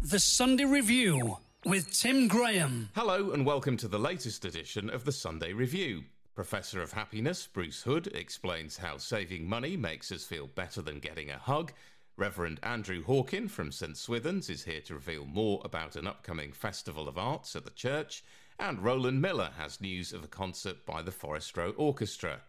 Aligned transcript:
The 0.00 0.20
Sunday 0.20 0.64
Review 0.64 1.38
with 1.64 1.92
Tim 1.92 2.28
Graham. 2.28 2.88
Hello, 2.94 3.32
and 3.32 3.44
welcome 3.44 3.76
to 3.78 3.88
the 3.88 3.98
latest 3.98 4.44
edition 4.44 4.88
of 4.88 5.04
the 5.04 5.10
Sunday 5.10 5.52
Review. 5.52 6.04
Professor 6.36 6.80
of 6.80 6.92
Happiness 6.92 7.48
Bruce 7.48 7.82
Hood 7.82 8.06
explains 8.14 8.76
how 8.76 8.98
saving 8.98 9.48
money 9.48 9.76
makes 9.76 10.12
us 10.12 10.24
feel 10.24 10.46
better 10.46 10.80
than 10.82 11.00
getting 11.00 11.30
a 11.30 11.38
hug. 11.38 11.72
Reverend 12.16 12.60
Andrew 12.62 13.02
Hawkin 13.02 13.50
from 13.50 13.72
St 13.72 13.96
Swithun's 13.96 14.48
is 14.48 14.62
here 14.62 14.80
to 14.82 14.94
reveal 14.94 15.24
more 15.24 15.60
about 15.64 15.96
an 15.96 16.06
upcoming 16.06 16.52
Festival 16.52 17.08
of 17.08 17.18
Arts 17.18 17.56
at 17.56 17.64
the 17.64 17.70
church. 17.72 18.22
And 18.60 18.78
Roland 18.78 19.20
Millar 19.20 19.50
has 19.58 19.80
news 19.80 20.12
of 20.12 20.22
a 20.22 20.28
concert 20.28 20.86
by 20.86 21.02
the 21.02 21.10
Forest 21.10 21.56
Row 21.56 21.70
Orchestra. 21.76 22.42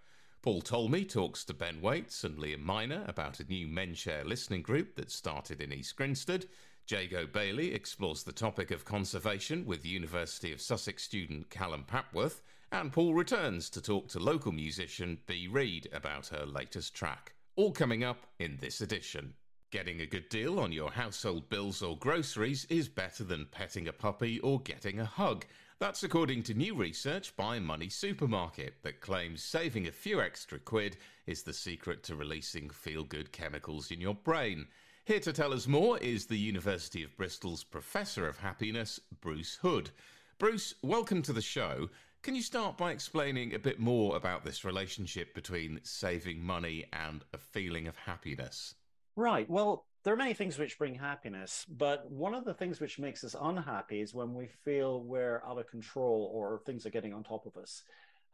Paul 0.43 0.61
Talmey 0.61 1.09
talks 1.09 1.43
to 1.45 1.55
Ben 1.55 1.81
Wates 1.81 2.23
and 2.23 2.37
Liam 2.37 2.61
Minor 2.61 3.03
about 3.07 3.39
a 3.39 3.43
new 3.45 3.67
MenShare 3.67 4.23
listening 4.23 4.61
group 4.61 4.95
that 4.95 5.09
started 5.09 5.61
in 5.61 5.73
East 5.73 5.95
Grinstead. 5.95 6.45
Jago 6.89 7.27
Bayley 7.27 7.71
explores 7.75 8.23
the 8.23 8.31
topic 8.31 8.71
of 8.71 8.83
conservation 8.83 9.63
with 9.63 9.85
University 9.85 10.51
of 10.51 10.59
Sussex 10.59 11.03
student 11.03 11.51
Callum 11.51 11.85
Papworth, 11.87 12.41
and 12.71 12.91
Paul 12.91 13.13
returns 13.13 13.69
to 13.69 13.81
talk 13.81 14.07
to 14.07 14.19
local 14.19 14.51
musician 14.51 15.19
Bea 15.27 15.47
Reid 15.47 15.87
about 15.93 16.27
her 16.29 16.47
latest 16.47 16.95
track. 16.95 17.33
All 17.55 17.71
coming 17.71 18.03
up 18.03 18.25
in 18.39 18.57
this 18.59 18.81
edition. 18.81 19.35
Getting 19.69 20.01
a 20.01 20.07
good 20.07 20.29
deal 20.29 20.59
on 20.59 20.71
your 20.71 20.89
household 20.89 21.47
bills 21.47 21.83
or 21.83 21.95
groceries 21.95 22.65
is 22.71 22.89
better 22.89 23.23
than 23.23 23.45
petting 23.51 23.87
a 23.87 23.93
puppy 23.93 24.39
or 24.39 24.59
getting 24.61 24.99
a 24.99 25.05
hug. 25.05 25.45
That's 25.77 26.01
according 26.01 26.41
to 26.43 26.55
new 26.55 26.73
research 26.73 27.35
by 27.35 27.59
Money 27.59 27.89
Supermarket 27.89 28.81
that 28.81 28.99
claims 28.99 29.43
saving 29.43 29.87
a 29.87 29.91
few 29.91 30.21
extra 30.21 30.57
quid 30.57 30.97
is 31.27 31.43
the 31.43 31.53
secret 31.53 32.01
to 32.05 32.15
releasing 32.15 32.71
feel 32.71 33.03
good 33.03 33.31
chemicals 33.31 33.91
in 33.91 34.01
your 34.01 34.15
brain. 34.15 34.65
Here 35.09 35.19
to 35.21 35.33
tell 35.33 35.53
us 35.53 35.65
more 35.65 35.97
is 35.97 36.27
the 36.27 36.37
University 36.37 37.01
of 37.01 37.17
Bristol's 37.17 37.63
Professor 37.63 38.27
of 38.27 38.37
Happiness, 38.37 38.99
Bruce 39.21 39.57
Hood. 39.63 39.89
Bruce, 40.37 40.75
welcome 40.83 41.23
to 41.23 41.33
the 41.33 41.41
show. 41.41 41.89
Can 42.21 42.35
you 42.35 42.43
start 42.43 42.77
by 42.77 42.91
explaining 42.91 43.55
a 43.55 43.57
bit 43.57 43.79
more 43.79 44.15
about 44.15 44.45
this 44.45 44.63
relationship 44.63 45.33
between 45.33 45.79
saving 45.81 46.43
money 46.43 46.85
and 46.93 47.23
a 47.33 47.39
feeling 47.39 47.87
of 47.87 47.95
happiness? 47.95 48.75
Right. 49.15 49.49
Well, 49.49 49.87
there 50.03 50.13
are 50.13 50.15
many 50.15 50.35
things 50.35 50.59
which 50.59 50.77
bring 50.77 50.93
happiness, 50.93 51.65
but 51.67 52.11
one 52.11 52.35
of 52.35 52.45
the 52.45 52.53
things 52.53 52.79
which 52.79 52.99
makes 52.99 53.23
us 53.23 53.35
unhappy 53.41 54.01
is 54.01 54.13
when 54.13 54.35
we 54.35 54.45
feel 54.63 55.01
we're 55.01 55.41
out 55.43 55.57
of 55.57 55.65
control 55.71 56.29
or 56.31 56.61
things 56.67 56.85
are 56.85 56.91
getting 56.91 57.15
on 57.15 57.23
top 57.23 57.47
of 57.47 57.57
us. 57.57 57.81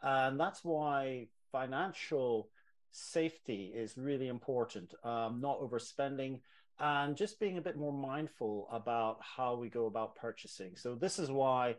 And 0.03 0.37
that's 0.37 0.65
why 0.65 1.29
financial 1.53 2.49
safety 2.91 3.71
is 3.73 3.97
really 3.97 4.27
important, 4.27 4.93
um, 5.05 5.39
not 5.39 5.61
overspending, 5.61 6.41
and 6.79 7.15
just 7.15 7.39
being 7.39 7.57
a 7.57 7.61
bit 7.61 7.77
more 7.77 7.93
mindful 7.93 8.67
about 8.71 9.19
how 9.21 9.55
we 9.55 9.69
go 9.69 9.85
about 9.85 10.15
purchasing. 10.15 10.75
So 10.75 10.95
this 10.95 11.19
is 11.19 11.31
why 11.31 11.75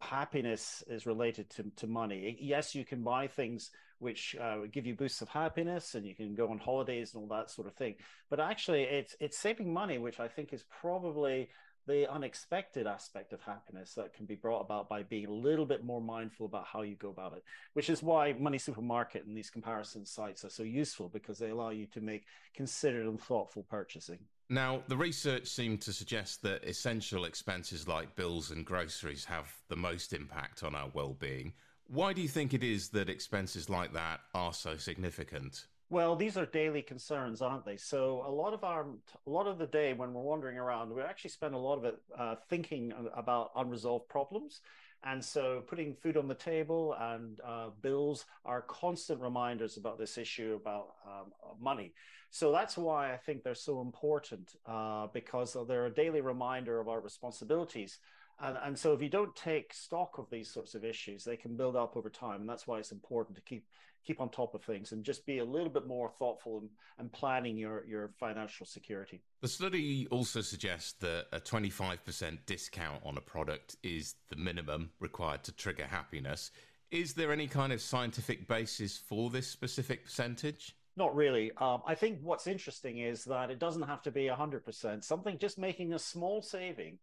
happiness 0.00 0.82
is 0.88 1.06
related 1.06 1.50
to, 1.50 1.64
to 1.76 1.86
money. 1.86 2.36
Yes, 2.40 2.74
you 2.74 2.84
can 2.84 3.02
buy 3.02 3.26
things 3.26 3.70
which 3.98 4.34
uh, 4.40 4.60
give 4.72 4.86
you 4.86 4.94
boosts 4.94 5.20
of 5.20 5.28
happiness 5.28 5.94
and 5.94 6.06
you 6.06 6.14
can 6.14 6.34
go 6.34 6.48
on 6.48 6.58
holidays 6.58 7.12
and 7.12 7.22
all 7.22 7.36
that 7.36 7.50
sort 7.50 7.66
of 7.68 7.74
thing. 7.74 7.94
But 8.30 8.40
actually 8.40 8.84
it's 8.84 9.14
it's 9.20 9.38
saving 9.38 9.72
money, 9.72 9.98
which 9.98 10.20
I 10.20 10.28
think 10.28 10.52
is 10.52 10.64
probably 10.80 11.50
the 11.86 12.10
unexpected 12.10 12.86
aspect 12.86 13.32
of 13.32 13.40
happiness 13.42 13.94
that 13.94 14.14
can 14.14 14.26
be 14.26 14.34
brought 14.34 14.60
about 14.60 14.88
by 14.88 15.02
being 15.02 15.26
a 15.26 15.32
little 15.32 15.66
bit 15.66 15.84
more 15.84 16.00
mindful 16.00 16.46
about 16.46 16.66
how 16.66 16.82
you 16.82 16.94
go 16.94 17.10
about 17.10 17.32
it, 17.32 17.44
which 17.72 17.90
is 17.90 18.02
why 18.02 18.32
Money 18.34 18.58
Supermarket 18.58 19.26
and 19.26 19.36
these 19.36 19.50
comparison 19.50 20.04
sites 20.04 20.44
are 20.44 20.50
so 20.50 20.62
useful 20.62 21.08
because 21.08 21.38
they 21.38 21.50
allow 21.50 21.70
you 21.70 21.86
to 21.86 22.00
make 22.00 22.24
considered 22.54 23.06
and 23.06 23.20
thoughtful 23.20 23.64
purchasing. 23.68 24.18
Now, 24.48 24.82
the 24.88 24.96
research 24.96 25.46
seemed 25.46 25.80
to 25.82 25.92
suggest 25.92 26.42
that 26.42 26.64
essential 26.64 27.24
expenses 27.24 27.86
like 27.86 28.16
bills 28.16 28.50
and 28.50 28.66
groceries 28.66 29.24
have 29.26 29.54
the 29.68 29.76
most 29.76 30.12
impact 30.12 30.64
on 30.64 30.74
our 30.74 30.90
well 30.92 31.14
being. 31.14 31.52
Why 31.86 32.12
do 32.12 32.20
you 32.20 32.28
think 32.28 32.54
it 32.54 32.62
is 32.62 32.88
that 32.90 33.08
expenses 33.08 33.68
like 33.68 33.92
that 33.94 34.20
are 34.34 34.52
so 34.52 34.76
significant? 34.76 35.66
Well, 35.90 36.14
these 36.14 36.36
are 36.36 36.46
daily 36.46 36.82
concerns, 36.82 37.42
aren't 37.42 37.64
they? 37.64 37.76
So 37.76 38.22
a 38.24 38.30
lot 38.30 38.54
of 38.54 38.62
our, 38.62 38.86
a 39.26 39.30
lot 39.30 39.48
of 39.48 39.58
the 39.58 39.66
day 39.66 39.92
when 39.92 40.14
we're 40.14 40.22
wandering 40.22 40.56
around, 40.56 40.94
we 40.94 41.02
actually 41.02 41.30
spend 41.30 41.52
a 41.52 41.58
lot 41.58 41.78
of 41.78 41.84
it 41.84 41.98
uh, 42.16 42.36
thinking 42.48 42.92
about 43.16 43.50
unresolved 43.56 44.08
problems. 44.08 44.60
And 45.02 45.24
so 45.24 45.64
putting 45.66 45.94
food 45.94 46.16
on 46.16 46.28
the 46.28 46.34
table 46.34 46.94
and 47.00 47.40
uh, 47.44 47.70
bills 47.82 48.26
are 48.44 48.62
constant 48.62 49.20
reminders 49.20 49.78
about 49.78 49.98
this 49.98 50.16
issue 50.16 50.56
about 50.62 50.94
um, 51.04 51.32
money. 51.60 51.92
So 52.30 52.52
that's 52.52 52.78
why 52.78 53.12
I 53.12 53.16
think 53.16 53.42
they're 53.42 53.54
so 53.56 53.80
important 53.80 54.54
uh, 54.66 55.08
because 55.12 55.56
they're 55.66 55.86
a 55.86 55.90
daily 55.94 56.20
reminder 56.20 56.78
of 56.78 56.86
our 56.86 57.00
responsibilities 57.00 57.98
and, 58.40 58.56
and 58.64 58.78
so 58.78 58.92
if 58.92 59.02
you 59.02 59.08
don't 59.08 59.34
take 59.36 59.72
stock 59.74 60.18
of 60.18 60.28
these 60.30 60.50
sorts 60.50 60.74
of 60.74 60.84
issues, 60.84 61.24
they 61.24 61.36
can 61.36 61.56
build 61.56 61.76
up 61.76 61.96
over 61.96 62.08
time. 62.08 62.40
And 62.40 62.48
that's 62.48 62.66
why 62.66 62.78
it's 62.78 62.92
important 62.92 63.36
to 63.36 63.42
keep 63.42 63.64
keep 64.02 64.20
on 64.20 64.30
top 64.30 64.54
of 64.54 64.62
things 64.62 64.92
and 64.92 65.04
just 65.04 65.26
be 65.26 65.38
a 65.38 65.44
little 65.44 65.68
bit 65.68 65.86
more 65.86 66.10
thoughtful 66.18 66.58
and, 66.58 66.70
and 66.98 67.12
planning 67.12 67.56
your, 67.56 67.84
your 67.86 68.10
financial 68.18 68.64
security. 68.64 69.20
The 69.42 69.48
study 69.48 70.06
also 70.10 70.40
suggests 70.40 70.92
that 71.00 71.26
a 71.32 71.38
25% 71.40 72.38
discount 72.46 73.02
on 73.04 73.18
a 73.18 73.20
product 73.20 73.76
is 73.82 74.14
the 74.30 74.36
minimum 74.36 74.90
required 75.00 75.44
to 75.44 75.52
trigger 75.52 75.84
happiness. 75.84 76.50
Is 76.90 77.12
there 77.12 77.30
any 77.30 77.46
kind 77.46 77.74
of 77.74 77.80
scientific 77.82 78.48
basis 78.48 78.96
for 78.96 79.28
this 79.28 79.46
specific 79.46 80.04
percentage? 80.04 80.74
Not 80.96 81.14
really. 81.14 81.52
Um, 81.58 81.82
I 81.86 81.94
think 81.94 82.18
what's 82.22 82.46
interesting 82.46 82.98
is 82.98 83.24
that 83.24 83.50
it 83.50 83.58
doesn't 83.58 83.82
have 83.82 84.02
to 84.02 84.10
be 84.10 84.24
100%. 84.24 85.04
Something 85.04 85.38
just 85.38 85.58
making 85.58 85.92
a 85.92 85.98
small 85.98 86.42
saving 86.42 86.98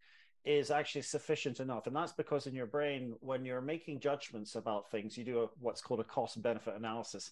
is 0.48 0.72
actually 0.72 1.02
sufficient 1.02 1.60
enough. 1.60 1.88
And 1.88 1.96
that's 1.96 2.14
because 2.14 2.48
in 2.48 2.56
your 2.56 2.66
brain, 2.66 3.16
when 3.20 3.44
you're 3.44 3.60
making 3.60 4.00
judgments 4.00 4.56
about 4.56 4.90
things, 4.90 5.18
you 5.18 5.26
do 5.26 5.42
a, 5.42 5.48
what's 5.60 5.82
called 5.82 6.00
a 6.00 6.06
cost 6.06 6.42
benefit 6.42 6.76
analysis. 6.78 7.32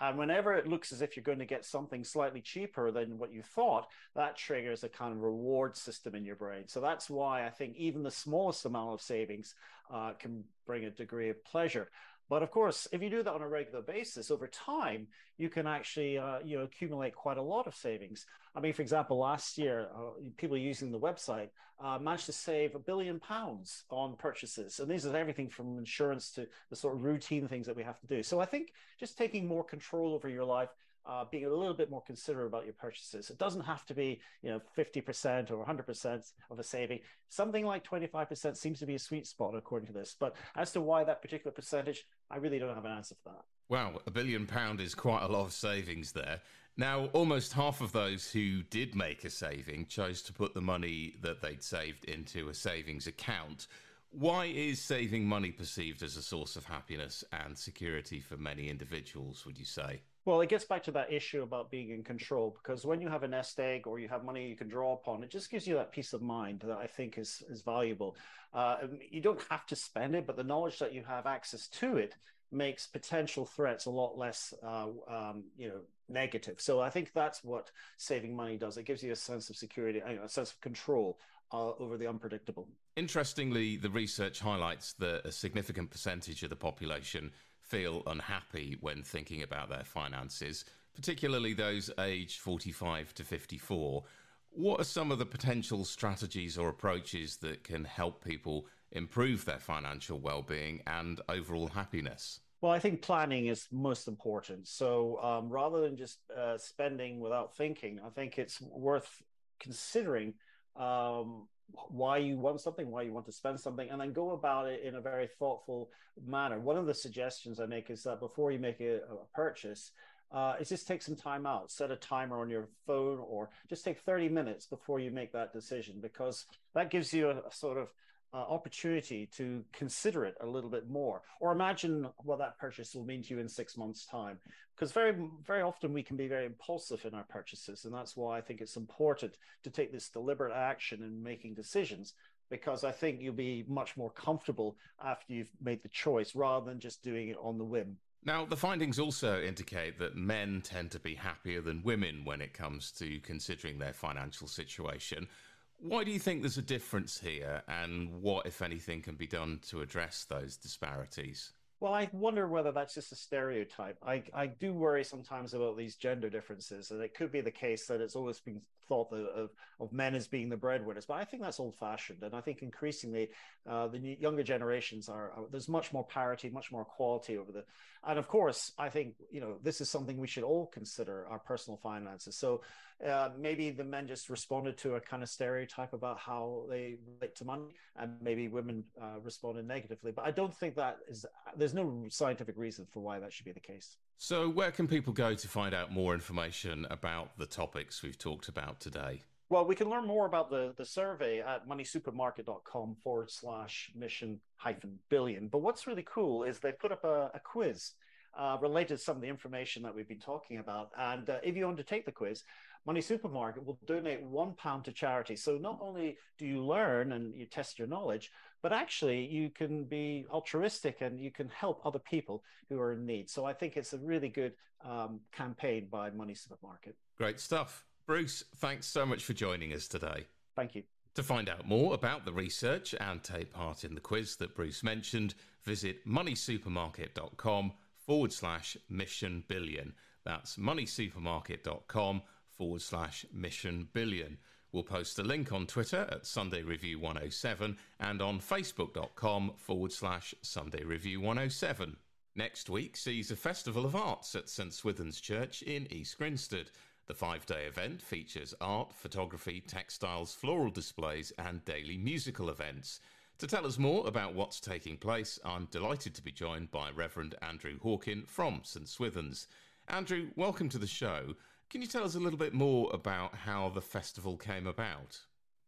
And 0.00 0.18
whenever 0.18 0.52
it 0.52 0.66
looks 0.66 0.92
as 0.92 1.00
if 1.00 1.16
you're 1.16 1.22
going 1.22 1.38
to 1.38 1.46
get 1.46 1.64
something 1.64 2.02
slightly 2.02 2.40
cheaper 2.40 2.90
than 2.90 3.18
what 3.18 3.32
you 3.32 3.42
thought, 3.42 3.86
that 4.16 4.36
triggers 4.36 4.82
a 4.82 4.88
kind 4.88 5.12
of 5.12 5.22
reward 5.22 5.76
system 5.76 6.14
in 6.16 6.24
your 6.24 6.34
brain. 6.34 6.64
So 6.66 6.80
that's 6.80 7.08
why 7.08 7.46
I 7.46 7.50
think 7.50 7.76
even 7.76 8.02
the 8.02 8.10
smallest 8.10 8.66
amount 8.66 8.94
of 8.94 9.00
savings 9.00 9.54
uh, 9.90 10.12
can 10.18 10.42
bring 10.66 10.84
a 10.84 10.90
degree 10.90 11.30
of 11.30 11.42
pleasure. 11.44 11.88
But 12.28 12.42
of 12.42 12.50
course, 12.50 12.88
if 12.90 13.02
you 13.02 13.10
do 13.10 13.22
that 13.22 13.32
on 13.32 13.42
a 13.42 13.48
regular 13.48 13.82
basis 13.82 14.30
over 14.30 14.48
time, 14.48 15.06
you 15.38 15.48
can 15.48 15.66
actually 15.66 16.18
uh, 16.18 16.38
you 16.44 16.58
know 16.58 16.64
accumulate 16.64 17.14
quite 17.14 17.36
a 17.36 17.42
lot 17.42 17.66
of 17.66 17.74
savings. 17.74 18.26
I 18.54 18.60
mean, 18.60 18.72
for 18.72 18.82
example, 18.82 19.18
last 19.18 19.58
year, 19.58 19.88
uh, 19.94 20.20
people 20.36 20.56
using 20.56 20.90
the 20.90 20.98
website 20.98 21.50
uh, 21.78 21.98
managed 21.98 22.26
to 22.26 22.32
save 22.32 22.74
a 22.74 22.78
billion 22.78 23.20
pounds 23.20 23.84
on 23.90 24.16
purchases, 24.16 24.80
and 24.80 24.90
these 24.90 25.06
are 25.06 25.16
everything 25.16 25.48
from 25.48 25.78
insurance 25.78 26.30
to 26.32 26.46
the 26.70 26.76
sort 26.76 26.94
of 26.94 27.04
routine 27.04 27.46
things 27.46 27.66
that 27.66 27.76
we 27.76 27.84
have 27.84 28.00
to 28.00 28.06
do. 28.06 28.22
So 28.22 28.40
I 28.40 28.46
think 28.46 28.72
just 28.98 29.16
taking 29.16 29.46
more 29.46 29.62
control 29.64 30.14
over 30.14 30.28
your 30.28 30.44
life 30.44 30.70
uh, 31.08 31.24
being 31.30 31.44
a 31.44 31.50
little 31.50 31.74
bit 31.74 31.90
more 31.90 32.02
considerate 32.02 32.46
about 32.46 32.64
your 32.64 32.74
purchases. 32.74 33.30
It 33.30 33.38
doesn't 33.38 33.62
have 33.62 33.86
to 33.86 33.94
be, 33.94 34.20
you 34.42 34.50
know, 34.50 34.60
50% 34.76 35.50
or 35.50 35.64
100% 35.64 36.32
of 36.50 36.58
a 36.58 36.64
saving. 36.64 37.00
Something 37.28 37.64
like 37.64 37.84
25% 37.84 38.56
seems 38.56 38.78
to 38.80 38.86
be 38.86 38.96
a 38.96 38.98
sweet 38.98 39.26
spot 39.26 39.54
according 39.54 39.86
to 39.86 39.92
this. 39.92 40.16
But 40.18 40.36
as 40.56 40.72
to 40.72 40.80
why 40.80 41.04
that 41.04 41.22
particular 41.22 41.52
percentage, 41.52 42.04
I 42.30 42.36
really 42.36 42.58
don't 42.58 42.74
have 42.74 42.84
an 42.84 42.92
answer 42.92 43.14
for 43.22 43.30
that. 43.30 43.44
Wow, 43.68 44.00
a 44.06 44.10
billion 44.10 44.46
pound 44.46 44.80
is 44.80 44.94
quite 44.94 45.22
a 45.22 45.28
lot 45.28 45.44
of 45.44 45.52
savings 45.52 46.12
there. 46.12 46.40
Now, 46.76 47.06
almost 47.14 47.54
half 47.54 47.80
of 47.80 47.92
those 47.92 48.30
who 48.30 48.62
did 48.62 48.94
make 48.94 49.24
a 49.24 49.30
saving 49.30 49.86
chose 49.86 50.20
to 50.22 50.32
put 50.32 50.54
the 50.54 50.60
money 50.60 51.16
that 51.22 51.40
they'd 51.40 51.62
saved 51.62 52.04
into 52.04 52.48
a 52.48 52.54
savings 52.54 53.06
account. 53.06 53.66
Why 54.10 54.46
is 54.46 54.80
saving 54.80 55.26
money 55.26 55.52
perceived 55.52 56.02
as 56.02 56.16
a 56.16 56.22
source 56.22 56.54
of 56.54 56.66
happiness 56.66 57.24
and 57.32 57.56
security 57.56 58.20
for 58.20 58.36
many 58.36 58.68
individuals, 58.68 59.44
would 59.46 59.58
you 59.58 59.64
say? 59.64 60.02
Well, 60.26 60.40
it 60.40 60.48
gets 60.48 60.64
back 60.64 60.82
to 60.82 60.90
that 60.90 61.12
issue 61.12 61.44
about 61.44 61.70
being 61.70 61.90
in 61.90 62.02
control 62.02 62.58
because 62.60 62.84
when 62.84 63.00
you 63.00 63.08
have 63.08 63.22
a 63.22 63.28
nest 63.28 63.60
egg 63.60 63.86
or 63.86 64.00
you 64.00 64.08
have 64.08 64.24
money 64.24 64.48
you 64.48 64.56
can 64.56 64.66
draw 64.66 64.92
upon, 64.94 65.22
it 65.22 65.30
just 65.30 65.52
gives 65.52 65.68
you 65.68 65.76
that 65.76 65.92
peace 65.92 66.12
of 66.12 66.20
mind 66.20 66.64
that 66.66 66.76
I 66.76 66.88
think 66.88 67.16
is 67.16 67.44
is 67.48 67.62
valuable. 67.62 68.16
Uh, 68.52 68.78
you 69.08 69.20
don't 69.20 69.40
have 69.48 69.66
to 69.66 69.76
spend 69.76 70.16
it, 70.16 70.26
but 70.26 70.36
the 70.36 70.42
knowledge 70.42 70.80
that 70.80 70.92
you 70.92 71.04
have 71.04 71.26
access 71.26 71.68
to 71.68 71.98
it 71.98 72.16
makes 72.50 72.88
potential 72.88 73.46
threats 73.46 73.86
a 73.86 73.90
lot 73.90 74.18
less, 74.18 74.52
uh, 74.64 74.88
um, 75.08 75.44
you 75.56 75.68
know, 75.68 75.80
negative. 76.08 76.60
So 76.60 76.80
I 76.80 76.90
think 76.90 77.12
that's 77.14 77.44
what 77.44 77.70
saving 77.96 78.34
money 78.34 78.56
does. 78.56 78.78
It 78.78 78.84
gives 78.84 79.04
you 79.04 79.12
a 79.12 79.16
sense 79.16 79.48
of 79.48 79.54
security, 79.54 80.00
a 80.00 80.28
sense 80.28 80.50
of 80.50 80.60
control 80.60 81.20
uh, 81.52 81.72
over 81.78 81.96
the 81.96 82.08
unpredictable. 82.08 82.68
Interestingly, 82.96 83.76
the 83.76 83.90
research 83.90 84.40
highlights 84.40 84.94
that 84.94 85.26
a 85.26 85.30
significant 85.30 85.90
percentage 85.90 86.42
of 86.42 86.50
the 86.50 86.56
population 86.56 87.30
feel 87.68 88.02
unhappy 88.06 88.76
when 88.80 89.02
thinking 89.02 89.42
about 89.42 89.68
their 89.68 89.84
finances, 89.84 90.64
particularly 90.94 91.52
those 91.52 91.90
aged 91.98 92.40
45 92.40 93.14
to 93.14 93.24
54. 93.24 94.04
What 94.50 94.80
are 94.80 94.84
some 94.84 95.12
of 95.12 95.18
the 95.18 95.26
potential 95.26 95.84
strategies 95.84 96.56
or 96.56 96.68
approaches 96.68 97.36
that 97.38 97.64
can 97.64 97.84
help 97.84 98.24
people 98.24 98.66
improve 98.92 99.44
their 99.44 99.58
financial 99.58 100.18
well-being 100.18 100.82
and 100.86 101.20
overall 101.28 101.68
happiness? 101.68 102.40
Well, 102.62 102.72
I 102.72 102.78
think 102.78 103.02
planning 103.02 103.46
is 103.46 103.68
most 103.70 104.08
important. 104.08 104.66
So 104.66 105.20
um, 105.22 105.50
rather 105.50 105.82
than 105.82 105.96
just 105.96 106.18
uh, 106.36 106.56
spending 106.56 107.20
without 107.20 107.54
thinking, 107.54 108.00
I 108.04 108.08
think 108.08 108.38
it's 108.38 108.60
worth 108.62 109.22
considering 109.60 110.34
um, 110.74 111.48
why 111.88 112.18
you 112.18 112.38
want 112.38 112.60
something, 112.60 112.90
why 112.90 113.02
you 113.02 113.12
want 113.12 113.26
to 113.26 113.32
spend 113.32 113.58
something, 113.60 113.88
and 113.90 114.00
then 114.00 114.12
go 114.12 114.32
about 114.32 114.68
it 114.68 114.82
in 114.84 114.96
a 114.96 115.00
very 115.00 115.28
thoughtful 115.38 115.90
manner. 116.26 116.58
One 116.58 116.76
of 116.76 116.86
the 116.86 116.94
suggestions 116.94 117.60
I 117.60 117.66
make 117.66 117.90
is 117.90 118.02
that 118.04 118.20
before 118.20 118.52
you 118.52 118.58
make 118.58 118.80
a, 118.80 118.96
a 118.96 119.26
purchase, 119.34 119.92
uh, 120.32 120.54
is 120.58 120.68
just 120.68 120.88
take 120.88 121.02
some 121.02 121.16
time 121.16 121.46
out, 121.46 121.70
set 121.70 121.90
a 121.90 121.96
timer 121.96 122.40
on 122.40 122.50
your 122.50 122.68
phone, 122.86 123.18
or 123.20 123.50
just 123.68 123.84
take 123.84 123.98
30 124.00 124.28
minutes 124.28 124.66
before 124.66 124.98
you 124.98 125.10
make 125.10 125.32
that 125.32 125.52
decision, 125.52 125.96
because 126.00 126.46
that 126.74 126.90
gives 126.90 127.12
you 127.12 127.30
a, 127.30 127.36
a 127.36 127.52
sort 127.52 127.78
of 127.78 127.88
uh, 128.32 128.38
opportunity 128.38 129.28
to 129.36 129.64
consider 129.72 130.24
it 130.24 130.34
a 130.40 130.46
little 130.46 130.70
bit 130.70 130.88
more, 130.88 131.22
or 131.40 131.52
imagine 131.52 132.08
what 132.18 132.38
that 132.38 132.58
purchase 132.58 132.94
will 132.94 133.04
mean 133.04 133.22
to 133.22 133.34
you 133.34 133.40
in 133.40 133.48
six 133.48 133.76
months' 133.76 134.06
time. 134.06 134.38
Because 134.74 134.92
very, 134.92 135.14
very 135.46 135.62
often 135.62 135.92
we 135.92 136.02
can 136.02 136.16
be 136.16 136.28
very 136.28 136.44
impulsive 136.44 137.04
in 137.04 137.14
our 137.14 137.24
purchases, 137.24 137.84
and 137.84 137.94
that's 137.94 138.16
why 138.16 138.36
I 138.36 138.40
think 138.42 138.60
it's 138.60 138.76
important 138.76 139.38
to 139.64 139.70
take 139.70 139.90
this 139.90 140.08
deliberate 140.08 140.54
action 140.54 141.02
in 141.02 141.22
making 141.22 141.54
decisions. 141.54 142.14
Because 142.48 142.84
I 142.84 142.92
think 142.92 143.20
you'll 143.20 143.34
be 143.34 143.64
much 143.66 143.96
more 143.96 144.10
comfortable 144.10 144.76
after 145.04 145.32
you've 145.32 145.50
made 145.60 145.82
the 145.82 145.88
choice, 145.88 146.36
rather 146.36 146.66
than 146.66 146.78
just 146.78 147.02
doing 147.02 147.28
it 147.28 147.36
on 147.42 147.58
the 147.58 147.64
whim. 147.64 147.96
Now, 148.24 148.44
the 148.44 148.56
findings 148.56 148.98
also 148.98 149.40
indicate 149.40 149.98
that 149.98 150.16
men 150.16 150.60
tend 150.60 150.90
to 150.92 150.98
be 150.98 151.14
happier 151.14 151.60
than 151.60 151.82
women 151.82 152.22
when 152.24 152.40
it 152.40 152.52
comes 152.52 152.90
to 152.98 153.20
considering 153.20 153.78
their 153.78 153.92
financial 153.92 154.48
situation. 154.48 155.28
Why 155.78 156.04
do 156.04 156.10
you 156.10 156.18
think 156.18 156.42
there's 156.42 156.58
a 156.58 156.62
difference 156.62 157.20
here, 157.20 157.62
and 157.68 158.22
what, 158.22 158.46
if 158.46 158.62
anything, 158.62 159.02
can 159.02 159.14
be 159.14 159.26
done 159.26 159.60
to 159.68 159.82
address 159.82 160.24
those 160.28 160.56
disparities? 160.56 161.52
Well, 161.80 161.92
I 161.92 162.08
wonder 162.12 162.48
whether 162.48 162.72
that's 162.72 162.94
just 162.94 163.12
a 163.12 163.16
stereotype. 163.16 163.98
I, 164.04 164.22
I 164.32 164.46
do 164.46 164.72
worry 164.72 165.04
sometimes 165.04 165.52
about 165.52 165.76
these 165.76 165.94
gender 165.94 166.30
differences, 166.30 166.90
and 166.90 167.02
it 167.02 167.14
could 167.14 167.30
be 167.30 167.42
the 167.42 167.50
case 167.50 167.86
that 167.86 168.00
it's 168.00 168.16
always 168.16 168.40
been 168.40 168.62
thought 168.88 169.12
of, 169.12 169.50
of 169.80 169.92
men 169.92 170.14
as 170.14 170.26
being 170.26 170.48
the 170.48 170.56
breadwinners. 170.56 171.06
But 171.06 171.14
I 171.14 171.24
think 171.24 171.42
that's 171.42 171.60
old 171.60 171.76
fashioned. 171.76 172.22
And 172.22 172.34
I 172.34 172.40
think 172.40 172.62
increasingly 172.62 173.30
uh, 173.68 173.88
the 173.88 173.98
younger 173.98 174.42
generations 174.42 175.08
are, 175.08 175.32
are, 175.32 175.44
there's 175.50 175.68
much 175.68 175.92
more 175.92 176.04
parity, 176.04 176.50
much 176.50 176.72
more 176.72 176.82
equality 176.82 177.36
over 177.36 177.52
the. 177.52 177.64
And 178.08 178.18
of 178.18 178.28
course, 178.28 178.72
I 178.78 178.88
think, 178.88 179.14
you 179.30 179.40
know, 179.40 179.56
this 179.62 179.80
is 179.80 179.90
something 179.90 180.16
we 180.16 180.26
should 180.26 180.44
all 180.44 180.66
consider 180.66 181.26
our 181.28 181.38
personal 181.38 181.76
finances. 181.76 182.36
So 182.36 182.62
uh, 183.04 183.30
maybe 183.38 183.70
the 183.70 183.84
men 183.84 184.06
just 184.06 184.30
responded 184.30 184.78
to 184.78 184.94
a 184.94 185.00
kind 185.00 185.22
of 185.22 185.28
stereotype 185.28 185.92
about 185.92 186.18
how 186.18 186.64
they 186.70 186.96
relate 187.06 187.34
to 187.36 187.44
money, 187.44 187.74
and 187.96 188.12
maybe 188.22 188.48
women 188.48 188.84
uh, 189.00 189.20
responded 189.22 189.66
negatively. 189.66 190.12
But 190.12 190.26
I 190.26 190.30
don't 190.30 190.54
think 190.54 190.76
that 190.76 190.98
is, 191.08 191.26
there's 191.56 191.74
no 191.74 192.04
scientific 192.08 192.56
reason 192.56 192.86
for 192.90 193.00
why 193.00 193.18
that 193.18 193.32
should 193.32 193.44
be 193.44 193.52
the 193.52 193.60
case. 193.60 193.96
So, 194.18 194.48
where 194.48 194.70
can 194.70 194.88
people 194.88 195.12
go 195.12 195.34
to 195.34 195.48
find 195.48 195.74
out 195.74 195.92
more 195.92 196.14
information 196.14 196.86
about 196.90 197.36
the 197.38 197.44
topics 197.46 198.02
we've 198.02 198.18
talked 198.18 198.48
about 198.48 198.80
today? 198.80 199.20
Well, 199.50 199.66
we 199.66 199.76
can 199.76 199.90
learn 199.90 200.06
more 200.06 200.26
about 200.26 200.50
the, 200.50 200.72
the 200.76 200.86
survey 200.86 201.40
at 201.40 201.68
moneysupermarket.com 201.68 202.96
forward 203.04 203.30
slash 203.30 203.90
mission 203.94 204.40
hyphen 204.56 204.98
billion. 205.10 205.48
But 205.48 205.58
what's 205.58 205.86
really 205.86 206.04
cool 206.04 206.44
is 206.44 206.58
they've 206.58 206.78
put 206.78 206.92
up 206.92 207.04
a, 207.04 207.30
a 207.34 207.40
quiz 207.44 207.92
uh, 208.36 208.56
related 208.60 208.96
to 208.96 209.02
some 209.02 209.16
of 209.16 209.22
the 209.22 209.28
information 209.28 209.82
that 209.82 209.94
we've 209.94 210.08
been 210.08 210.18
talking 210.18 210.58
about. 210.58 210.90
And 210.98 211.28
uh, 211.28 211.36
if 211.44 211.54
you 211.54 211.68
undertake 211.68 212.06
the 212.06 212.12
quiz, 212.12 212.42
Money 212.86 213.00
Supermarket 213.02 213.66
will 213.66 213.78
donate 213.86 214.22
one 214.22 214.54
pound 214.54 214.84
to 214.86 214.92
charity. 214.92 215.36
So 215.36 215.58
not 215.58 215.78
only 215.80 216.16
do 216.38 216.46
you 216.46 216.64
learn 216.64 217.12
and 217.12 217.34
you 217.34 217.44
test 217.44 217.78
your 217.78 217.88
knowledge, 217.88 218.30
but 218.62 218.72
actually 218.72 219.24
you 219.24 219.50
can 219.50 219.84
be 219.84 220.26
altruistic 220.30 221.00
and 221.00 221.20
you 221.20 221.30
can 221.30 221.48
help 221.48 221.80
other 221.84 221.98
people 221.98 222.42
who 222.68 222.80
are 222.80 222.92
in 222.92 223.06
need. 223.06 223.30
So 223.30 223.44
I 223.44 223.52
think 223.52 223.76
it's 223.76 223.92
a 223.92 223.98
really 223.98 224.28
good 224.28 224.52
um, 224.84 225.20
campaign 225.32 225.88
by 225.90 226.10
Money 226.10 226.34
Supermarket. 226.34 226.96
Great 227.16 227.40
stuff. 227.40 227.84
Bruce, 228.06 228.44
thanks 228.56 228.86
so 228.86 229.04
much 229.04 229.24
for 229.24 229.32
joining 229.32 229.72
us 229.72 229.88
today. 229.88 230.26
Thank 230.54 230.74
you. 230.74 230.82
To 231.14 231.22
find 231.22 231.48
out 231.48 231.66
more 231.66 231.94
about 231.94 232.24
the 232.24 232.32
research 232.32 232.94
and 233.00 233.22
take 233.22 233.52
part 233.52 233.84
in 233.84 233.94
the 233.94 234.00
quiz 234.00 234.36
that 234.36 234.54
Bruce 234.54 234.84
mentioned, 234.84 235.34
visit 235.64 236.06
moneysupermarket.com 236.06 237.72
forward 237.96 238.32
slash 238.32 238.76
mission 238.88 239.42
billion. 239.48 239.94
That's 240.24 240.56
moneysupermarket.com 240.56 242.22
forward 242.50 242.82
slash 242.82 243.24
mission 243.32 243.88
billion. 243.92 244.38
We'll 244.76 244.84
post 244.84 245.18
a 245.18 245.22
link 245.22 245.52
on 245.52 245.64
Twitter 245.64 246.06
at 246.12 246.26
Sunday 246.26 246.60
Review 246.60 246.98
107 246.98 247.78
and 247.98 248.20
on 248.20 248.38
facebook.com 248.38 249.52
forward 249.56 249.90
slash 249.90 250.34
Sunday 250.42 250.84
Review 250.84 251.18
107. 251.22 251.96
Next 252.34 252.68
week 252.68 252.94
sees 252.94 253.30
a 253.30 253.36
festival 253.36 253.86
of 253.86 253.96
arts 253.96 254.34
at 254.34 254.50
St 254.50 254.72
Swithun's 254.72 255.18
Church 255.18 255.62
in 255.62 255.90
East 255.90 256.18
Grinstead. 256.18 256.66
The 257.06 257.14
five 257.14 257.46
day 257.46 257.64
event 257.64 258.02
features 258.02 258.52
art, 258.60 258.92
photography, 258.92 259.62
textiles, 259.66 260.34
floral 260.34 260.70
displays, 260.70 261.32
and 261.38 261.64
daily 261.64 261.96
musical 261.96 262.50
events. 262.50 263.00
To 263.38 263.46
tell 263.46 263.64
us 263.64 263.78
more 263.78 264.06
about 264.06 264.34
what's 264.34 264.60
taking 264.60 264.98
place, 264.98 265.38
I'm 265.42 265.68
delighted 265.70 266.14
to 266.16 266.22
be 266.22 266.32
joined 266.32 266.70
by 266.70 266.90
Reverend 266.90 267.34
Andrew 267.40 267.78
Hawkin 267.78 268.28
from 268.28 268.60
St 268.62 268.84
Swithun's. 268.84 269.46
Andrew, 269.88 270.26
welcome 270.36 270.68
to 270.68 270.78
the 270.78 270.86
show. 270.86 271.34
Can 271.68 271.82
you 271.82 271.88
tell 271.88 272.04
us 272.04 272.14
a 272.14 272.20
little 272.20 272.38
bit 272.38 272.54
more 272.54 272.88
about 272.94 273.34
how 273.34 273.70
the 273.70 273.80
festival 273.80 274.36
came 274.36 274.68
about? 274.68 275.18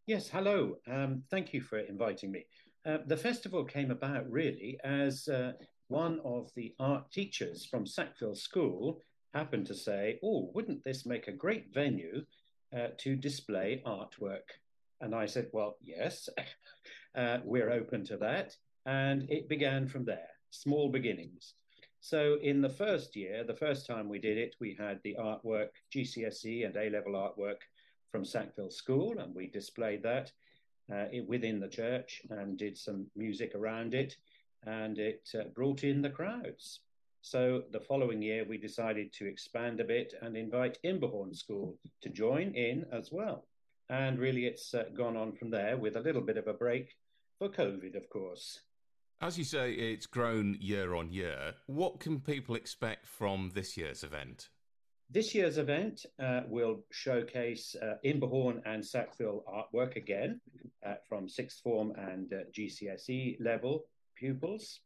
Yes, 0.07 0.29
hello. 0.29 0.77
Um, 0.87 1.25
thank 1.29 1.53
you 1.53 1.61
for 1.61 1.81
inviting 1.81 2.31
me. 2.31 2.47
Uh, 2.87 2.99
the 3.07 3.17
festival 3.17 3.65
came 3.65 3.91
about 3.91 4.31
really 4.31 4.79
as 4.85 5.27
uh, 5.27 5.53
one 5.89 6.21
of 6.25 6.51
the 6.55 6.73
art 6.79 7.11
teachers 7.11 7.67
from 7.67 7.85
Sackville 7.85 8.37
School 8.37 9.01
happened 9.35 9.67
to 9.67 9.75
say, 9.75 10.21
Oh, 10.23 10.53
wouldn't 10.55 10.85
this 10.85 11.05
make 11.05 11.27
a 11.27 11.33
great 11.33 11.75
venue 11.75 12.25
uh, 12.75 12.89
to 12.99 13.17
display 13.17 13.83
artwork? 13.85 14.49
And 15.01 15.17
I 15.17 15.27
said, 15.27 15.49
Well, 15.53 15.79
yes, 15.83 16.29
uh, 17.17 17.39
we're 17.45 17.71
open 17.71 18.05
to 18.07 18.17
that. 18.19 18.55
And 18.87 19.29
it 19.29 19.49
began 19.49 19.89
from 19.89 20.05
there, 20.05 20.29
small 20.51 20.91
beginnings. 20.91 21.55
So 22.01 22.39
in 22.43 22.61
the 22.61 22.69
first 22.69 23.17
year, 23.17 23.45
the 23.45 23.55
first 23.55 23.87
time 23.87 24.09
we 24.09 24.19
did 24.19 24.39
it, 24.39 24.55
we 24.61 24.77
had 24.79 25.01
the 25.03 25.17
artwork, 25.19 25.71
GCSE 25.95 26.65
and 26.65 26.77
A-level 26.77 27.13
artwork 27.13 27.59
from 28.11 28.25
Sackville 28.25 28.71
School, 28.71 29.19
and 29.19 29.35
we 29.35 29.49
displayed 29.49 30.03
that 30.05 30.33
uh, 30.93 31.07
within 31.27 31.61
the 31.61 31.69
church 31.69 32.23
and 32.31 32.57
did 32.57 32.79
some 32.79 33.07
music 33.17 33.55
around 33.55 33.95
it, 33.95 34.17
and 34.65 34.99
it 34.99 35.29
uh, 35.39 35.45
brought 35.55 35.85
in 35.85 36.01
the 36.01 36.11
crowds. 36.11 36.81
So 37.21 37.65
the 37.73 37.81
following 37.81 38.23
year, 38.23 38.45
we 38.49 38.59
decided 38.59 39.13
to 39.15 39.27
expand 39.27 39.81
a 39.81 39.85
bit 39.85 40.15
and 40.23 40.37
invite 40.37 40.79
Imberhorn 40.85 41.37
School 41.37 41.77
to 42.01 42.09
join 42.09 42.55
in 42.55 42.87
as 42.93 43.11
well. 43.13 43.47
And 43.91 44.19
really, 44.19 44.47
it's 44.47 44.73
uh, 44.73 44.85
gone 44.95 45.17
on 45.17 45.33
from 45.33 45.51
there 45.51 45.77
with 45.77 45.97
a 45.97 46.01
little 46.01 46.23
bit 46.23 46.37
of 46.37 46.47
a 46.47 46.55
break 46.55 46.97
for 47.39 47.49
COVID, 47.49 47.97
of 47.97 48.09
course. 48.09 48.61
As 49.21 49.37
you 49.37 49.43
say, 49.43 49.73
it's 49.73 50.07
grown 50.07 50.57
year 50.61 50.95
on 50.95 51.11
year. 51.11 51.55
What 51.67 51.99
can 51.99 52.21
people 52.21 52.55
expect 52.55 53.05
from 53.05 53.51
this 53.53 53.77
year's 53.77 54.05
event? 54.05 54.51
This 55.11 55.35
year's 55.35 55.59
event 55.59 56.07
uh, 56.23 56.43
will 56.47 56.85
showcase 56.93 57.75
uh, 57.83 57.95
Imberhorn 58.05 58.63
and 58.65 58.85
Sackville 58.85 59.43
artwork 59.49 59.97
again 59.97 60.41
uh, 60.87 60.95
from 61.09 61.29
sixth 61.29 61.63
form 61.63 61.95
and 61.97 62.33
uh, 62.33 62.45
GCSE 62.57 63.41
level 63.41 63.87
pupils. 64.15 64.81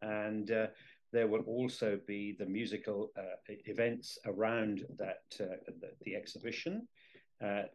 And 0.00 0.50
uh, 0.50 0.68
there 1.12 1.26
will 1.26 1.42
also 1.42 2.00
be 2.06 2.34
the 2.38 2.46
musical 2.46 3.10
uh, 3.18 3.36
events 3.66 4.18
around 4.24 4.86
that 4.96 5.24
the, 5.36 5.90
the, 6.06 6.16
exhibition. 6.16 6.88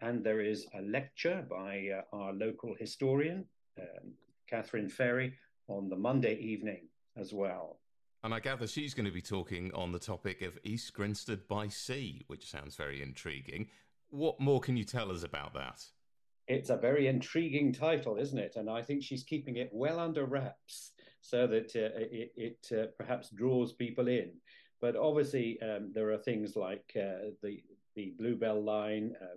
and 0.01 0.23
there 0.23 0.41
is 0.41 0.65
a 0.73 0.81
lecture 0.81 1.45
by 1.47 1.89
our 2.13 2.33
local 2.33 2.73
historian, 2.79 3.45
um, 3.79 4.13
Catherine 4.49 4.89
Ferry, 4.89 5.33
on 5.69 5.89
the 5.89 5.95
Monday 5.95 6.35
evening 6.35 6.88
as 7.17 7.33
well. 7.33 7.79
And 8.23 8.33
I 8.33 8.39
gather 8.39 8.67
she's 8.67 8.93
going 8.93 9.05
to 9.05 9.11
be 9.11 9.21
talking 9.21 9.71
on 9.73 9.91
the 9.91 9.99
topic 9.99 10.41
of 10.41 10.57
East 10.63 10.93
Grinstead 10.93 11.47
by 11.47 11.69
Sea, 11.69 12.23
which 12.27 12.49
sounds 12.49 12.75
very 12.75 13.01
intriguing. 13.01 13.67
What 14.09 14.39
more 14.39 14.59
can 14.59 14.75
you 14.75 14.83
tell 14.83 15.11
us 15.11 15.23
about 15.23 15.53
that? 15.53 15.83
It's 16.47 16.69
a 16.69 16.75
very 16.75 17.07
intriguing 17.07 17.71
title, 17.71 18.17
isn't 18.17 18.38
it? 18.38 18.55
And 18.55 18.69
I 18.69 18.81
think 18.81 19.03
she's 19.03 19.23
keeping 19.23 19.57
it 19.57 19.69
well 19.71 19.99
under 19.99 20.25
wraps 20.25 20.91
so 21.21 21.47
that 21.47 21.75
uh, 21.75 21.95
it, 21.95 22.33
it 22.35 22.77
uh, 22.77 22.88
perhaps 22.97 23.29
draws 23.29 23.71
people 23.71 24.07
in. 24.07 24.31
But 24.81 24.95
obviously, 24.95 25.61
um, 25.61 25.91
there 25.93 26.11
are 26.11 26.17
things 26.17 26.55
like 26.55 26.91
uh, 26.95 27.31
the 27.43 27.61
the 27.95 28.13
Bluebell 28.17 28.63
line, 28.63 29.13
uh, 29.21 29.35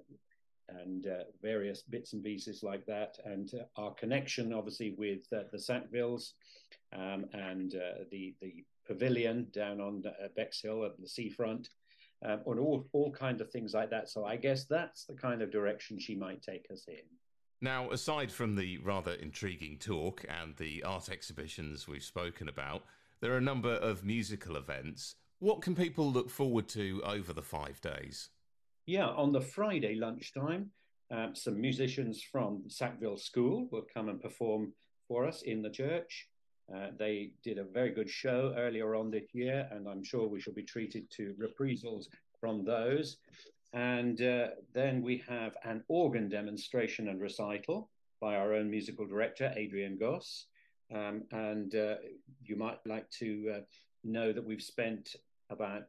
and 0.81 1.07
uh, 1.07 1.25
various 1.43 1.83
bits 1.83 2.13
and 2.13 2.23
pieces 2.23 2.63
like 2.63 2.85
that. 2.87 3.19
And 3.25 3.53
uh, 3.55 3.81
our 3.81 3.93
connection, 3.95 4.53
obviously, 4.53 4.95
with 4.97 5.21
uh, 5.33 5.43
the 5.51 5.59
Sackvilles 5.59 6.33
um, 6.93 7.27
and 7.33 7.75
uh, 7.75 8.05
the 8.11 8.35
the 8.41 8.65
pavilion 8.87 9.49
down 9.53 9.81
on 9.81 10.03
uh, 10.07 10.29
Bexhill 10.37 10.85
at 10.85 11.01
the 11.01 11.09
seafront, 11.09 11.69
um, 12.25 12.41
and 12.47 12.61
all 12.61 12.87
all 12.93 13.13
kind 13.13 13.41
of 13.41 13.51
things 13.51 13.75
like 13.75 13.91
that. 13.91 14.09
So 14.09 14.25
I 14.25 14.37
guess 14.37 14.65
that's 14.65 15.05
the 15.05 15.15
kind 15.15 15.43
of 15.43 15.51
direction 15.51 15.99
she 15.99 16.15
might 16.15 16.43
take 16.43 16.67
us 16.73 16.85
in. 16.89 17.05
Now, 17.61 17.93
aside 17.93 18.33
from 18.33 18.57
the 18.57 18.79
rather 18.79 19.13
intriguing 19.13 19.79
talk 19.79 20.25
and 20.29 20.57
the 20.57 20.83
art 20.83 21.09
exhibitions 21.09 21.87
we've 21.87 22.03
spoken 22.03 22.49
about, 22.49 22.83
there 23.21 23.33
are 23.33 23.39
a 23.39 23.43
number 23.43 23.75
of 23.75 24.05
musical 24.05 24.57
events. 24.57 25.15
What 25.39 25.63
can 25.63 25.77
people 25.77 26.11
look 26.11 26.29
forward 26.29 26.69
to 26.71 27.01
over 27.05 27.33
the 27.33 27.43
five 27.43 27.81
days? 27.81 28.31
Yeah, 28.87 29.09
on 29.09 29.33
the 29.33 29.41
Friday 29.41 29.95
lunchtime, 29.95 30.73
Um, 31.13 31.35
some 31.35 31.61
musicians 31.61 32.23
from 32.23 32.65
Sackville 32.69 33.19
School 33.19 33.69
will 33.71 33.85
come 33.95 34.09
and 34.09 34.19
perform 34.21 34.73
for 35.09 35.27
us 35.27 35.43
in 35.43 35.61
the 35.61 35.69
church. 35.71 36.29
Uh, 36.75 36.89
they 36.97 37.33
did 37.43 37.59
a 37.59 37.65
very 37.65 37.91
good 37.91 38.09
show 38.09 38.55
earlier 38.57 38.95
on 38.95 39.11
this 39.11 39.29
year, 39.35 39.69
and 39.73 39.87
I'm 39.87 40.03
sure 40.03 40.27
we 40.27 40.41
shall 40.41 40.55
be 40.55 40.63
treated 40.63 41.11
to 41.11 41.35
reprisals 41.37 42.09
from 42.41 42.65
those. 42.65 43.19
And 43.75 44.23
uh, 44.23 44.49
then 44.73 45.03
we 45.03 45.19
have 45.29 45.55
an 45.65 45.85
organ 45.89 46.31
demonstration 46.31 47.09
and 47.09 47.21
recital 47.21 47.91
by 48.21 48.37
our 48.37 48.55
own 48.55 48.71
musical 48.71 49.07
director, 49.07 49.53
Adrian 49.55 49.99
Goss. 49.99 50.47
Um, 50.95 51.25
and 51.31 51.75
uh, 51.75 51.97
you 52.49 52.57
might 52.57 52.81
like 52.87 53.09
to 53.19 53.29
uh, 53.57 53.61
know 54.03 54.33
that 54.33 54.45
we've 54.45 54.63
spent 54.63 55.17
about 55.51 55.89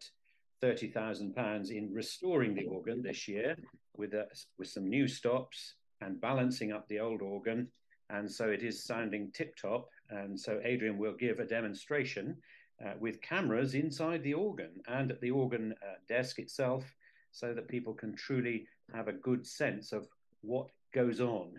£30,000 0.64 1.70
in 1.72 1.94
restoring 1.94 2.56
the 2.56 2.66
organ 2.66 3.02
this 3.02 3.28
year 3.28 3.56
with, 3.98 4.14
a, 4.14 4.28
with 4.58 4.70
some 4.70 4.90
new 4.90 5.08
stops 5.08 5.76
and 6.02 6.22
balancing 6.22 6.72
up 6.72 6.88
the 6.88 7.00
old 7.00 7.22
organ. 7.22 7.68
And 8.10 8.32
so 8.32 8.50
it 8.50 8.64
is 8.64 8.86
sounding 8.86 9.32
tip 9.34 9.56
top. 9.58 9.90
And 10.10 10.40
so 10.40 10.62
Adrian 10.64 10.98
will 10.98 11.14
give 11.14 11.40
a 11.40 11.46
demonstration 11.46 12.38
uh, 12.84 12.94
with 13.00 13.22
cameras 13.22 13.74
inside 13.74 14.24
the 14.24 14.34
organ 14.34 14.72
and 14.88 15.12
at 15.12 15.22
the 15.22 15.32
organ 15.32 15.74
uh, 15.82 15.96
desk 16.08 16.40
itself 16.40 16.84
so 17.32 17.54
that 17.54 17.68
people 17.68 17.94
can 17.94 18.16
truly 18.16 18.68
have 18.94 19.08
a 19.08 19.14
good 19.14 19.46
sense 19.46 19.92
of 19.92 20.08
what 20.42 20.68
goes 20.94 21.20
on 21.20 21.52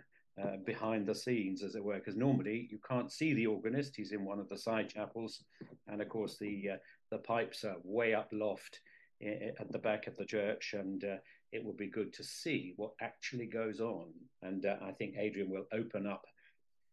uh, 0.42 0.56
behind 0.64 1.06
the 1.06 1.14
scenes, 1.14 1.62
as 1.62 1.75
it 1.75 1.84
were, 1.84 1.94
because 1.94 2.16
normally 2.16 2.68
you 2.70 2.78
can't 2.88 3.12
see 3.12 3.34
the 3.34 3.46
organist. 3.46 3.94
He's 3.96 4.12
in 4.12 4.25
one 4.25 4.40
of 4.40 4.49
the 4.49 4.58
side 4.58 4.88
chapels, 4.88 5.44
and 5.87 6.02
of 6.02 6.08
course 6.08 6.38
the 6.38 6.70
uh, 6.73 6.76
the 7.11 7.18
pipes 7.18 7.64
are 7.64 7.76
way 7.84 8.14
up 8.14 8.28
loft 8.32 8.80
at 9.21 9.71
the 9.73 9.78
back 9.78 10.06
of 10.06 10.16
the 10.16 10.25
church, 10.25 10.75
and 10.75 11.04
uh, 11.04 11.16
it 11.52 11.64
will 11.64 11.75
be 11.75 11.88
good 11.88 12.12
to 12.14 12.25
see 12.25 12.75
what 12.76 12.92
actually 13.00 13.47
goes 13.47 13.80
on. 13.80 14.12
And 14.42 14.66
uh, 14.66 14.76
I 14.83 14.92
think 14.92 15.14
Adrian 15.16 15.50
will 15.50 15.66
open 15.73 16.06
up 16.06 16.25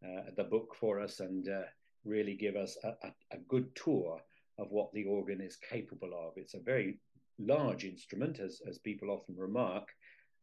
uh, 0.05 0.31
the 0.35 0.43
book 0.43 0.75
for 0.79 0.99
us 0.99 1.19
and 1.19 1.47
uh, 1.49 1.61
really 2.05 2.35
give 2.35 2.55
us 2.55 2.77
a, 2.83 2.89
a, 3.07 3.13
a 3.31 3.37
good 3.47 3.75
tour 3.75 4.19
of 4.57 4.71
what 4.71 4.93
the 4.93 5.05
organ 5.05 5.41
is 5.41 5.57
capable 5.57 6.11
of. 6.13 6.33
It's 6.35 6.53
a 6.53 6.59
very 6.59 6.99
large 7.39 7.83
instrument, 7.85 8.39
as, 8.39 8.61
as 8.67 8.77
people 8.77 9.09
often 9.09 9.35
remark, 9.35 9.87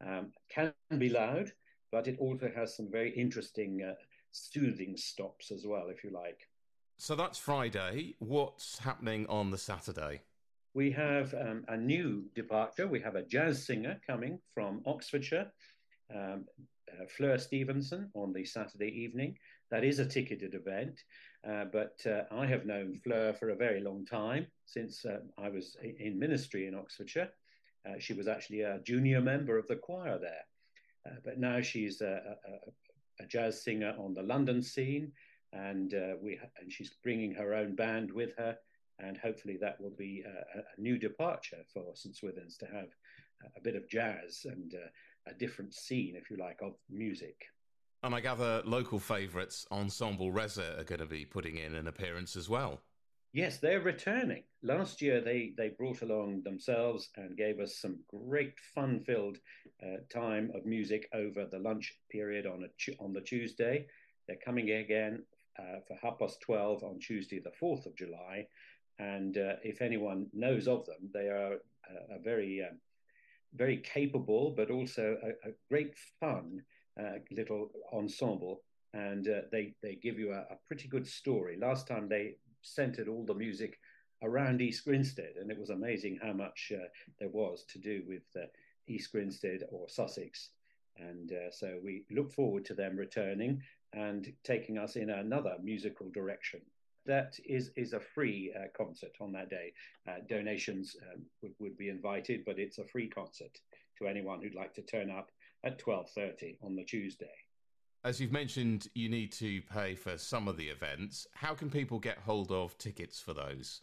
um, 0.04 0.32
can 0.50 0.72
be 0.98 1.08
loud, 1.08 1.52
but 1.90 2.08
it 2.08 2.18
also 2.18 2.50
has 2.54 2.76
some 2.76 2.90
very 2.90 3.10
interesting 3.10 3.82
uh, 3.82 3.94
soothing 4.32 4.96
stops 4.96 5.50
as 5.50 5.64
well, 5.66 5.88
if 5.88 6.04
you 6.04 6.10
like. 6.10 6.40
So 6.96 7.14
that's 7.14 7.38
Friday. 7.38 8.16
What's 8.18 8.78
happening 8.78 9.26
on 9.28 9.50
the 9.50 9.58
Saturday? 9.58 10.22
We 10.74 10.90
have 10.92 11.34
um, 11.34 11.64
a 11.68 11.76
new 11.76 12.24
departure. 12.34 12.86
We 12.86 13.00
have 13.00 13.16
a 13.16 13.22
jazz 13.22 13.64
singer 13.64 14.00
coming 14.06 14.38
from 14.54 14.82
Oxfordshire, 14.86 15.50
um, 16.14 16.44
uh, 16.92 17.06
Fleur 17.08 17.38
Stevenson, 17.38 18.10
on 18.14 18.32
the 18.32 18.44
Saturday 18.44 18.88
evening. 18.88 19.36
That 19.70 19.84
is 19.84 19.98
a 19.98 20.06
ticketed 20.06 20.54
event, 20.54 21.02
uh, 21.48 21.64
but 21.72 22.00
uh, 22.06 22.22
I 22.30 22.46
have 22.46 22.66
known 22.66 22.94
Fleur 22.94 23.34
for 23.34 23.50
a 23.50 23.56
very 23.56 23.80
long 23.80 24.06
time, 24.06 24.46
since 24.66 25.04
uh, 25.04 25.18
I 25.38 25.48
was 25.48 25.76
in 25.82 26.18
ministry 26.18 26.66
in 26.66 26.74
Oxfordshire. 26.74 27.30
Uh, 27.88 27.94
she 27.98 28.14
was 28.14 28.28
actually 28.28 28.62
a 28.62 28.80
junior 28.80 29.20
member 29.20 29.58
of 29.58 29.66
the 29.68 29.76
choir 29.76 30.18
there, 30.18 30.44
uh, 31.06 31.16
but 31.24 31.38
now 31.38 31.60
she's 31.60 32.00
a, 32.00 32.36
a, 32.48 33.22
a, 33.22 33.26
jazz 33.26 33.62
singer 33.62 33.94
on 33.98 34.14
the 34.14 34.22
London 34.22 34.62
scene, 34.62 35.12
and 35.52 35.94
we 36.22 36.38
and 36.60 36.72
she's 36.72 36.94
bringing 37.02 37.32
her 37.34 37.54
own 37.54 37.74
band 37.74 38.10
with 38.10 38.34
her, 38.36 38.56
and 38.98 39.16
hopefully 39.16 39.58
that 39.60 39.80
will 39.80 39.94
be 39.96 40.24
a, 40.26 40.58
a 40.58 40.80
new 40.80 40.98
departure 40.98 41.64
for 41.72 41.94
St 41.94 42.16
Swithun's 42.16 42.56
to 42.58 42.66
have 42.66 42.88
a 43.56 43.60
bit 43.60 43.76
of 43.76 43.88
jazz 43.88 44.44
and 44.44 44.74
a 45.26 45.34
different 45.34 45.74
scene, 45.74 46.16
if 46.16 46.30
you 46.30 46.36
like, 46.36 46.60
of 46.62 46.74
music. 46.90 47.44
And 48.02 48.14
I 48.14 48.20
gather 48.20 48.62
local 48.64 48.98
favourites 48.98 49.66
Ensemble 49.70 50.30
Reza 50.32 50.78
are 50.78 50.84
going 50.84 51.00
to 51.00 51.06
be 51.06 51.24
putting 51.24 51.58
in 51.58 51.74
an 51.74 51.88
appearance 51.88 52.36
as 52.36 52.48
well. 52.48 52.80
Yes, 53.32 53.58
they're 53.58 53.80
returning. 53.80 54.44
Last 54.62 55.02
year, 55.02 55.20
they 55.20 55.52
they 55.56 55.68
brought 55.68 56.00
along 56.02 56.42
themselves 56.44 57.10
and 57.16 57.36
gave 57.36 57.60
us 57.60 57.76
some 57.76 57.98
great 58.08 58.54
fun-filled 58.74 59.36
uh, 59.82 59.98
time 60.10 60.50
of 60.54 60.64
music 60.64 61.08
over 61.12 61.44
the 61.44 61.58
lunch 61.58 61.94
period 62.10 62.46
on 62.46 62.64
a 62.64 62.92
on 62.98 63.12
the 63.12 63.20
Tuesday. 63.20 63.86
They're 64.26 64.38
coming 64.42 64.70
again 64.70 65.24
uh, 65.58 65.80
for 65.86 65.96
half 66.00 66.18
past 66.18 66.40
twelve 66.40 66.82
on 66.82 67.00
Tuesday, 67.00 67.38
the 67.38 67.52
fourth 67.60 67.84
of 67.84 67.96
July. 67.96 68.46
And 68.98 69.38
uh, 69.38 69.56
if 69.62 69.80
anyone 69.80 70.26
knows 70.32 70.66
of 70.66 70.84
them, 70.86 71.10
they 71.12 71.28
are 71.28 71.52
a, 71.52 72.16
a 72.16 72.18
very 72.18 72.62
um, 72.62 72.78
very 73.54 73.78
capable, 73.78 74.50
but 74.50 74.70
also 74.70 75.16
a, 75.22 75.48
a 75.48 75.52
great 75.68 75.94
fun 76.20 76.62
uh, 77.00 77.18
little 77.30 77.70
ensemble, 77.92 78.62
and 78.92 79.28
uh, 79.28 79.42
they 79.52 79.74
they 79.82 79.94
give 79.94 80.18
you 80.18 80.32
a, 80.32 80.40
a, 80.40 80.58
pretty 80.66 80.88
good 80.88 81.06
story. 81.06 81.56
Last 81.56 81.86
time 81.86 82.08
they 82.08 82.36
centered 82.62 83.08
all 83.08 83.24
the 83.24 83.34
music 83.34 83.78
around 84.22 84.60
East 84.60 84.84
Grinstead, 84.84 85.36
and 85.40 85.50
it 85.50 85.58
was 85.58 85.70
amazing 85.70 86.18
how 86.20 86.32
much 86.32 86.72
uh, 86.74 86.88
there 87.18 87.30
was 87.30 87.64
to 87.68 87.78
do 87.78 88.02
with 88.06 88.24
uh, 88.36 88.46
East 88.88 89.12
Grinstead 89.12 89.62
or 89.70 89.88
Sussex. 89.88 90.50
And 90.96 91.30
uh, 91.30 91.52
so 91.52 91.78
we 91.84 92.04
look 92.10 92.32
forward 92.32 92.64
to 92.64 92.74
them 92.74 92.96
returning 92.96 93.62
and 93.92 94.32
taking 94.42 94.78
us 94.78 94.96
in 94.96 95.10
another 95.10 95.56
musical 95.62 96.10
direction 96.10 96.60
that 97.08 97.34
is 97.44 97.72
is 97.76 97.92
a 97.92 98.00
free 98.00 98.54
uh, 98.56 98.68
concert 98.76 99.12
on 99.20 99.32
that 99.32 99.50
day. 99.50 99.72
Uh, 100.08 100.16
donations 100.28 100.96
um, 101.12 101.22
would, 101.42 101.52
would 101.58 101.76
be 101.76 101.88
invited, 101.88 102.44
but 102.46 102.58
it's 102.58 102.78
a 102.78 102.84
free 102.84 103.08
concert 103.08 103.58
to 103.98 104.06
anyone 104.06 104.40
who'd 104.40 104.54
like 104.54 104.72
to 104.74 104.82
turn 104.82 105.10
up 105.10 105.30
at 105.64 105.84
12.30 105.84 106.56
on 106.62 106.76
the 106.76 106.84
Tuesday. 106.84 107.26
As 108.04 108.20
you've 108.20 108.32
mentioned, 108.32 108.88
you 108.94 109.08
need 109.08 109.32
to 109.32 109.60
pay 109.62 109.96
for 109.96 110.16
some 110.16 110.46
of 110.46 110.56
the 110.56 110.68
events. 110.68 111.26
How 111.34 111.54
can 111.54 111.68
people 111.68 111.98
get 111.98 112.18
hold 112.18 112.52
of 112.52 112.78
tickets 112.78 113.18
for 113.18 113.34
those? 113.34 113.82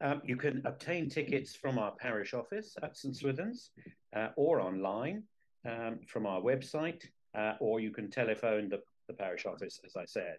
Um, 0.00 0.22
you 0.24 0.36
can 0.36 0.62
obtain 0.64 1.10
tickets 1.10 1.54
from 1.54 1.78
our 1.78 1.92
parish 1.92 2.32
office 2.32 2.74
at 2.82 2.96
St 2.96 3.14
Swithun's 3.14 3.70
uh, 4.16 4.28
or 4.36 4.60
online 4.60 5.24
um, 5.68 6.00
from 6.06 6.26
our 6.26 6.40
website, 6.40 7.04
uh, 7.36 7.54
or 7.60 7.80
you 7.80 7.90
can 7.90 8.10
telephone 8.10 8.70
the, 8.70 8.80
the, 9.08 9.14
parish 9.14 9.44
office, 9.44 9.78
as 9.84 9.94
I 9.96 10.06
said, 10.06 10.38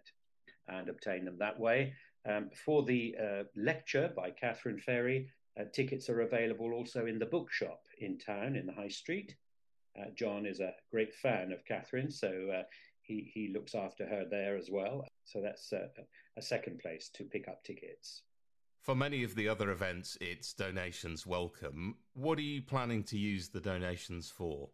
and 0.68 0.90
obtain 0.90 1.26
them 1.26 1.38
that 1.38 1.60
way. 1.60 1.94
Um, 2.30 2.50
for 2.66 2.84
the 2.84 3.16
uh, 3.20 3.44
lecture 3.56 4.12
by 4.16 4.32
Catherine 4.32 4.80
Ferry, 4.80 5.30
uh, 5.60 5.64
tickets 5.74 6.10
are 6.10 6.22
available 6.22 6.72
also 6.74 7.06
in 7.06 7.20
the 7.20 7.26
bookshop 7.26 7.82
in 8.00 8.18
town 8.18 8.56
in 8.56 8.66
the 8.66 8.74
High 8.74 8.90
Street. 8.90 9.36
Uh, 10.00 10.06
John 10.16 10.46
is 10.46 10.60
a 10.60 10.74
great 10.92 11.14
fan 11.16 11.52
of 11.52 11.66
Catherine, 11.66 12.12
so 12.12 12.28
uh, 12.28 12.64
he, 13.02 13.30
he 13.34 13.52
looks 13.54 13.76
after 13.76 14.06
her 14.06 14.26
there 14.30 14.56
as 14.56 14.70
well. 14.72 15.06
So 15.26 15.42
that's 15.42 15.72
a, 15.74 15.90
a 16.38 16.42
second 16.42 16.80
place 16.80 17.10
to 17.16 17.24
pick 17.24 17.48
up 17.48 17.64
tickets. 17.64 18.22
For 18.82 18.96
many 18.96 19.24
of 19.24 19.36
the 19.36 19.48
other 19.48 19.72
events, 19.72 20.18
it's 20.22 20.54
donations 20.54 21.28
welcome. 21.28 21.98
What 22.14 22.40
are 22.40 22.44
you 22.44 22.62
planning 22.62 23.04
to 23.06 23.18
use 23.18 23.50
the 23.50 23.62
donations 23.62 24.30
for? 24.30 24.70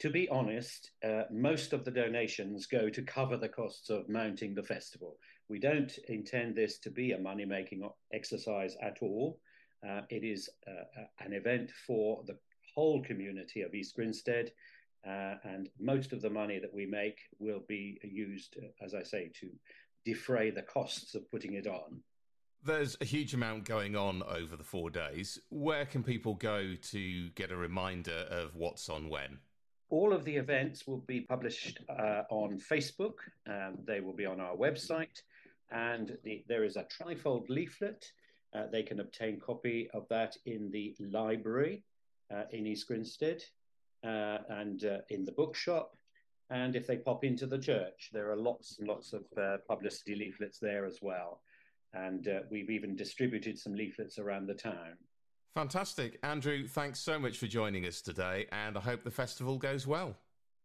To 0.00 0.10
be 0.10 0.28
honest, 0.28 0.90
uh, 1.04 1.22
most 1.30 1.72
of 1.72 1.84
the 1.84 1.90
donations 1.90 2.66
go 2.66 2.88
to 2.88 3.02
cover 3.02 3.36
the 3.36 3.48
costs 3.48 3.90
of 3.90 4.08
mounting 4.08 4.54
the 4.54 4.62
festival. 4.62 5.18
We 5.48 5.58
don't 5.58 5.96
intend 6.08 6.54
this 6.54 6.78
to 6.80 6.90
be 6.90 7.12
a 7.12 7.18
money 7.18 7.44
making 7.44 7.88
exercise 8.12 8.76
at 8.82 8.98
all. 9.00 9.40
Uh, 9.86 10.02
it 10.10 10.24
is 10.24 10.48
uh, 10.66 11.02
an 11.24 11.32
event 11.32 11.70
for 11.86 12.22
the 12.26 12.36
whole 12.74 13.02
community 13.02 13.62
of 13.62 13.74
East 13.74 13.94
Grinstead. 13.94 14.52
Uh, 15.06 15.36
and 15.44 15.68
most 15.78 16.12
of 16.12 16.20
the 16.20 16.28
money 16.28 16.58
that 16.58 16.74
we 16.74 16.84
make 16.84 17.18
will 17.38 17.62
be 17.68 17.98
used, 18.02 18.56
uh, 18.58 18.84
as 18.84 18.94
I 18.94 19.02
say, 19.02 19.30
to 19.40 19.48
defray 20.04 20.50
the 20.50 20.62
costs 20.62 21.14
of 21.14 21.30
putting 21.30 21.54
it 21.54 21.66
on. 21.66 22.02
There's 22.64 22.96
a 23.00 23.04
huge 23.04 23.34
amount 23.34 23.64
going 23.64 23.94
on 23.94 24.22
over 24.24 24.56
the 24.56 24.64
four 24.64 24.90
days. 24.90 25.38
Where 25.48 25.86
can 25.86 26.02
people 26.02 26.34
go 26.34 26.74
to 26.74 27.30
get 27.30 27.52
a 27.52 27.56
reminder 27.56 28.26
of 28.30 28.56
what's 28.56 28.88
on 28.88 29.08
when? 29.08 29.38
All 29.90 30.12
of 30.12 30.24
the 30.24 30.36
events 30.36 30.86
will 30.86 30.98
be 31.06 31.22
published 31.22 31.78
uh, 31.88 32.22
on 32.28 32.58
Facebook. 32.58 33.14
Um, 33.46 33.78
they 33.86 34.00
will 34.00 34.12
be 34.12 34.26
on 34.26 34.40
our 34.40 34.56
website. 34.56 35.22
And 35.70 36.16
the, 36.24 36.44
there 36.48 36.64
is 36.64 36.76
a 36.76 36.84
trifold 36.84 37.48
leaflet. 37.48 38.10
Uh, 38.54 38.64
they 38.72 38.82
can 38.82 39.00
obtain 39.00 39.38
copy 39.38 39.88
of 39.92 40.06
that 40.08 40.36
in 40.46 40.70
the 40.70 40.96
library 40.98 41.84
uh, 42.32 42.44
in 42.52 42.66
East 42.66 42.86
Grinstead 42.86 43.42
uh, 44.04 44.38
and 44.48 44.84
uh, 44.84 44.98
in 45.10 45.24
the 45.24 45.32
bookshop. 45.32 45.96
And 46.50 46.74
if 46.74 46.86
they 46.86 46.96
pop 46.96 47.24
into 47.24 47.46
the 47.46 47.58
church, 47.58 48.08
there 48.12 48.30
are 48.30 48.36
lots 48.36 48.78
and 48.78 48.88
lots 48.88 49.12
of 49.12 49.24
publicity 49.68 50.14
leaflets 50.14 50.58
there 50.58 50.86
as 50.86 51.00
well. 51.02 51.42
And 51.92 52.26
we've 52.50 52.70
even 52.70 52.96
distributed 52.96 53.58
some 53.58 53.74
leaflets 53.74 54.18
around 54.18 54.46
the 54.46 54.54
town. 54.54 54.96
Fantastic. 55.54 56.18
Andrew, 56.22 56.66
thanks 56.66 57.00
so 57.00 57.18
much 57.18 57.36
for 57.36 57.48
joining 57.48 57.84
us 57.84 58.00
today, 58.00 58.46
and 58.52 58.78
I 58.78 58.80
hope 58.80 59.02
the 59.02 59.10
festival 59.10 59.58
goes 59.58 59.86
well. 59.86 60.14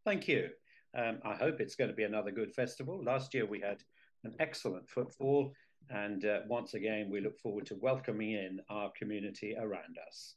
Thank 0.06 0.28
you. 0.28 0.50
Um, 0.96 1.20
I 1.26 1.34
hope 1.34 1.60
it's 1.60 1.76
going 1.76 1.90
to 1.90 1.96
be 1.96 2.04
another 2.04 2.32
good 2.32 2.54
festival. 2.54 3.04
Last 3.04 3.34
year 3.34 3.46
we 3.46 3.60
had 3.60 3.84
an 4.24 4.34
excellent 4.40 4.90
footfall, 4.90 5.54
and 5.90 6.26
uh, 6.26 6.40
once 6.48 6.74
again, 6.74 7.10
we 7.10 7.22
look 7.22 7.38
forward 7.40 7.66
to 7.68 7.76
welcoming 7.76 8.32
in 8.32 8.60
our 8.70 8.92
community 8.98 9.56
around 9.60 9.98
us. 10.08 10.36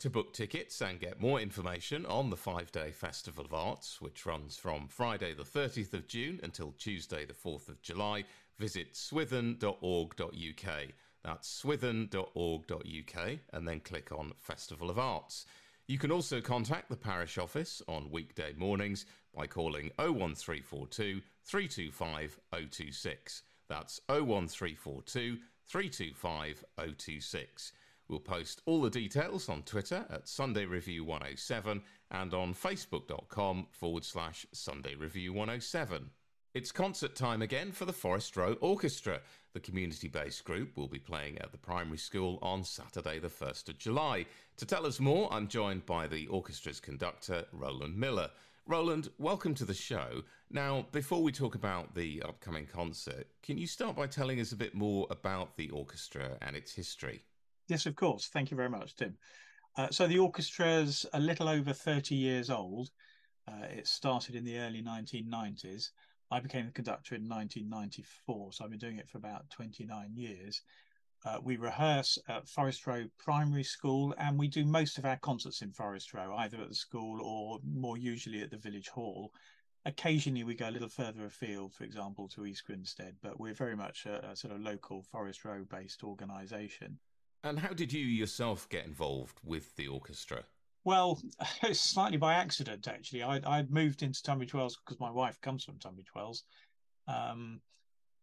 To 0.00 0.10
book 0.10 0.32
tickets 0.34 0.82
and 0.82 1.00
get 1.00 1.20
more 1.20 1.40
information 1.40 2.04
on 2.06 2.30
the 2.30 2.36
five 2.36 2.70
day 2.72 2.90
Festival 2.90 3.44
of 3.44 3.54
Arts, 3.54 4.00
which 4.00 4.26
runs 4.26 4.56
from 4.56 4.88
Friday 4.88 5.34
the 5.34 5.44
30th 5.44 5.94
of 5.94 6.06
June 6.06 6.40
until 6.42 6.74
Tuesday 6.78 7.24
the 7.24 7.32
4th 7.32 7.68
of 7.68 7.80
July, 7.80 8.24
visit 8.58 8.96
swithin.org.uk. 8.96 10.82
That's 11.24 11.48
swithin.org.uk 11.48 13.28
and 13.52 13.68
then 13.68 13.80
click 13.80 14.12
on 14.12 14.32
Festival 14.40 14.90
of 14.90 14.98
Arts. 14.98 15.46
You 15.86 15.98
can 15.98 16.10
also 16.10 16.40
contact 16.40 16.90
the 16.90 16.96
parish 16.96 17.38
office 17.38 17.82
on 17.88 18.10
weekday 18.10 18.52
mornings 18.56 19.06
by 19.34 19.46
calling 19.46 19.90
01342 19.98 21.20
325 21.44 22.38
026. 22.52 23.42
That's 23.68 24.00
01342 24.08 25.38
325 25.66 26.64
026. 26.76 27.72
We'll 28.08 28.20
post 28.20 28.60
all 28.66 28.82
the 28.82 28.90
details 28.90 29.48
on 29.48 29.62
Twitter 29.62 30.04
at 30.10 30.28
Sunday 30.28 30.66
Review 30.66 31.04
107 31.04 31.82
and 32.10 32.34
on 32.34 32.54
facebook.com 32.54 33.66
forward 33.70 34.04
slash 34.04 34.46
Sunday 34.52 34.94
Review 34.94 35.32
107. 35.32 36.10
It's 36.52 36.70
concert 36.70 37.16
time 37.16 37.42
again 37.42 37.72
for 37.72 37.84
the 37.84 37.92
Forest 37.92 38.36
Row 38.36 38.56
Orchestra. 38.60 39.20
The 39.54 39.60
community 39.60 40.06
based 40.06 40.44
group 40.44 40.76
will 40.76 40.86
be 40.86 41.00
playing 41.00 41.38
at 41.38 41.50
the 41.50 41.58
primary 41.58 41.98
school 41.98 42.38
on 42.42 42.62
Saturday, 42.62 43.18
the 43.18 43.28
1st 43.28 43.70
of 43.70 43.78
July. 43.78 44.26
To 44.58 44.66
tell 44.66 44.86
us 44.86 45.00
more, 45.00 45.32
I'm 45.32 45.48
joined 45.48 45.84
by 45.84 46.06
the 46.06 46.26
orchestra's 46.28 46.78
conductor, 46.78 47.44
Roland 47.52 47.96
Millar. 47.96 48.30
Roland, 48.66 49.10
welcome 49.18 49.54
to 49.56 49.66
the 49.66 49.74
show. 49.74 50.22
Now, 50.50 50.86
before 50.90 51.22
we 51.22 51.32
talk 51.32 51.54
about 51.54 51.94
the 51.94 52.22
upcoming 52.22 52.66
concert, 52.66 53.26
can 53.42 53.58
you 53.58 53.66
start 53.66 53.94
by 53.94 54.06
telling 54.06 54.40
us 54.40 54.52
a 54.52 54.56
bit 54.56 54.74
more 54.74 55.06
about 55.10 55.58
the 55.58 55.68
orchestra 55.68 56.38
and 56.40 56.56
its 56.56 56.72
history? 56.72 57.24
Yes, 57.68 57.84
of 57.84 57.94
course. 57.94 58.28
Thank 58.28 58.50
you 58.50 58.56
very 58.56 58.70
much, 58.70 58.96
Tim. 58.96 59.18
Uh, 59.76 59.88
so 59.90 60.06
the 60.06 60.18
orchestra's 60.18 61.04
a 61.12 61.20
little 61.20 61.46
over 61.46 61.74
30 61.74 62.14
years 62.14 62.48
old. 62.48 62.90
Uh, 63.46 63.66
it 63.66 63.86
started 63.86 64.34
in 64.34 64.44
the 64.44 64.56
early 64.56 64.82
1990s. 64.82 65.90
I 66.30 66.40
became 66.40 66.64
the 66.64 66.72
conductor 66.72 67.14
in 67.14 67.28
1994, 67.28 68.52
so 68.52 68.64
I've 68.64 68.70
been 68.70 68.78
doing 68.78 68.96
it 68.96 69.10
for 69.10 69.18
about 69.18 69.50
29 69.50 70.10
years. 70.14 70.62
Uh, 71.24 71.38
we 71.42 71.56
rehearse 71.56 72.18
at 72.28 72.48
Forest 72.48 72.86
Row 72.86 73.04
Primary 73.18 73.64
School, 73.64 74.14
and 74.18 74.38
we 74.38 74.46
do 74.46 74.64
most 74.66 74.98
of 74.98 75.06
our 75.06 75.16
concerts 75.16 75.62
in 75.62 75.72
Forest 75.72 76.12
Row, 76.12 76.34
either 76.36 76.60
at 76.60 76.68
the 76.68 76.74
school 76.74 77.22
or 77.22 77.60
more 77.64 77.96
usually 77.96 78.42
at 78.42 78.50
the 78.50 78.58
village 78.58 78.88
hall. 78.88 79.32
Occasionally, 79.86 80.44
we 80.44 80.54
go 80.54 80.68
a 80.68 80.70
little 80.70 80.88
further 80.88 81.24
afield, 81.24 81.74
for 81.74 81.84
example, 81.84 82.28
to 82.28 82.44
East 82.44 82.66
Grinstead, 82.66 83.16
but 83.22 83.40
we're 83.40 83.54
very 83.54 83.76
much 83.76 84.04
a, 84.06 84.30
a 84.30 84.36
sort 84.36 84.54
of 84.54 84.60
local 84.60 85.02
Forest 85.02 85.44
Row 85.44 85.64
based 85.70 86.04
organisation. 86.04 86.98
And 87.42 87.58
how 87.58 87.72
did 87.72 87.92
you 87.92 88.04
yourself 88.04 88.68
get 88.68 88.86
involved 88.86 89.38
with 89.42 89.76
the 89.76 89.88
orchestra? 89.88 90.44
Well, 90.84 91.22
slightly 91.72 92.18
by 92.18 92.34
accident, 92.34 92.86
actually. 92.86 93.22
I 93.22 93.40
I 93.46 93.66
moved 93.70 94.02
into 94.02 94.22
Tunbridge 94.22 94.52
Wells 94.52 94.78
because 94.84 95.00
my 95.00 95.10
wife 95.10 95.40
comes 95.40 95.64
from 95.64 95.78
Tunbridge 95.78 96.14
Wells, 96.14 96.44
um, 97.08 97.60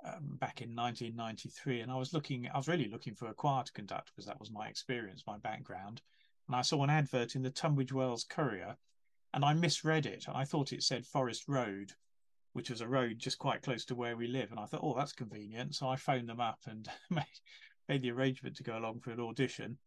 um, 0.06 0.38
back 0.40 0.62
in 0.62 0.76
1993, 0.76 1.82
and 1.82 1.92
I 1.92 1.96
was 1.96 2.14
looking. 2.14 2.48
I 2.54 2.58
was 2.58 2.68
really 2.68 2.90
looking 2.90 3.16
for 3.16 3.28
a 3.28 3.34
choir 3.34 3.64
to 3.64 3.72
conduct 3.72 4.12
because 4.12 4.26
that 4.26 4.40
was 4.40 4.52
my 4.52 4.68
experience, 4.68 5.24
my 5.28 5.38
background. 5.38 6.02
And 6.48 6.56
I 6.56 6.62
saw 6.62 6.84
an 6.84 6.90
advert 6.90 7.36
in 7.36 7.44
the 7.44 7.50
Tunbridge 7.50 7.94
Wells 7.94 8.26
Courier, 8.30 8.78
and 9.34 9.46
I 9.46 9.54
misread 9.54 10.06
it. 10.06 10.26
I 10.34 10.46
thought 10.46 10.74
it 10.74 10.84
said 10.84 11.06
Forest 11.06 11.48
Road, 11.48 11.92
which 12.54 12.70
was 12.70 12.82
a 12.82 12.88
road 12.88 13.20
just 13.20 13.38
quite 13.38 13.62
close 13.62 13.86
to 13.86 13.96
where 13.96 14.18
we 14.18 14.28
live. 14.28 14.52
And 14.52 14.60
I 14.60 14.66
thought, 14.66 14.82
oh, 14.84 14.96
that's 14.96 15.14
convenient. 15.14 15.76
So 15.76 15.88
I 15.88 15.96
phoned 15.96 16.28
them 16.28 16.42
up 16.42 16.60
and 16.68 16.88
made 17.10 17.26
made 17.90 18.02
the 18.02 18.12
arrangement 18.12 18.56
to 18.56 18.64
go 18.64 18.78
along 18.78 19.02
for 19.02 19.12
an 19.12 19.20
audition 19.20 19.78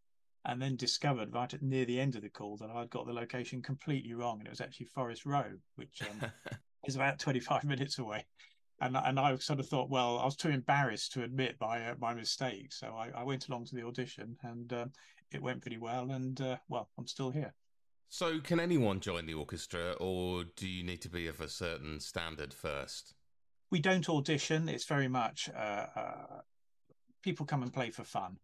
and 0.45 0.61
then 0.61 0.77
discovered 0.77 1.33
right 1.33 1.55
at 1.55 1.63
near 1.63 1.87
the 1.87 1.99
end 1.99 2.17
of 2.17 2.23
the 2.23 2.29
call 2.29 2.57
that 2.59 2.71
I'd 2.71 2.91
got 2.91 3.07
the 3.07 3.13
location 3.13 3.63
completely 3.63 4.13
wrong 4.13 4.39
and 4.39 4.47
it 4.47 4.51
was 4.51 4.61
actually 4.61 4.87
Forest 4.87 5.25
Row, 5.25 5.45
which 5.77 6.03
um, 6.03 6.31
is 6.87 6.97
about 6.97 7.19
25 7.19 7.65
minutes 7.65 7.99
away. 7.99 8.27
And, 8.81 8.97
and 8.97 9.21
I 9.21 9.37
sort 9.37 9.61
of 9.61 9.69
thought, 9.69 9.89
well, 9.89 10.19
I 10.19 10.25
was 10.25 10.37
too 10.37 10.49
embarrassed 10.49 11.13
to 11.13 11.23
admit 11.23 11.57
my 11.61 11.91
uh, 11.91 11.95
my 12.01 12.13
mistake, 12.13 12.73
so 12.73 12.89
I, 12.89 13.11
I, 13.15 13.23
went 13.23 13.49
along 13.49 13.67
to 13.67 13.77
the 13.77 13.87
audition, 13.87 14.37
and 14.43 14.73
uh, 14.73 14.87
it 15.31 15.41
went 15.41 15.63
pretty 15.63 15.79
well. 15.79 16.11
And 16.11 16.41
uh, 16.41 16.57
well, 16.69 16.91
I'm 16.99 17.07
still 17.07 17.31
here. 17.31 17.55
So, 18.09 18.41
can 18.41 18.61
anyone 18.61 19.01
join 19.01 19.27
the 19.27 19.35
orchestra, 19.35 19.93
or 19.93 20.45
do 20.57 20.69
you 20.69 20.83
need 20.83 21.01
to 21.03 21.09
be 21.09 21.27
of 21.29 21.41
a 21.41 21.49
certain 21.49 22.01
standard 22.01 22.53
first? 22.53 23.15
We 23.71 23.81
don't 23.81 24.09
audition. 24.09 24.69
It's 24.69 24.85
very 24.85 25.09
much 25.09 25.49
uh, 25.57 25.87
uh, 25.97 26.41
people 27.23 27.47
come 27.47 27.63
and 27.63 27.73
play 27.73 27.91
for 27.91 28.05
fun. 28.05 28.39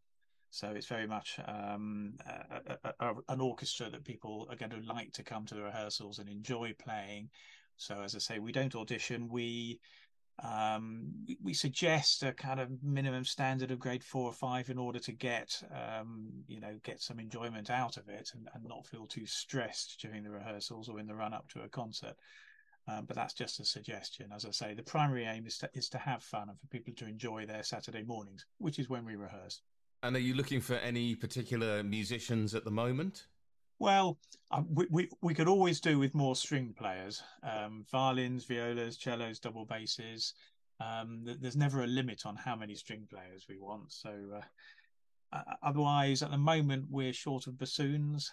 So 0.50 0.70
it's 0.70 0.87
very 0.87 1.07
much 1.07 1.38
um, 1.46 2.14
a, 2.26 2.76
a, 2.85 2.94
a, 2.98 3.14
an 3.28 3.40
orchestra 3.40 3.88
that 3.90 4.05
people 4.05 4.48
are 4.50 4.57
going 4.57 4.72
to 4.72 4.92
like 4.92 5.12
to 5.12 5.22
come 5.22 5.46
to 5.46 5.55
the 5.55 5.62
rehearsals 5.62 6.18
and 6.18 6.28
enjoy 6.28 6.74
playing. 6.76 7.31
So 7.76 8.00
as 8.00 8.16
I 8.16 8.18
say, 8.18 8.38
we 8.40 8.50
don't 8.50 8.74
audition. 8.74 9.28
We 9.28 9.81
um, 10.42 11.12
we 11.42 11.53
suggest 11.53 12.22
a 12.22 12.33
kind 12.33 12.61
of 12.61 12.70
minimum 12.83 13.24
standard 13.24 13.70
of 13.70 13.79
grade 13.79 14.03
four 14.03 14.29
or 14.29 14.33
five 14.33 14.70
in 14.70 14.79
order 14.79 14.98
to 14.98 15.12
get 15.12 15.62
um, 15.74 16.31
you 16.48 16.61
know 16.61 16.79
get 16.83 17.03
some 17.03 17.20
enjoyment 17.20 17.70
out 17.70 17.96
of 17.96 18.09
it 18.09 18.31
and, 18.35 18.48
and 18.55 18.64
not 18.64 18.87
feel 18.87 19.07
too 19.07 19.26
stressed 19.26 19.98
during 20.00 20.22
the 20.22 20.31
rehearsals 20.31 20.88
or 20.88 20.98
in 20.98 21.07
the 21.07 21.14
run 21.14 21.35
up 21.35 21.48
to 21.50 21.62
a 21.62 21.68
concert. 21.68 22.14
Um, 22.88 23.05
but 23.05 23.14
that's 23.14 23.35
just 23.35 23.61
a 23.61 23.64
suggestion. 23.64 24.31
As 24.35 24.44
I 24.44 24.50
say, 24.50 24.74
the 24.74 24.83
primary 24.83 25.24
aim 25.24 25.46
is 25.46 25.59
to, 25.59 25.70
is 25.74 25.88
to 25.90 25.98
have 25.98 26.22
fun 26.22 26.48
and 26.48 26.59
for 26.59 26.66
people 26.68 26.94
to 26.94 27.07
enjoy 27.07 27.44
their 27.46 27.62
Saturday 27.62 28.03
mornings, 28.03 28.46
which 28.59 28.79
is 28.79 28.88
when 28.88 29.05
we 29.05 29.16
rehearse. 29.16 29.61
And 30.03 30.16
are 30.16 30.20
you 30.20 30.35
looking 30.35 30.62
for 30.62 30.74
any 30.76 31.14
particular 31.14 31.83
musicians 31.83 32.55
at 32.55 32.64
the 32.64 32.70
moment? 32.70 33.26
Well, 33.81 34.19
um, 34.51 34.66
we, 34.75 34.87
we, 34.90 35.09
we 35.23 35.33
could 35.33 35.49
always 35.49 35.81
do 35.81 35.99
with 35.99 36.14
more 36.14 36.37
string 36.37 36.75
players, 36.79 37.23
um, 37.43 37.87
violins, 37.90 38.45
violas, 38.45 38.99
cellos, 39.01 39.40
double 39.40 39.64
basses. 39.64 40.35
Um, 40.81 41.25
there's 41.40 41.57
never 41.57 41.83
a 41.83 41.87
limit 41.87 42.27
on 42.27 42.37
how 42.37 42.55
many 42.55 42.75
string 42.75 43.09
players 43.11 43.47
we 43.49 43.59
want. 43.59 43.90
So, 43.90 44.11
uh, 44.37 44.40
uh, 45.33 45.55
otherwise, 45.62 46.23
at 46.23 46.31
the 46.31 46.37
moment, 46.37 46.87
we're 46.90 47.14
short 47.14 47.47
of 47.47 47.57
bassoons, 47.57 48.31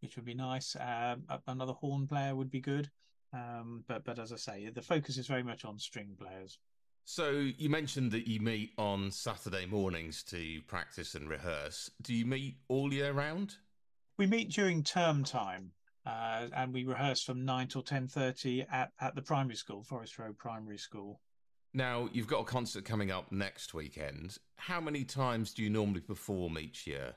which 0.00 0.16
would 0.16 0.24
be 0.24 0.34
nice. 0.34 0.74
Uh, 0.74 1.16
another 1.46 1.74
horn 1.74 2.06
player 2.06 2.34
would 2.34 2.50
be 2.50 2.60
good. 2.60 2.90
Um, 3.34 3.84
but 3.88 4.02
but 4.04 4.18
as 4.18 4.32
I 4.32 4.36
say, 4.36 4.70
the 4.74 4.80
focus 4.80 5.18
is 5.18 5.26
very 5.26 5.42
much 5.42 5.66
on 5.66 5.78
string 5.78 6.16
players. 6.18 6.58
So 7.04 7.30
you 7.30 7.68
mentioned 7.68 8.12
that 8.12 8.26
you 8.26 8.40
meet 8.40 8.72
on 8.78 9.10
Saturday 9.10 9.66
mornings 9.66 10.22
to 10.24 10.62
practice 10.66 11.14
and 11.14 11.28
rehearse. 11.28 11.90
Do 12.00 12.14
you 12.14 12.24
meet 12.24 12.56
all 12.68 12.94
year 12.94 13.12
round? 13.12 13.56
We 14.18 14.26
meet 14.26 14.50
during 14.50 14.82
term 14.82 15.24
time, 15.24 15.72
uh, 16.06 16.46
and 16.56 16.72
we 16.72 16.84
rehearse 16.84 17.22
from 17.22 17.44
nine 17.44 17.68
till 17.68 17.82
ten 17.82 18.08
thirty 18.08 18.62
at 18.62 18.92
at 18.98 19.14
the 19.14 19.20
primary 19.20 19.56
school, 19.56 19.82
Forest 19.82 20.18
Row 20.18 20.32
Primary 20.32 20.78
School. 20.78 21.20
Now 21.74 22.08
you've 22.10 22.26
got 22.26 22.40
a 22.40 22.44
concert 22.44 22.86
coming 22.86 23.10
up 23.10 23.30
next 23.30 23.74
weekend. 23.74 24.38
How 24.56 24.80
many 24.80 25.04
times 25.04 25.52
do 25.52 25.62
you 25.62 25.68
normally 25.68 26.00
perform 26.00 26.58
each 26.58 26.86
year? 26.86 27.14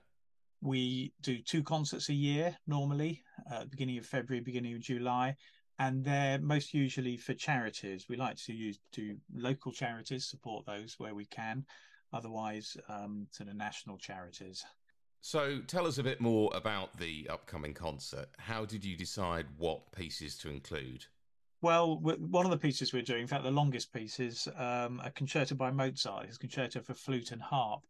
We 0.61 1.13
do 1.21 1.37
two 1.41 1.63
concerts 1.63 2.09
a 2.09 2.13
year 2.13 2.57
normally, 2.67 3.23
uh, 3.49 3.63
beginning 3.63 3.97
of 3.97 4.05
February, 4.05 4.43
beginning 4.43 4.75
of 4.75 4.81
July, 4.81 5.37
and 5.77 6.03
they're 6.03 6.39
most 6.39 6.73
usually 6.73 7.15
for 7.15 7.33
charities. 7.33 8.07
We 8.09 8.17
like 8.17 8.35
to 8.43 8.53
use 8.53 8.77
to 8.91 9.15
local 9.33 9.71
charities, 9.71 10.27
support 10.27 10.65
those 10.65 10.95
where 10.97 11.15
we 11.15 11.25
can. 11.27 11.65
Otherwise, 12.11 12.75
um, 12.89 13.27
to 13.37 13.45
the 13.45 13.53
national 13.53 13.97
charities. 13.97 14.65
So, 15.21 15.59
tell 15.67 15.85
us 15.85 15.97
a 15.97 16.03
bit 16.03 16.21
more 16.21 16.49
about 16.53 16.97
the 16.97 17.27
upcoming 17.29 17.73
concert. 17.73 18.29
How 18.37 18.65
did 18.65 18.85
you 18.85 18.95
decide 18.95 19.45
what 19.57 19.91
pieces 19.91 20.37
to 20.39 20.49
include? 20.49 21.05
Well, 21.61 21.97
one 21.97 22.45
of 22.45 22.51
the 22.51 22.57
pieces 22.57 22.93
we're 22.93 23.01
doing, 23.01 23.23
in 23.23 23.27
fact, 23.27 23.43
the 23.43 23.51
longest 23.51 23.91
piece 23.91 24.19
is 24.21 24.47
um, 24.55 25.01
a 25.03 25.11
concerto 25.11 25.55
by 25.55 25.71
Mozart, 25.71 26.27
his 26.27 26.37
concerto 26.37 26.81
for 26.81 26.93
flute 26.93 27.31
and 27.33 27.41
harp 27.41 27.81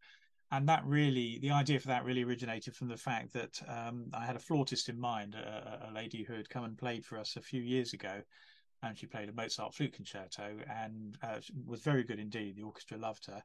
and 0.51 0.67
that 0.67 0.83
really 0.85 1.37
the 1.41 1.51
idea 1.51 1.79
for 1.79 1.87
that 1.87 2.05
really 2.05 2.23
originated 2.23 2.75
from 2.75 2.87
the 2.87 2.97
fact 2.97 3.33
that 3.33 3.61
um, 3.67 4.05
I 4.13 4.25
had 4.25 4.35
a 4.35 4.39
flautist 4.39 4.89
in 4.89 4.99
mind, 4.99 5.35
a, 5.35 5.89
a, 5.89 5.93
lady 5.93 6.23
who 6.23 6.33
had 6.33 6.49
come 6.49 6.63
and 6.63 6.77
played 6.77 7.05
for 7.05 7.17
us 7.17 7.35
a 7.35 7.41
few 7.41 7.61
years 7.61 7.93
ago, 7.93 8.21
and 8.81 8.97
she 8.97 9.05
played 9.05 9.29
a 9.29 9.33
Mozart 9.33 9.73
flute 9.73 9.93
concerto 9.93 10.57
and 10.69 11.17
uh, 11.21 11.37
was 11.65 11.81
very 11.81 12.03
good 12.03 12.19
indeed. 12.19 12.55
The 12.55 12.63
orchestra 12.63 12.97
loved 12.97 13.27
her, 13.27 13.43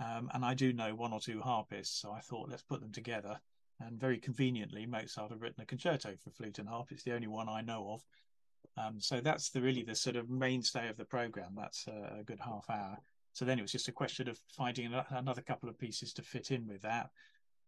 um, 0.00 0.30
and 0.34 0.44
I 0.44 0.54
do 0.54 0.72
know 0.72 0.94
one 0.94 1.12
or 1.12 1.20
two 1.20 1.40
harpists, 1.40 2.00
so 2.00 2.12
I 2.12 2.20
thought 2.20 2.50
let's 2.50 2.62
put 2.62 2.80
them 2.80 2.92
together. 2.92 3.40
And 3.80 4.00
very 4.00 4.18
conveniently, 4.18 4.86
Mozart 4.86 5.30
had 5.30 5.40
written 5.40 5.62
a 5.62 5.66
concerto 5.66 6.14
for 6.22 6.30
flute 6.30 6.58
and 6.58 6.68
harp. 6.68 6.88
It's 6.90 7.02
the 7.02 7.14
only 7.14 7.26
one 7.26 7.48
I 7.48 7.60
know 7.60 7.90
of. 7.90 8.02
Um, 8.78 9.00
so 9.00 9.20
that's 9.20 9.50
the 9.50 9.60
really 9.60 9.82
the 9.82 9.94
sort 9.94 10.16
of 10.16 10.28
mainstay 10.28 10.88
of 10.88 10.96
the 10.96 11.04
program. 11.04 11.52
That's 11.56 11.86
a, 11.86 12.18
a 12.20 12.24
good 12.24 12.40
half 12.40 12.68
hour. 12.70 12.98
So 13.32 13.44
then 13.44 13.58
it 13.58 13.62
was 13.62 13.72
just 13.72 13.88
a 13.88 13.92
question 13.92 14.28
of 14.28 14.40
finding 14.48 14.94
another 15.10 15.42
couple 15.42 15.68
of 15.68 15.78
pieces 15.78 16.12
to 16.14 16.22
fit 16.22 16.50
in 16.50 16.66
with 16.66 16.82
that. 16.82 17.10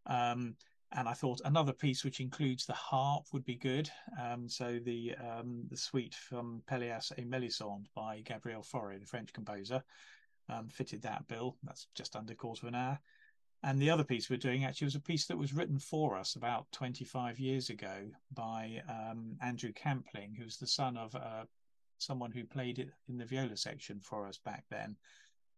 Um, 0.06 0.56
and 0.92 1.06
I 1.06 1.12
thought 1.12 1.42
another 1.44 1.74
piece 1.74 2.04
which 2.04 2.20
includes 2.20 2.64
the 2.64 2.72
harp 2.72 3.26
would 3.32 3.44
be 3.44 3.56
good. 3.56 3.90
Um, 4.18 4.48
so 4.48 4.78
the 4.82 5.14
um, 5.16 5.64
the 5.70 5.76
suite 5.76 6.14
from 6.14 6.62
Pelléas 6.70 7.12
et 7.18 7.28
Mélisande 7.28 7.84
by 7.94 8.22
Gabriel 8.24 8.62
Fauré, 8.62 8.98
the 8.98 9.06
French 9.06 9.32
composer, 9.34 9.82
um, 10.48 10.68
fitted 10.68 11.02
that 11.02 11.26
bill. 11.28 11.56
That's 11.62 11.86
just 11.94 12.16
under 12.16 12.32
a 12.32 12.36
quarter 12.36 12.66
of 12.66 12.74
an 12.74 12.80
hour. 12.80 13.00
And 13.64 13.80
the 13.80 13.90
other 13.90 14.04
piece 14.04 14.30
we're 14.30 14.36
doing 14.36 14.64
actually 14.64 14.86
was 14.86 14.94
a 14.94 15.00
piece 15.00 15.26
that 15.26 15.38
was 15.38 15.52
written 15.52 15.78
for 15.78 16.16
us 16.16 16.36
about 16.36 16.70
25 16.72 17.40
years 17.40 17.70
ago 17.70 18.08
by 18.32 18.80
um, 18.88 19.36
Andrew 19.42 19.72
Campling, 19.72 20.34
who's 20.38 20.58
the 20.58 20.66
son 20.66 20.96
of 20.96 21.14
uh, 21.16 21.44
someone 21.98 22.30
who 22.30 22.44
played 22.44 22.78
it 22.78 22.90
in 23.08 23.18
the 23.18 23.24
viola 23.24 23.56
section 23.56 24.00
for 24.00 24.28
us 24.28 24.38
back 24.38 24.64
then. 24.70 24.96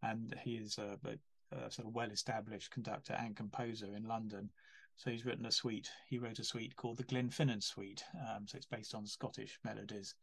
And 0.03 0.35
he 0.42 0.55
is 0.55 0.79
a, 0.79 0.98
a, 1.05 1.57
a 1.66 1.70
sort 1.70 1.88
of 1.88 1.94
well 1.94 2.11
established 2.11 2.70
conductor 2.70 3.14
and 3.18 3.37
composer 3.37 3.94
in 3.94 4.05
London. 4.05 4.50
So 4.96 5.11
he's 5.11 5.26
written 5.26 5.46
a 5.46 5.53
suite. 5.53 5.90
He 6.09 6.18
wrote 6.18 6.38
a 6.38 6.44
suite 6.44 6.76
called 6.76 6.96
the 6.96 7.05
Glenfinnan 7.05 7.62
Suite. 7.62 8.03
Um, 8.29 8.46
so 8.46 8.57
it's 8.57 8.66
based 8.66 8.94
on 8.94 9.07
Scottish 9.07 9.59
melodies. 9.62 10.14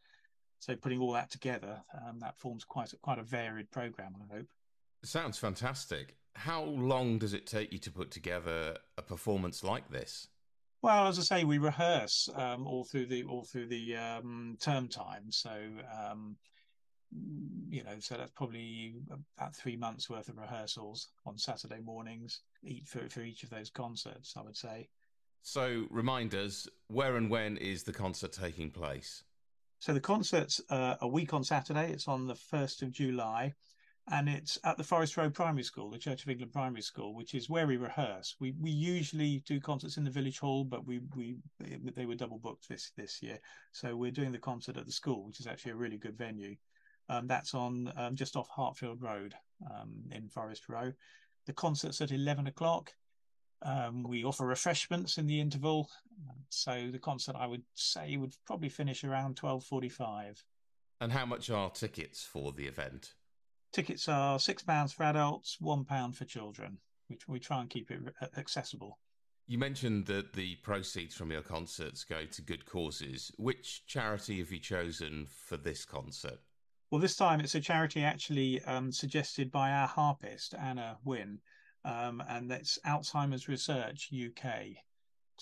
So 0.60 0.75
putting 0.75 0.99
all 0.99 1.12
that 1.12 1.30
together, 1.30 1.82
um, 2.08 2.19
that 2.19 2.39
forms 2.39 2.63
quite 2.63 2.93
a, 2.93 2.97
quite 2.97 3.19
a 3.19 3.23
varied 3.23 3.69
program. 3.69 4.15
I 4.19 4.36
hope. 4.36 4.47
Sounds 5.03 5.38
fantastic. 5.38 6.15
How 6.36 6.63
long 6.63 7.17
does 7.17 7.33
it 7.33 7.47
take 7.47 7.71
you 7.71 7.79
to 7.79 7.91
put 7.91 8.12
together 8.12 8.77
a 8.97 9.01
performance 9.01 9.63
like 9.63 9.89
this? 9.89 10.27
Well, 10.81 11.07
as 11.07 11.17
I 11.17 11.23
say, 11.23 11.43
we 11.43 11.57
rehearse 11.57 12.29
um, 12.36 12.67
all 12.67 12.83
through 12.83 13.07
the 13.07 13.23
all 13.23 13.43
through 13.43 13.67
the 13.67 13.95
um, 13.95 14.57
term 14.62 14.88
time. 14.88 15.31
So 15.31 15.51
um, 16.07 16.38
you 17.69 17.83
know, 17.83 17.99
so 17.99 18.15
that's 18.15 18.31
probably 18.31 18.95
about 19.38 19.55
three 19.55 19.75
months 19.75 20.10
worth 20.10 20.29
of 20.29 20.38
rehearsals 20.38 21.10
on 21.25 21.38
Saturday 21.38 21.79
mornings, 21.83 22.41
each 22.63 22.86
for 22.86 23.10
for 23.10 23.21
each 23.21 23.43
of 23.43 23.49
those 23.49 23.69
concerts. 23.69 24.33
I 24.38 24.41
would 24.41 24.57
say. 24.57 24.89
So, 25.41 25.86
remind 25.89 26.36
us 26.36 26.67
where 26.88 27.15
and 27.15 27.29
when 27.29 27.55
is 27.57 27.83
the 27.83 27.93
concert 27.93 28.33
taking 28.33 28.69
place? 28.69 29.23
So 29.79 29.93
the 29.93 30.01
concert's 30.01 30.60
uh, 30.69 30.95
a 31.01 31.07
week 31.07 31.33
on 31.33 31.43
Saturday. 31.43 31.91
It's 31.91 32.07
on 32.07 32.27
the 32.27 32.36
first 32.36 32.81
of 32.81 32.91
July, 32.91 33.53
and 34.10 34.30
it's 34.30 34.58
at 34.63 34.78
the 34.78 34.84
Forest 34.84 35.17
Row 35.17 35.30
Primary 35.30 35.63
School, 35.63 35.89
the 35.89 35.98
Church 35.98 36.24
of 36.24 36.30
England 36.30 36.54
Primary 36.54 36.82
School, 36.82 37.13
which 37.13 37.34
is 37.34 37.50
where 37.50 37.67
we 37.67 37.78
rehearse. 37.78 38.36
We 38.39 38.54
we 38.60 38.72
usually 38.72 39.43
do 39.46 39.60
concerts 39.60 39.98
in 39.98 40.04
the 40.04 40.12
village 40.12 40.39
hall, 40.39 40.63
but 40.63 40.86
we 40.86 41.02
we 41.15 41.38
they 41.96 42.06
were 42.06 42.15
double 42.15 42.39
booked 42.39 42.70
this 42.70 42.91
this 42.96 43.22
year, 43.22 43.39
so 43.72 43.96
we're 43.96 44.12
doing 44.12 44.32
the 44.32 44.38
concert 44.38 44.78
at 44.78 44.86
the 44.86 44.91
school, 44.91 45.26
which 45.26 45.39
is 45.39 45.48
actually 45.48 45.74
a 45.74 45.76
really 45.76 45.98
good 45.98 46.17
venue. 46.17 46.56
Um, 47.10 47.28
that's 47.28 47.54
on 47.54 47.91
um, 47.96 48.15
just 48.15 48.36
off 48.36 48.50
Hartfield 48.50 49.02
Road 49.02 49.34
um, 49.72 50.04
in 50.12 50.30
Forest 50.30 50.70
Row. 50.70 50.91
The 51.46 51.54
concert's 51.54 52.02
at 52.02 52.12
eleven 52.12 52.48
o'clock. 52.48 52.93
Um, 53.62 54.04
we 54.04 54.24
offer 54.24 54.46
refreshments 54.46 55.17
in 55.17 55.26
the 55.26 55.39
interval, 55.41 55.89
so 56.50 56.89
the 56.91 57.00
concert 57.00 57.36
I 57.38 57.48
would 57.48 57.63
say 57.74 58.15
would 58.15 58.36
probably 58.46 58.70
finish 58.70 59.04
around 59.04 59.36
twelve 59.36 59.63
forty-five. 59.63 60.43
And 61.02 61.12
how 61.12 61.26
much 61.26 61.50
are 61.50 61.70
tickets 61.70 62.24
for 62.24 62.52
the 62.52 62.67
event? 62.67 63.13
Tickets 63.71 64.08
are 64.08 64.39
six 64.39 64.63
pounds 64.63 64.93
for 64.93 65.03
adults, 65.03 65.58
one 65.60 65.86
pound 65.86 66.15
for 66.15 66.25
children. 66.25 66.77
We, 67.10 67.17
we 67.27 67.39
try 67.39 67.62
and 67.62 67.69
keep 67.69 67.91
it 67.91 68.01
accessible. 68.38 68.99
You 69.49 69.58
mentioned 69.58 70.08
that 70.08 70.34
the 70.34 70.56
proceeds 70.58 71.15
from 71.15 71.32
your 71.32 71.41
concerts 71.41 72.03
go 72.03 72.25
to 72.25 72.41
good 72.41 72.65
causes. 72.65 73.32
Which 73.38 73.86
charity 73.88 74.39
have 74.39 74.51
you 74.51 74.60
chosen 74.60 75.25
for 75.25 75.56
this 75.56 75.86
concert? 75.86 76.39
Well, 76.91 76.99
this 76.99 77.15
time 77.15 77.39
it's 77.39 77.56
a 77.56 77.62
charity 77.62 78.03
actually 78.03 78.62
um, 78.63 78.91
suggested 78.91 79.51
by 79.51 79.71
our 79.71 79.88
harpist, 79.88 80.53
Anna 80.53 80.97
Wynne, 81.03 81.39
um, 81.86 82.21
and 82.27 82.51
that's 82.51 82.77
Alzheimer's 82.86 83.47
Research 83.47 84.10
UK. 84.13 84.53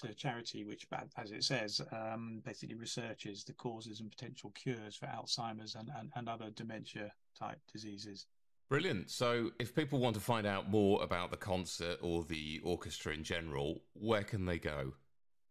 A 0.04 0.14
charity 0.14 0.64
which, 0.64 0.88
as 1.18 1.32
it 1.32 1.44
says, 1.44 1.82
um, 1.92 2.42
basically 2.46 2.76
researches 2.76 3.44
the 3.44 3.54
causes 3.54 4.00
and 4.00 4.10
potential 4.10 4.52
cures 4.52 4.96
for 4.96 5.08
Alzheimer's 5.08 5.76
and, 5.76 5.90
and, 5.98 6.12
and 6.16 6.28
other 6.28 6.50
dementia 6.52 7.12
type 7.38 7.60
diseases. 7.72 8.28
Brilliant. 8.70 9.10
So, 9.12 9.52
if 9.60 9.76
people 9.76 10.00
want 10.00 10.16
to 10.16 10.22
find 10.22 10.46
out 10.46 10.70
more 10.70 11.04
about 11.04 11.32
the 11.32 11.38
concert 11.38 11.98
or 12.02 12.24
the 12.24 12.60
orchestra 12.64 13.14
in 13.14 13.24
general, 13.24 13.82
where 13.94 14.24
can 14.24 14.46
they 14.46 14.60
go? 14.60 14.94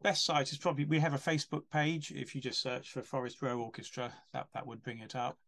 Best 0.03 0.25
site 0.25 0.53
is 0.53 0.59
probably 0.59 0.85
we 0.85 0.99
have 0.99 1.15
a 1.15 1.19
Facebook 1.19 1.63
page. 1.73 2.13
If 2.15 2.35
you 2.35 2.41
just 2.41 2.61
search 2.61 2.91
for 2.91 3.03
Forest 3.03 3.41
Row 3.41 3.59
Orchestra, 3.61 4.13
that 4.33 4.49
that 4.53 4.67
would 4.67 4.83
bring 4.83 4.99
it 4.99 5.15
up. 5.15 5.39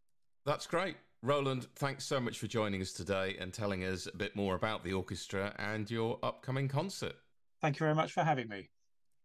That's 0.47 0.67
great. 0.67 0.97
Roland, 1.23 1.67
thanks 1.75 2.05
so 2.05 2.21
much 2.21 2.39
for 2.39 2.47
joining 2.47 2.81
us 2.81 2.93
today 2.93 3.37
and 3.41 3.53
telling 3.53 3.83
us 3.85 4.07
a 4.07 4.17
bit 4.17 4.37
more 4.37 4.55
about 4.55 4.85
the 4.85 4.93
orchestra 4.93 5.55
and 5.59 5.91
your 5.91 6.19
upcoming 6.23 6.69
concert. 6.69 7.17
Thank 7.61 7.81
you 7.81 7.85
very 7.85 7.95
much 7.95 8.13
for 8.13 8.23
having 8.23 8.49
me. 8.49 8.71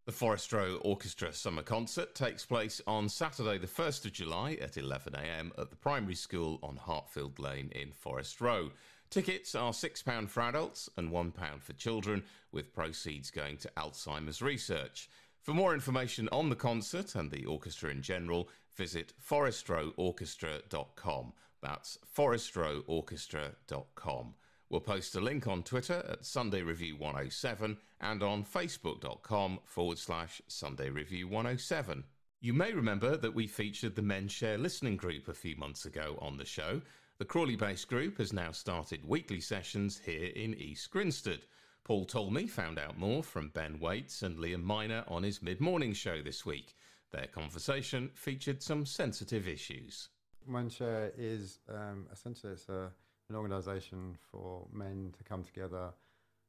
The 0.04 0.10
Forest 0.10 0.52
Row 0.52 0.80
Orchestra 0.82 1.32
Summer 1.32 1.62
Concert 1.62 2.16
takes 2.16 2.44
place 2.44 2.82
on 2.88 3.08
Saturday, 3.08 3.56
the 3.56 3.68
1st 3.68 4.06
of 4.06 4.12
July 4.12 4.58
at 4.60 4.72
11am 4.72 5.52
at 5.56 5.70
the 5.70 5.76
primary 5.76 6.16
school 6.16 6.58
on 6.60 6.74
Hartfield 6.74 7.38
Lane 7.38 7.70
in 7.70 7.92
Forest 7.92 8.40
Row. 8.40 8.72
Tickets 9.10 9.54
are 9.54 9.70
£6 9.70 10.28
for 10.28 10.40
adults 10.40 10.90
and 10.96 11.12
£1 11.12 11.60
for 11.60 11.72
children, 11.74 12.24
with 12.50 12.72
proceeds 12.72 13.30
going 13.30 13.58
to 13.58 13.70
Alzheimer's 13.76 14.42
research. 14.42 15.08
For 15.40 15.54
more 15.54 15.72
information 15.72 16.28
on 16.32 16.48
the 16.48 16.56
concert 16.56 17.14
and 17.14 17.30
the 17.30 17.44
orchestra 17.44 17.90
in 17.90 18.02
general, 18.02 18.48
visit 18.76 19.12
forestroworchestra.com. 19.24 21.32
That's 21.62 21.98
forestroworchestra.com. 22.16 24.34
We'll 24.72 24.80
post 24.80 25.14
a 25.16 25.20
link 25.20 25.46
on 25.46 25.64
Twitter 25.64 26.02
at 26.08 26.24
Sunday 26.24 26.62
Review 26.62 26.96
107 26.96 27.76
and 28.00 28.22
on 28.22 28.42
facebook.com 28.42 29.58
forward 29.66 29.98
slash 29.98 30.40
Sunday 30.48 30.88
Review 30.88 31.28
107. 31.28 32.02
You 32.40 32.54
may 32.54 32.72
remember 32.72 33.18
that 33.18 33.34
we 33.34 33.46
featured 33.46 33.94
the 33.94 34.00
Men 34.00 34.28
Share 34.28 34.56
listening 34.56 34.96
group 34.96 35.28
a 35.28 35.34
few 35.34 35.56
months 35.56 35.84
ago 35.84 36.18
on 36.22 36.38
the 36.38 36.46
show. 36.46 36.80
The 37.18 37.26
Crawley 37.26 37.54
based 37.54 37.86
group 37.86 38.16
has 38.16 38.32
now 38.32 38.50
started 38.50 39.06
weekly 39.06 39.40
sessions 39.40 40.00
here 40.02 40.30
in 40.34 40.54
East 40.54 40.90
Grinstead. 40.90 41.40
Paul 41.84 42.06
Talmey 42.06 42.48
found 42.48 42.78
out 42.78 42.96
more 42.96 43.22
from 43.22 43.50
Ben 43.50 43.78
Wates 43.78 44.22
and 44.22 44.38
Liam 44.38 44.62
Minor 44.62 45.04
on 45.06 45.22
his 45.22 45.42
mid 45.42 45.60
morning 45.60 45.92
show 45.92 46.22
this 46.22 46.46
week. 46.46 46.76
Their 47.10 47.26
conversation 47.26 48.10
featured 48.14 48.62
some 48.62 48.86
sensitive 48.86 49.46
issues. 49.46 50.08
Menshare 50.50 51.12
is 51.18 51.58
um, 51.68 52.06
essentially 52.10 52.54
it's 52.54 52.70
a 52.70 52.90
an 53.32 53.38
organisation 53.38 54.16
for 54.30 54.66
men 54.72 55.12
to 55.16 55.24
come 55.24 55.42
together 55.42 55.90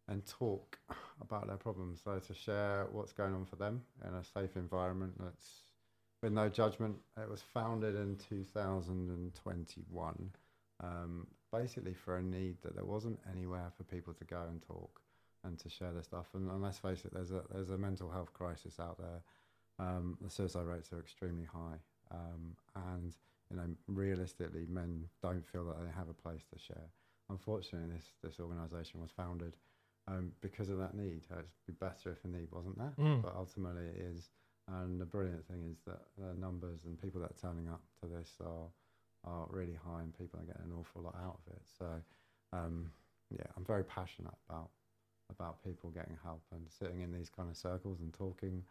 and 0.10 0.26
talk 0.26 0.78
about 1.22 1.48
their 1.48 1.58
problems. 1.58 2.02
So 2.04 2.20
to 2.20 2.34
share 2.34 2.88
what's 2.92 3.14
going 3.14 3.34
on 3.34 3.46
for 3.46 3.56
them 3.56 3.82
in 4.06 4.14
a 4.14 4.24
safe 4.24 4.56
environment 4.56 5.14
that's 5.20 5.64
with 6.24 6.32
no 6.32 6.50
judgment. 6.50 6.96
It 7.22 7.30
was 7.30 7.42
founded 7.42 7.96
in 7.96 8.18
2021, 8.30 10.32
um, 10.82 11.28
basically 11.52 11.94
for 11.94 12.18
a 12.18 12.24
need 12.24 12.56
that 12.64 12.76
there 12.76 12.86
wasn't 12.86 13.20
anywhere 13.32 13.72
for 13.78 13.84
people 13.84 14.14
to 14.14 14.24
go 14.24 14.42
and 14.50 14.62
talk 14.62 15.02
and 15.44 15.60
to 15.60 15.70
share 15.70 15.92
their 15.92 16.02
stuff. 16.02 16.28
And, 16.34 16.50
and 16.50 16.64
let's 16.64 16.80
face 16.80 17.04
it, 17.06 17.14
there's 17.14 17.32
a 17.32 17.44
there's 17.54 17.70
a 17.70 17.78
mental 17.78 18.10
health 18.10 18.34
crisis 18.34 18.80
out 18.80 18.98
there. 18.98 19.22
Um, 19.80 20.18
the 20.22 20.30
suicide 20.30 20.66
rates 20.66 20.94
are 20.94 21.00
extremely 21.00 21.46
high, 21.46 21.80
um, 22.12 22.56
and 22.94 23.14
you 23.54 23.60
know, 23.60 23.68
realistically, 23.88 24.66
men 24.68 25.06
don't 25.22 25.46
feel 25.46 25.66
that 25.66 25.78
they 25.84 25.92
have 25.92 26.10
a 26.10 26.14
place 26.14 26.42
to 26.52 26.60
share. 26.60 26.90
Unfortunately, 27.30 27.94
this 27.94 28.06
this 28.24 28.40
organisation 28.40 29.00
was 29.00 29.12
founded 29.16 29.56
um, 30.08 30.32
because 30.42 30.70
of 30.70 30.80
that 30.80 30.96
need. 30.96 31.22
It'd 31.30 31.46
be 31.68 31.74
better 31.74 32.12
if 32.12 32.22
the 32.24 32.30
need 32.30 32.48
wasn't 32.52 32.78
there, 32.80 32.94
mm. 33.00 33.22
but 33.22 33.34
ultimately 33.36 33.84
it 33.84 34.02
is. 34.02 34.30
And 34.68 35.00
the 35.00 35.06
brilliant 35.06 35.46
thing 35.48 35.66
is 35.70 35.78
that 35.86 36.02
the 36.18 36.34
numbers 36.40 36.86
and 36.86 37.00
people 37.00 37.22
that 37.22 37.32
are 37.32 37.42
turning 37.42 37.68
up 37.70 37.82
to 38.02 38.08
this 38.08 38.32
are 38.44 38.68
are 39.24 39.46
really 39.50 39.78
high, 39.86 40.02
and 40.02 40.18
people 40.18 40.40
are 40.40 40.46
getting 40.46 40.66
an 40.66 40.78
awful 40.78 41.04
lot 41.04 41.16
out 41.24 41.40
of 41.46 41.54
it. 41.54 41.62
So, 41.78 41.86
um, 42.52 42.92
yeah, 43.30 43.46
I'm 43.56 43.66
very 43.66 43.84
passionate 43.84 44.34
about 44.50 44.70
about 45.30 45.64
people 45.64 45.90
getting 45.92 46.18
help 46.24 46.44
and 46.52 46.68
sitting 46.70 47.02
in 47.02 47.12
these 47.12 47.30
kind 47.30 47.50
of 47.50 47.56
circles 47.56 48.00
and 48.02 48.14
talking 48.14 48.64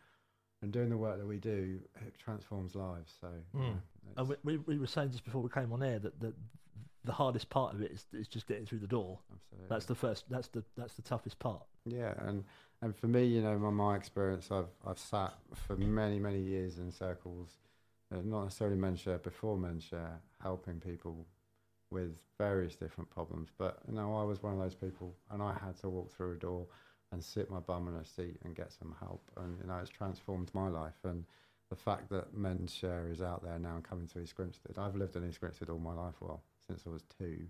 and 0.63 0.73
doing 0.73 0.89
the 0.89 0.97
work 0.97 1.19
that 1.19 1.27
we 1.27 1.39
do, 1.39 1.79
it 2.07 2.15
transforms 2.19 2.75
lives. 2.75 3.13
So, 3.21 3.29
mm. 3.57 3.75
and 4.17 4.37
we, 4.45 4.59
we 4.59 4.79
were 4.79 4.87
saying 4.87 5.11
just 5.11 5.25
before 5.25 5.43
we 5.43 5.51
came 5.51 5.73
on 5.73 5.83
air 5.83 5.99
that 5.99 6.21
the 6.21 6.33
the 7.05 7.13
hardest 7.13 7.51
part 7.51 7.75
of 7.75 7.83
it 7.83 7.91
is, 7.91 8.07
is 8.13 8.29
just 8.29 8.47
getting 8.47 8.65
through 8.65 8.79
the 8.79 8.87
door. 8.87 9.19
Absolutely. 9.33 9.67
That's 9.69 9.87
the 9.87 9.95
first. 9.95 10.25
That's 10.31 10.49
the 10.49 10.63
that's 10.77 10.95
the 10.95 11.03
toughest 11.03 11.39
part. 11.39 11.63
Yeah, 11.85 12.15
and 12.19 12.45
and 12.81 12.97
for 12.97 13.09
me, 13.09 13.25
you 13.25 13.43
know, 13.43 13.59
my 13.59 13.71
my 13.71 13.97
experience, 13.97 14.51
I've 14.51 14.71
I've 14.87 14.99
sat 14.99 15.35
for 15.67 15.77
many 15.77 16.19
many 16.19 16.41
years 16.41 16.79
in 16.79 16.93
circles, 16.93 17.59
uh, 18.13 18.19
not 18.25 18.45
necessarily 18.45 18.77
menshare 18.77 19.23
before 19.23 19.59
menshare, 19.59 20.19
helping 20.41 20.81
people 20.81 21.27
with 21.91 22.17
various 22.39 22.77
different 22.77 23.11
problems. 23.11 23.49
But 23.59 23.79
you 23.89 23.95
know, 23.95 24.15
I 24.17 24.23
was 24.23 24.43
one 24.43 24.55
of 24.55 24.61
those 24.61 24.77
people, 24.77 25.15
and 25.31 25.43
I 25.43 25.55
had 25.55 25.77
to 25.81 25.89
walk 25.89 26.13
through 26.13 26.33
a 26.33 26.37
door 26.37 26.67
and 27.13 27.23
sit 27.23 27.51
my 27.51 27.61
bum 27.61 27.89
in 27.89 27.95
a 27.95 28.05
seat 28.05 28.39
and 28.45 28.57
get 28.57 28.73
some 28.73 28.95
help. 28.99 29.23
And 29.37 29.59
you 29.61 29.69
know, 29.69 29.79
it's 29.79 29.91
transformed 29.91 30.51
my 30.55 30.69
life. 30.69 30.99
And 31.05 31.25
the 31.71 31.77
fact 31.77 32.09
that 32.11 32.35
Men's 32.35 32.75
Share 32.75 33.09
is 33.11 33.21
out 33.21 33.45
there 33.45 33.59
now 33.59 33.77
and 33.77 33.85
coming 33.85 34.07
to 34.09 34.21
East 34.21 34.35
Grinstead, 34.35 34.77
I've 34.79 34.97
lived 34.97 35.17
in 35.17 35.29
East 35.29 35.41
Grinstead 35.41 35.69
all 35.71 35.79
my 35.79 35.95
life, 35.95 36.15
well, 36.21 36.43
since 36.67 36.83
I 36.87 36.91
was 36.91 37.05
two. 37.19 37.47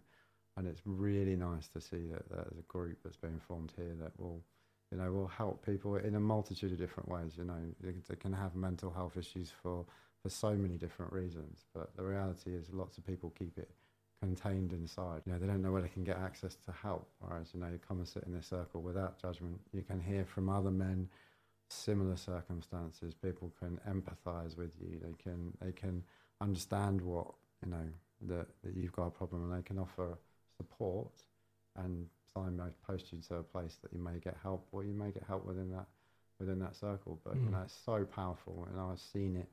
And 0.56 0.66
it's 0.66 0.82
really 0.84 1.36
nice 1.36 1.68
to 1.68 1.80
see 1.80 2.08
that 2.12 2.28
there's 2.28 2.58
a 2.58 2.62
group 2.68 2.98
that's 3.02 3.16
being 3.16 3.40
formed 3.48 3.72
here 3.76 3.94
that 4.00 4.18
will, 4.18 4.42
you 4.90 4.98
know, 4.98 5.10
will 5.10 5.28
help 5.28 5.64
people 5.64 5.96
in 5.96 6.14
a 6.14 6.20
multitude 6.20 6.72
of 6.72 6.78
different 6.78 7.08
ways. 7.08 7.32
You 7.38 7.44
know, 7.44 7.54
they, 7.80 7.92
they 8.08 8.16
can 8.16 8.32
have 8.32 8.54
mental 8.54 8.90
health 8.90 9.16
issues 9.16 9.50
for, 9.62 9.86
for 10.22 10.28
so 10.28 10.50
many 10.54 10.76
different 10.76 11.12
reasons. 11.12 11.64
But 11.72 11.96
the 11.96 12.02
reality 12.02 12.54
is 12.54 12.68
lots 12.70 12.98
of 12.98 13.06
people 13.06 13.32
keep 13.38 13.56
it 13.56 13.70
contained 14.22 14.72
inside. 14.72 15.22
You 15.26 15.32
know, 15.32 15.38
they 15.38 15.46
don't 15.46 15.62
know 15.62 15.72
where 15.72 15.82
they 15.82 15.88
can 15.88 16.04
get 16.04 16.16
access 16.16 16.54
to 16.64 16.72
help. 16.72 17.08
Whereas, 17.18 17.48
you 17.52 17.60
know, 17.60 17.66
you 17.66 17.80
come 17.86 17.98
and 17.98 18.06
sit 18.06 18.22
in 18.22 18.32
this 18.32 18.46
circle 18.46 18.80
without 18.80 19.20
judgment. 19.20 19.58
You 19.72 19.82
can 19.82 20.00
hear 20.00 20.24
from 20.24 20.48
other 20.48 20.70
men 20.70 21.08
similar 21.68 22.16
circumstances. 22.16 23.14
People 23.14 23.52
can 23.58 23.80
empathise 23.88 24.56
with 24.56 24.72
you. 24.80 25.00
They 25.02 25.14
can 25.20 25.52
they 25.60 25.72
can 25.72 26.04
understand 26.40 27.00
what 27.00 27.26
you 27.64 27.70
know 27.72 27.88
that, 28.28 28.46
that 28.62 28.76
you've 28.76 28.92
got 28.92 29.06
a 29.06 29.10
problem, 29.10 29.50
and 29.50 29.58
they 29.58 29.66
can 29.66 29.78
offer 29.78 30.16
support 30.56 31.12
and 31.76 32.06
signpost 32.32 33.12
you 33.12 33.18
to 33.28 33.36
a 33.36 33.42
place 33.42 33.76
that 33.82 33.92
you 33.92 33.98
may 33.98 34.18
get 34.20 34.36
help, 34.40 34.68
or 34.70 34.84
you 34.84 34.94
may 34.94 35.10
get 35.10 35.24
help 35.26 35.44
within 35.44 35.70
that 35.70 35.86
within 36.38 36.60
that 36.60 36.76
circle. 36.76 37.18
But 37.24 37.34
mm. 37.34 37.44
you 37.44 37.50
know, 37.50 37.62
it's 37.64 37.76
so 37.84 38.04
powerful, 38.04 38.68
and 38.70 38.80
I've 38.80 39.00
seen 39.00 39.36
it. 39.36 39.48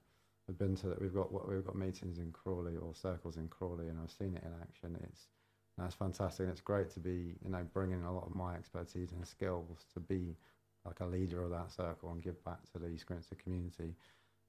We've 0.50 0.58
been 0.58 0.76
to 0.78 0.88
that. 0.88 1.00
We've 1.00 1.14
got 1.14 1.32
what 1.32 1.48
we've 1.48 1.64
got 1.64 1.76
meetings 1.76 2.18
in 2.18 2.32
Crawley 2.32 2.76
or 2.76 2.96
circles 2.96 3.38
in 3.38 3.50
Crawley, 3.50 3.88
and 3.88 4.00
I've 4.02 4.10
seen 4.10 4.36
it 4.36 4.44
in 4.44 4.52
action. 4.60 4.98
It's 5.04 5.28
that's 5.78 5.94
fantastic. 5.94 6.46
And 6.46 6.50
it's 6.50 6.60
great 6.60 6.90
to 6.96 7.00
be, 7.00 7.36
you 7.44 7.52
know, 7.52 7.64
bringing 7.72 8.02
a 8.04 8.12
lot 8.12 8.26
of 8.26 8.34
my 8.34 8.56
expertise 8.56 9.12
and 9.12 9.28
skills 9.28 9.86
to 9.94 10.00
be 10.00 10.36
like 10.86 11.02
a 11.02 11.06
leader 11.06 11.44
of 11.44 11.52
that 11.52 11.72
circle 11.72 12.10
and 12.10 12.24
give 12.24 12.44
back 12.44 12.58
to 12.74 12.80
the 12.80 12.88
East 12.88 13.06
community. 13.38 13.94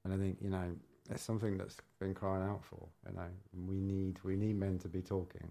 And 0.03 0.15
I 0.15 0.17
think, 0.17 0.39
you 0.41 0.49
know, 0.49 0.75
it's 1.11 1.23
something 1.23 1.59
that's 1.59 1.77
been 2.01 2.15
crying 2.15 2.49
out 2.49 2.65
for. 2.65 2.89
You 3.07 3.17
know, 3.17 3.29
we 3.69 3.79
need 3.79 4.21
we 4.25 4.37
need 4.37 4.57
men 4.59 4.79
to 4.79 4.89
be 4.89 5.03
talking. 5.03 5.51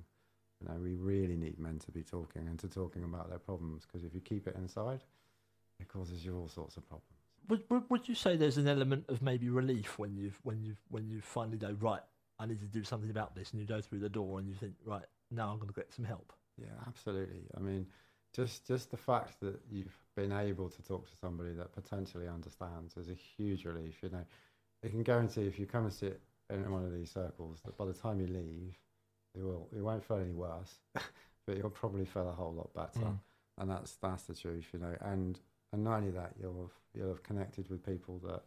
You 0.61 0.67
know, 0.67 0.79
we 0.81 0.95
really 0.95 1.35
need 1.35 1.59
men 1.59 1.77
to 1.77 1.91
be 1.91 2.01
talking 2.01 2.47
and 2.47 2.57
to 2.57 2.67
talking 2.67 3.03
about 3.03 3.29
their 3.29 3.37
problems 3.37 3.85
because 3.85 4.03
if 4.03 4.15
you 4.15 4.21
keep 4.21 4.47
it 4.47 4.55
inside, 4.55 5.01
it 5.79 5.87
causes 5.87 6.25
you 6.25 6.35
all 6.35 6.49
sorts 6.49 6.75
of 6.75 6.89
problems. 6.89 7.18
Would, 7.49 7.63
would, 7.69 7.83
would 7.89 8.07
you 8.07 8.15
say 8.15 8.37
there's 8.37 8.57
an 8.57 8.67
element 8.67 9.05
of 9.09 9.21
maybe 9.21 9.49
relief 9.49 9.97
when 9.97 10.15
you've 10.15 10.39
when 10.43 10.61
you 10.63 10.75
when 10.89 11.07
you 11.07 11.19
finally 11.21 11.57
go 11.57 11.75
right? 11.79 12.01
I 12.39 12.45
need 12.45 12.59
to 12.61 12.67
do 12.67 12.83
something 12.83 13.09
about 13.09 13.35
this, 13.35 13.51
and 13.51 13.59
you 13.59 13.67
go 13.67 13.81
through 13.81 13.99
the 13.99 14.09
door 14.09 14.39
and 14.39 14.47
you 14.47 14.53
think, 14.53 14.73
right 14.85 15.03
now 15.29 15.51
I'm 15.51 15.57
going 15.57 15.67
to 15.67 15.73
get 15.73 15.91
some 15.93 16.05
help. 16.05 16.31
Yeah, 16.57 16.67
absolutely. 16.87 17.41
I 17.57 17.59
mean, 17.59 17.85
just 18.33 18.65
just 18.65 18.91
the 18.91 18.97
fact 18.97 19.39
that 19.41 19.59
you've 19.69 19.97
been 20.15 20.31
able 20.31 20.69
to 20.69 20.81
talk 20.81 21.09
to 21.09 21.17
somebody 21.17 21.53
that 21.53 21.73
potentially 21.73 22.27
understands 22.27 22.95
is 22.97 23.09
a 23.09 23.13
huge 23.13 23.65
relief. 23.65 23.97
You 24.01 24.09
know, 24.09 24.25
it 24.83 24.91
can 24.91 25.03
guarantee 25.03 25.47
if 25.47 25.59
you 25.59 25.65
come 25.65 25.85
and 25.85 25.93
sit 25.93 26.21
in 26.49 26.71
one 26.71 26.85
of 26.85 26.93
these 26.93 27.11
circles 27.11 27.59
that 27.65 27.77
by 27.77 27.85
the 27.85 27.93
time 27.93 28.19
you 28.19 28.27
leave, 28.27 28.77
it 29.35 29.43
will 29.43 29.67
it 29.75 29.81
won't 29.81 30.05
feel 30.05 30.17
any 30.17 30.33
worse, 30.33 30.75
but 31.45 31.57
you'll 31.57 31.69
probably 31.69 32.05
feel 32.05 32.29
a 32.29 32.33
whole 32.33 32.53
lot 32.53 32.73
better. 32.73 33.05
Mm. 33.05 33.19
And 33.57 33.71
that's 33.71 33.95
that's 33.95 34.23
the 34.23 34.35
truth, 34.35 34.67
you 34.71 34.79
know. 34.79 34.95
And 35.01 35.39
and 35.73 35.83
not 35.83 35.97
only 35.97 36.11
that, 36.11 36.33
you'll 36.39 36.61
have 36.61 36.71
you'll 36.93 37.09
have 37.09 37.23
connected 37.23 37.69
with 37.69 37.85
people 37.85 38.19
that 38.25 38.41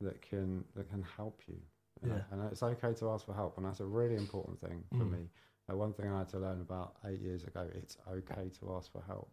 that 0.00 0.22
can 0.22 0.64
that 0.76 0.88
can 0.88 1.04
help 1.16 1.42
you. 1.46 1.56
you 2.02 2.10
yeah. 2.10 2.14
Know? 2.14 2.24
And 2.32 2.52
it's 2.52 2.62
okay 2.62 2.92
to 2.94 3.10
ask 3.10 3.26
for 3.26 3.34
help, 3.34 3.56
and 3.56 3.66
that's 3.66 3.80
a 3.80 3.86
really 3.86 4.16
important 4.16 4.60
thing 4.60 4.84
for 4.90 5.04
mm. 5.04 5.12
me. 5.12 5.28
Uh, 5.70 5.76
one 5.76 5.92
thing 5.92 6.10
I 6.10 6.18
had 6.18 6.28
to 6.30 6.38
learn 6.38 6.60
about 6.60 6.96
eight 7.06 7.20
years 7.20 7.44
ago: 7.44 7.66
it's 7.74 7.96
okay 8.10 8.50
to 8.60 8.74
ask 8.76 8.90
for 8.92 9.02
help. 9.06 9.30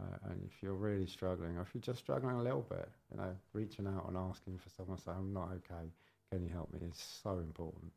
Uh, 0.00 0.30
and 0.30 0.42
if 0.46 0.62
you're 0.62 0.74
really 0.74 1.06
struggling, 1.06 1.58
or 1.58 1.62
if 1.62 1.68
you're 1.74 1.82
just 1.82 1.98
struggling 1.98 2.36
a 2.36 2.42
little 2.42 2.66
bit, 2.68 2.88
you 3.10 3.18
know, 3.18 3.36
reaching 3.52 3.86
out 3.86 4.06
and 4.08 4.16
asking 4.16 4.58
for 4.58 4.70
someone 4.70 4.96
to 4.96 5.02
say, 5.02 5.10
"I'm 5.10 5.32
not 5.32 5.50
okay. 5.52 5.90
Can 6.30 6.42
you 6.42 6.50
help 6.50 6.72
me?" 6.72 6.80
is 6.88 6.96
so 7.22 7.38
important. 7.38 7.92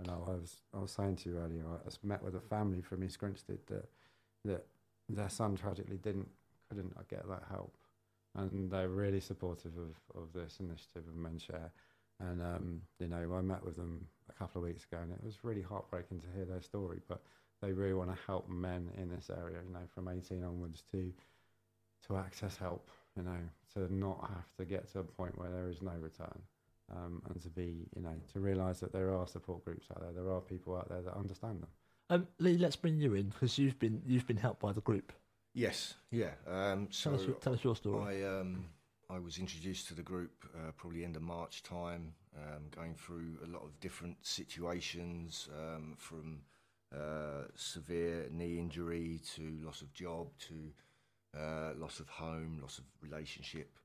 And 0.00 0.10
I 0.10 0.16
was 0.16 0.62
I 0.74 0.78
was 0.78 0.90
saying 0.90 1.16
to 1.16 1.30
you 1.30 1.38
earlier, 1.38 1.64
I 1.66 1.84
was 1.84 1.98
met 2.02 2.22
with 2.22 2.34
a 2.34 2.40
family 2.40 2.80
from 2.80 3.04
East 3.04 3.18
Grinstead 3.18 3.58
that 3.66 3.88
that 4.44 4.66
their 5.08 5.28
son 5.28 5.56
tragically 5.56 5.98
didn't 5.98 6.28
couldn't 6.68 6.96
get 7.08 7.28
that 7.28 7.44
help, 7.50 7.76
and 8.36 8.70
they're 8.70 8.88
really 8.88 9.20
supportive 9.20 9.72
of, 9.76 10.22
of 10.22 10.32
this 10.32 10.58
initiative 10.60 11.08
of 11.08 11.16
Men 11.16 11.38
Share. 11.38 11.70
And 12.20 12.40
um, 12.42 12.80
you 12.98 13.08
know, 13.08 13.34
I 13.36 13.40
met 13.40 13.64
with 13.64 13.76
them 13.76 14.06
a 14.28 14.32
couple 14.32 14.62
of 14.62 14.68
weeks 14.68 14.84
ago, 14.84 14.98
and 15.02 15.12
it 15.12 15.22
was 15.24 15.38
really 15.42 15.62
heartbreaking 15.62 16.20
to 16.20 16.26
hear 16.34 16.44
their 16.44 16.62
story. 16.62 17.00
But 17.08 17.22
they 17.60 17.72
really 17.72 17.94
want 17.94 18.14
to 18.14 18.22
help 18.26 18.48
men 18.48 18.90
in 18.96 19.10
this 19.10 19.30
area, 19.30 19.58
you 19.66 19.72
know, 19.72 19.86
from 19.94 20.08
18 20.08 20.44
onwards 20.44 20.82
to 20.92 21.12
to 22.06 22.16
access 22.16 22.56
help, 22.56 22.90
you 23.16 23.22
know, 23.22 23.38
to 23.72 23.92
not 23.92 24.20
have 24.34 24.54
to 24.58 24.64
get 24.64 24.92
to 24.92 24.98
a 25.00 25.04
point 25.04 25.36
where 25.38 25.50
there 25.50 25.68
is 25.68 25.80
no 25.80 25.92
return. 25.92 26.38
Um, 26.94 27.22
and 27.30 27.40
to 27.40 27.48
be, 27.48 27.86
you 27.96 28.02
know, 28.02 28.14
to 28.34 28.40
realise 28.40 28.80
that 28.80 28.92
there 28.92 29.14
are 29.14 29.26
support 29.26 29.64
groups 29.64 29.86
out 29.90 30.02
there, 30.02 30.12
there 30.12 30.30
are 30.30 30.40
people 30.42 30.76
out 30.76 30.90
there 30.90 31.00
that 31.00 31.16
understand 31.16 31.62
them. 31.62 31.68
Um, 32.10 32.28
Lee, 32.38 32.58
let's 32.58 32.76
bring 32.76 32.98
you 32.98 33.14
in 33.14 33.30
because 33.30 33.58
you've 33.58 33.78
been 33.78 34.02
you've 34.06 34.26
been 34.26 34.36
helped 34.36 34.60
by 34.60 34.72
the 34.72 34.82
group. 34.82 35.12
Yes, 35.54 35.94
yeah. 36.10 36.32
Um, 36.50 36.88
so 36.90 37.10
tell 37.10 37.20
us, 37.20 37.26
your, 37.26 37.36
tell 37.36 37.52
us 37.54 37.64
your 37.64 37.76
story. 37.76 38.24
I 38.24 38.28
um, 38.40 38.66
I 39.08 39.20
was 39.20 39.38
introduced 39.38 39.86
to 39.88 39.94
the 39.94 40.02
group 40.02 40.44
uh, 40.56 40.72
probably 40.76 41.04
end 41.04 41.14
of 41.14 41.22
March 41.22 41.62
time, 41.62 42.12
um, 42.36 42.64
going 42.74 42.94
through 42.94 43.38
a 43.44 43.46
lot 43.46 43.62
of 43.62 43.78
different 43.78 44.16
situations 44.22 45.48
um, 45.56 45.94
from 45.96 46.40
uh, 46.92 47.44
severe 47.54 48.26
knee 48.32 48.58
injury 48.58 49.20
to 49.36 49.58
loss 49.62 49.80
of 49.80 49.92
job 49.94 50.28
to 50.48 51.40
uh, 51.40 51.72
loss 51.76 52.00
of 52.00 52.08
home, 52.08 52.58
loss 52.60 52.78
of 52.78 52.84
relationship, 53.00 53.78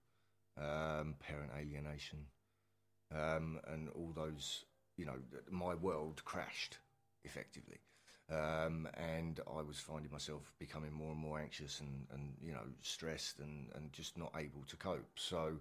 um, 0.57 1.15
parent 1.19 1.51
alienation, 1.55 2.25
um, 3.15 3.59
and 3.67 3.89
all 3.89 4.11
those. 4.15 4.65
You 4.97 5.05
know, 5.05 5.19
my 5.49 5.75
world 5.75 6.25
crashed 6.25 6.79
effectively. 7.23 7.77
Um, 8.31 8.87
and 8.95 9.39
I 9.47 9.61
was 9.63 9.79
finding 9.79 10.11
myself 10.11 10.53
becoming 10.59 10.93
more 10.93 11.11
and 11.11 11.19
more 11.19 11.39
anxious 11.39 11.79
and, 11.79 12.05
and 12.13 12.33
you 12.41 12.51
know 12.51 12.67
stressed 12.81 13.39
and, 13.39 13.69
and 13.75 13.91
just 13.91 14.17
not 14.17 14.31
able 14.37 14.63
to 14.67 14.75
cope. 14.75 15.09
So 15.15 15.57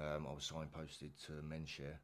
um, 0.00 0.26
I 0.28 0.32
was 0.32 0.50
signposted 0.50 1.10
to 1.26 1.32
Men 1.42 1.66
Share, 1.66 2.00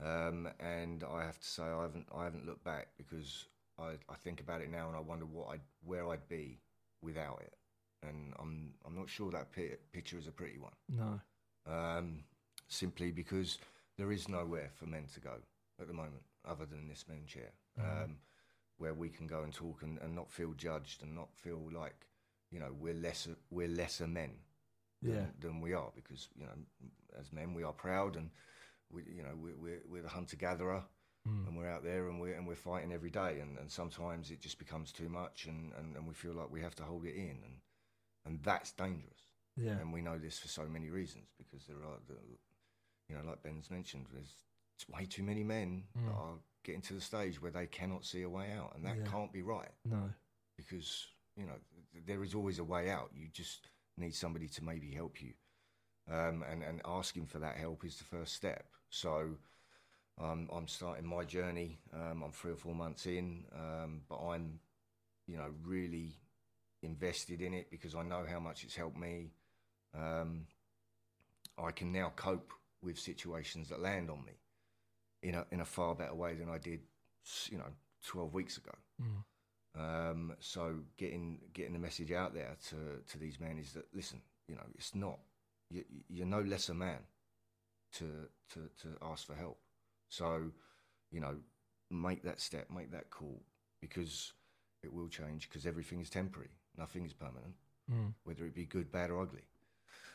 um, 0.00 0.48
and 0.60 1.04
I 1.04 1.24
have 1.24 1.40
to 1.40 1.46
say 1.46 1.64
I 1.64 1.82
haven't 1.82 2.06
I 2.14 2.24
haven't 2.24 2.46
looked 2.46 2.64
back 2.64 2.88
because 2.96 3.46
I, 3.78 3.94
I 4.08 4.14
think 4.22 4.40
about 4.40 4.60
it 4.60 4.70
now 4.70 4.86
and 4.86 4.96
I 4.96 5.00
wonder 5.00 5.24
what 5.26 5.48
I 5.48 5.58
where 5.84 6.08
I'd 6.08 6.28
be 6.28 6.60
without 7.02 7.40
it 7.42 7.54
and 8.02 8.32
I'm 8.38 8.74
I'm 8.86 8.94
not 8.94 9.08
sure 9.08 9.30
that 9.30 9.52
picture 9.92 10.18
is 10.18 10.26
a 10.26 10.32
pretty 10.32 10.58
one. 10.58 10.72
No. 10.88 11.20
Um, 11.66 12.24
simply 12.68 13.12
because 13.12 13.58
there 13.98 14.12
is 14.12 14.28
nowhere 14.28 14.70
for 14.74 14.86
men 14.86 15.06
to 15.14 15.20
go 15.20 15.34
at 15.80 15.86
the 15.86 15.92
moment 15.92 16.22
other 16.44 16.66
than 16.66 16.88
this 16.88 17.04
Men 17.08 17.22
Share, 17.26 17.52
mm. 17.78 18.04
Where 18.82 18.94
we 18.94 19.08
can 19.08 19.26
go 19.26 19.42
and 19.42 19.52
talk 19.52 19.82
and, 19.82 19.98
and 20.02 20.14
not 20.14 20.30
feel 20.30 20.52
judged 20.54 21.02
and 21.02 21.14
not 21.14 21.28
feel 21.34 21.60
like 21.72 22.06
you 22.50 22.58
know 22.58 22.74
we're 22.78 22.94
lesser 22.94 23.36
we're 23.50 23.68
lesser 23.68 24.06
men 24.06 24.32
than, 25.02 25.14
yeah. 25.14 25.26
than 25.40 25.60
we 25.60 25.72
are 25.72 25.90
because 25.94 26.28
you 26.36 26.44
know 26.44 26.52
as 27.18 27.32
men 27.32 27.54
we 27.54 27.62
are 27.62 27.72
proud 27.72 28.16
and 28.16 28.30
we 28.90 29.02
you 29.08 29.22
know 29.22 29.34
we're 29.36 29.56
we're, 29.56 29.82
we're 29.88 30.02
the 30.02 30.08
hunter 30.08 30.36
gatherer. 30.36 30.82
Mm. 31.28 31.46
and 31.46 31.56
we're 31.56 31.70
out 31.70 31.84
there 31.84 32.08
and 32.08 32.20
we're 32.20 32.34
and 32.34 32.48
we're 32.48 32.56
fighting 32.56 32.92
every 32.92 33.08
day 33.08 33.38
and, 33.40 33.56
and 33.56 33.70
sometimes 33.70 34.32
it 34.32 34.40
just 34.40 34.58
becomes 34.58 34.90
too 34.90 35.08
much 35.08 35.46
and, 35.46 35.70
and, 35.78 35.94
and 35.94 36.04
we 36.04 36.14
feel 36.14 36.32
like 36.32 36.50
we 36.50 36.60
have 36.60 36.74
to 36.74 36.82
hold 36.82 37.04
it 37.04 37.14
in 37.14 37.38
and 37.44 37.60
and 38.26 38.40
that's 38.42 38.72
dangerous. 38.72 39.20
Yeah. 39.56 39.78
And 39.80 39.92
we 39.92 40.00
know 40.00 40.18
this 40.18 40.38
for 40.38 40.48
so 40.48 40.64
many 40.64 40.90
reasons 40.90 41.28
because 41.36 41.66
there 41.66 41.76
are, 41.76 41.98
the, 42.08 42.16
you 43.08 43.16
know, 43.16 43.22
like 43.28 43.42
Ben's 43.42 43.70
mentioned, 43.70 44.06
there's 44.12 44.34
way 44.88 45.06
too 45.06 45.22
many 45.22 45.44
men 45.44 45.84
mm. 45.98 46.06
that 46.06 46.14
are 46.14 46.38
getting 46.64 46.80
to 46.82 46.94
the 46.94 47.00
stage 47.00 47.40
where 47.40 47.50
they 47.50 47.66
cannot 47.66 48.04
see 48.04 48.22
a 48.22 48.28
way 48.28 48.52
out, 48.56 48.72
and 48.74 48.84
that 48.84 48.96
yeah. 48.98 49.10
can't 49.10 49.32
be 49.32 49.42
right. 49.42 49.70
No, 49.84 50.10
because 50.56 51.06
you 51.36 51.46
know 51.46 51.58
th- 51.92 52.04
there 52.06 52.22
is 52.22 52.34
always 52.34 52.58
a 52.58 52.64
way 52.64 52.90
out. 52.90 53.10
You 53.14 53.28
just 53.32 53.68
need 53.96 54.14
somebody 54.14 54.48
to 54.48 54.64
maybe 54.64 54.90
help 54.90 55.20
you, 55.20 55.32
um, 56.10 56.44
and 56.50 56.62
and 56.62 56.80
asking 56.84 57.26
for 57.26 57.38
that 57.38 57.56
help 57.56 57.84
is 57.84 57.96
the 57.96 58.04
first 58.04 58.34
step. 58.34 58.64
So. 58.90 59.36
Um, 60.20 60.50
I'm 60.54 60.68
starting 60.68 61.06
my 61.06 61.24
journey. 61.24 61.78
Um, 61.94 62.22
I'm 62.22 62.32
three 62.32 62.52
or 62.52 62.56
four 62.56 62.74
months 62.74 63.06
in, 63.06 63.44
um, 63.56 64.02
but 64.10 64.18
I'm, 64.18 64.60
you 65.26 65.38
know, 65.38 65.48
really 65.64 66.18
invested 66.82 67.40
in 67.40 67.54
it 67.54 67.70
because 67.70 67.94
I 67.94 68.02
know 68.02 68.24
how 68.28 68.38
much 68.38 68.62
it's 68.62 68.76
helped 68.76 68.98
me. 68.98 69.32
Um, 69.98 70.46
I 71.58 71.70
can 71.70 71.92
now 71.92 72.12
cope 72.14 72.52
with 72.82 72.98
situations 72.98 73.68
that 73.70 73.80
land 73.80 74.10
on 74.10 74.24
me 74.24 74.32
in 75.22 75.34
a 75.34 75.46
in 75.50 75.60
a 75.60 75.64
far 75.64 75.94
better 75.94 76.14
way 76.14 76.34
than 76.34 76.48
I 76.48 76.58
did, 76.58 76.80
you 77.50 77.58
know, 77.58 77.70
twelve 78.04 78.34
weeks 78.34 78.56
ago. 78.56 78.72
Mm. 79.00 79.24
Um, 79.74 80.34
so 80.40 80.74
getting 80.98 81.38
getting 81.52 81.72
the 81.72 81.78
message 81.78 82.12
out 82.12 82.34
there 82.34 82.56
to 82.68 83.02
to 83.10 83.18
these 83.18 83.40
men 83.40 83.58
is 83.58 83.72
that 83.72 83.86
listen, 83.94 84.20
you 84.48 84.54
know, 84.54 84.66
it's 84.74 84.94
not 84.94 85.18
you, 85.70 85.84
you're 86.08 86.26
no 86.26 86.40
less 86.40 86.68
a 86.68 86.74
man 86.74 86.98
to 87.94 88.28
to 88.52 88.60
to 88.82 88.88
ask 89.02 89.26
for 89.26 89.34
help. 89.34 89.58
So, 90.08 90.50
you 91.10 91.20
know, 91.20 91.36
make 91.90 92.22
that 92.24 92.40
step, 92.40 92.68
make 92.70 92.90
that 92.92 93.10
call 93.10 93.40
because 93.80 94.32
it 94.82 94.92
will 94.92 95.08
change 95.08 95.48
because 95.48 95.66
everything 95.66 96.00
is 96.00 96.10
temporary. 96.10 96.50
Nothing 96.76 97.04
is 97.04 97.12
permanent, 97.12 97.54
mm. 97.90 98.12
whether 98.24 98.44
it 98.44 98.54
be 98.54 98.64
good, 98.64 98.90
bad, 98.90 99.10
or 99.10 99.22
ugly. 99.22 99.42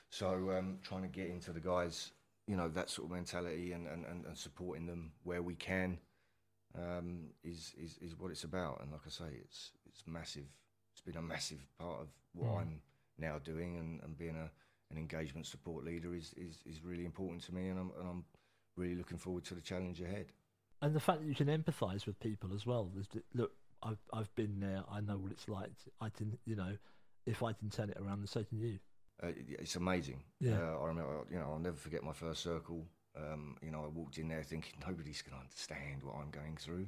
So 0.10 0.52
um, 0.58 0.80
trying 0.84 1.04
to 1.04 1.08
get 1.08 1.28
into 1.30 1.52
the 1.52 1.60
guys, 1.60 2.12
you 2.48 2.56
know, 2.56 2.70
that 2.70 2.90
sort 2.90 3.08
of 3.08 3.16
mentality 3.16 3.74
and, 3.74 3.88
and, 3.88 4.06
and, 4.06 4.26
and 4.26 4.38
supporting 4.38 4.86
them 4.86 5.12
where 5.24 5.42
we 5.42 5.56
can 5.56 6.00
um, 6.78 7.28
is, 7.44 7.74
is 7.78 7.98
is 8.02 8.18
what 8.18 8.32
it's 8.32 8.44
about. 8.44 8.82
And 8.82 8.92
like 8.92 9.02
I 9.06 9.10
say, 9.10 9.38
it's 9.44 9.72
it's 9.86 10.04
massive. 10.08 10.48
It's 10.94 11.02
been 11.02 11.18
a 11.18 11.22
massive 11.22 11.66
part 11.80 12.02
of 12.02 12.08
what 12.34 12.52
mm. 12.52 12.62
I'm 12.62 12.82
now 13.18 13.40
doing, 13.40 13.78
and, 13.78 14.02
and 14.02 14.18
being 14.18 14.36
a 14.36 14.50
an 14.92 14.98
engagement 14.98 15.46
support 15.46 15.84
leader 15.84 16.16
is, 16.16 16.34
is, 16.38 16.60
is 16.66 16.84
really 16.84 17.06
important 17.06 17.44
to 17.44 17.54
me, 17.54 17.68
and 17.68 17.80
I'm, 17.80 17.92
and 18.00 18.10
I'm 18.10 18.26
really 18.76 18.96
looking 18.96 19.18
forward 19.18 19.44
to 19.46 19.54
the 19.54 19.62
challenge 19.62 20.02
ahead. 20.02 20.28
And 20.82 20.96
the 20.96 21.00
fact 21.00 21.22
that 21.22 21.28
you 21.28 21.36
can 21.36 21.48
empathise 21.48 22.06
with 22.06 22.20
people 22.20 22.52
as 22.54 22.66
well. 22.66 22.92
Look, 23.34 23.52
I've 23.82 23.98
I've 24.14 24.34
been 24.36 24.60
there. 24.60 24.84
I 24.92 25.02
know 25.02 25.18
what 25.18 25.32
it's 25.32 25.50
like. 25.50 25.72
I 26.00 26.10
can, 26.10 26.38
you 26.46 26.56
know, 26.56 26.78
if 27.26 27.42
I 27.42 27.54
can 27.54 27.70
turn 27.70 27.90
it 27.90 27.98
around, 28.00 28.28
so 28.30 28.44
can 28.44 28.60
you. 28.60 28.78
Uh, 29.22 29.32
it's 29.36 29.76
amazing. 29.76 30.24
Yeah. 30.40 30.60
Uh, 30.60 30.80
I 30.84 30.88
remember, 30.88 31.26
you 31.32 31.40
know, 31.40 31.50
I'll 31.52 31.60
never 31.60 31.78
forget 31.78 32.04
my 32.04 32.14
first 32.14 32.44
circle. 32.44 32.86
Um, 33.16 33.58
you 33.64 33.72
know, 33.72 33.84
I 33.84 33.88
walked 33.88 34.18
in 34.20 34.28
there 34.28 34.44
thinking 34.44 34.74
nobody's 34.88 35.22
going 35.22 35.36
to 35.38 35.44
understand 35.44 36.04
what 36.04 36.16
I'm 36.22 36.30
going 36.30 36.58
through. 36.58 36.88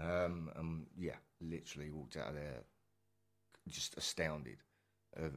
Um, 0.00 0.50
and 0.56 0.86
yeah, 0.98 1.16
literally 1.40 1.90
walked 1.90 2.16
out 2.16 2.28
of 2.28 2.34
there 2.34 2.64
just 3.68 3.96
astounded. 3.96 4.58
Uh, 5.16 5.28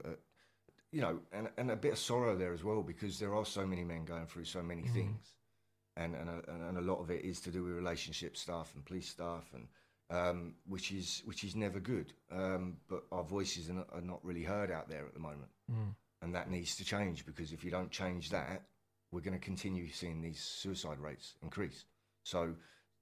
you 0.92 1.02
know, 1.02 1.20
and, 1.32 1.50
and 1.58 1.72
a 1.72 1.76
bit 1.76 1.94
of 1.94 2.00
sorrow 2.00 2.36
there 2.36 2.54
as 2.54 2.64
well 2.64 2.82
because 2.82 3.20
there 3.20 3.36
are 3.36 3.46
so 3.46 3.66
many 3.66 3.84
men 3.84 4.06
going 4.06 4.26
through 4.28 4.46
so 4.46 4.62
many 4.62 4.84
Mm. 4.84 4.94
things. 4.94 5.36
And, 5.98 6.14
and, 6.14 6.30
a, 6.30 6.68
and 6.68 6.78
a 6.78 6.82
lot 6.82 7.00
of 7.00 7.10
it 7.10 7.24
is 7.24 7.40
to 7.42 7.52
do 7.52 7.64
with 7.64 7.72
relationship 7.74 8.36
stuff 8.36 8.74
and 8.76 8.84
police 8.84 9.08
stuff, 9.08 9.46
and 9.54 9.70
um, 10.10 10.54
which 10.68 10.92
is 10.92 11.22
which 11.26 11.44
is 11.44 11.56
never 11.56 11.80
good. 11.80 12.14
Um, 12.32 12.78
but 12.90 13.04
our 13.12 13.24
voices 13.24 13.70
are 13.70 13.74
not, 13.74 13.88
are 13.94 14.02
not 14.02 14.24
really 14.24 14.44
heard 14.44 14.72
out 14.72 14.90
there 14.90 15.06
at 15.06 15.14
the 15.14 15.20
moment 15.20 15.50
and 16.22 16.34
that 16.34 16.50
needs 16.50 16.76
to 16.76 16.84
change 16.84 17.26
because 17.26 17.52
if 17.52 17.64
you 17.64 17.72
don't 17.72 17.92
change 17.92 18.30
that, 18.32 18.64
we're 19.12 19.22
going 19.22 19.38
to 19.38 19.44
continue 19.46 19.88
seeing 19.92 20.22
these 20.22 20.40
suicide 20.40 21.00
rates 21.00 21.36
increase. 21.42 21.86
So, 22.24 22.56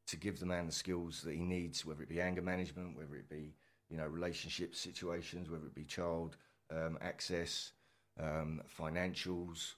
to 0.08 0.18
give 0.18 0.40
the 0.40 0.46
man 0.46 0.66
the 0.66 0.74
skills 0.74 1.22
that 1.22 1.34
he 1.34 1.46
needs, 1.46 1.86
whether 1.86 2.04
it 2.04 2.10
be 2.10 2.20
anger 2.20 2.42
management, 2.42 2.98
whether 2.98 3.16
it 3.16 3.30
be 3.30 3.56
you 3.90 3.98
know 3.98 4.06
relationship 4.06 4.76
situations, 4.76 5.50
whether 5.50 5.66
it 5.66 5.74
be 5.74 5.86
child 5.86 6.36
um, 6.72 6.98
access, 7.02 7.72
um, 8.20 8.62
financials, 8.80 9.76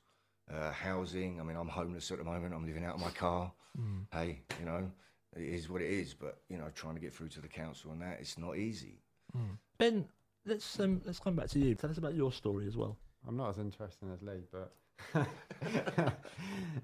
uh, 0.52 0.72
housing. 0.72 1.40
I 1.40 1.44
mean, 1.44 1.56
I'm 1.58 1.68
homeless 1.70 2.10
at 2.12 2.18
the 2.18 2.24
moment. 2.24 2.54
I'm 2.56 2.66
living 2.66 2.84
out 2.84 2.96
of 2.96 3.02
my 3.02 3.12
car. 3.12 3.52
Hey, 4.12 4.42
you 4.60 4.66
know, 4.66 4.92
it 5.36 5.44
is 5.44 5.70
what 5.70 5.82
it 5.82 5.90
is. 5.90 6.14
But 6.14 6.40
you 6.50 6.58
know, 6.58 6.66
trying 6.74 6.96
to 6.96 7.02
get 7.02 7.14
through 7.14 7.30
to 7.30 7.42
the 7.42 7.48
council 7.48 7.92
and 7.92 8.02
that 8.02 8.18
it's 8.20 8.38
not 8.38 8.58
easy. 8.58 9.00
Ben, 9.78 10.06
let's 10.46 10.80
um, 10.80 11.02
let's 11.06 11.20
come 11.20 11.36
back 11.36 11.50
to 11.50 11.60
you. 11.60 11.76
Tell 11.76 11.90
us 11.90 11.98
about 11.98 12.16
your 12.16 12.32
story 12.32 12.68
as 12.68 12.78
well. 12.78 12.98
I'm 13.28 13.38
not 13.38 13.50
as 13.50 13.58
interesting 13.58 14.12
as 14.14 14.22
Lee, 14.22 14.44
but 14.52 14.74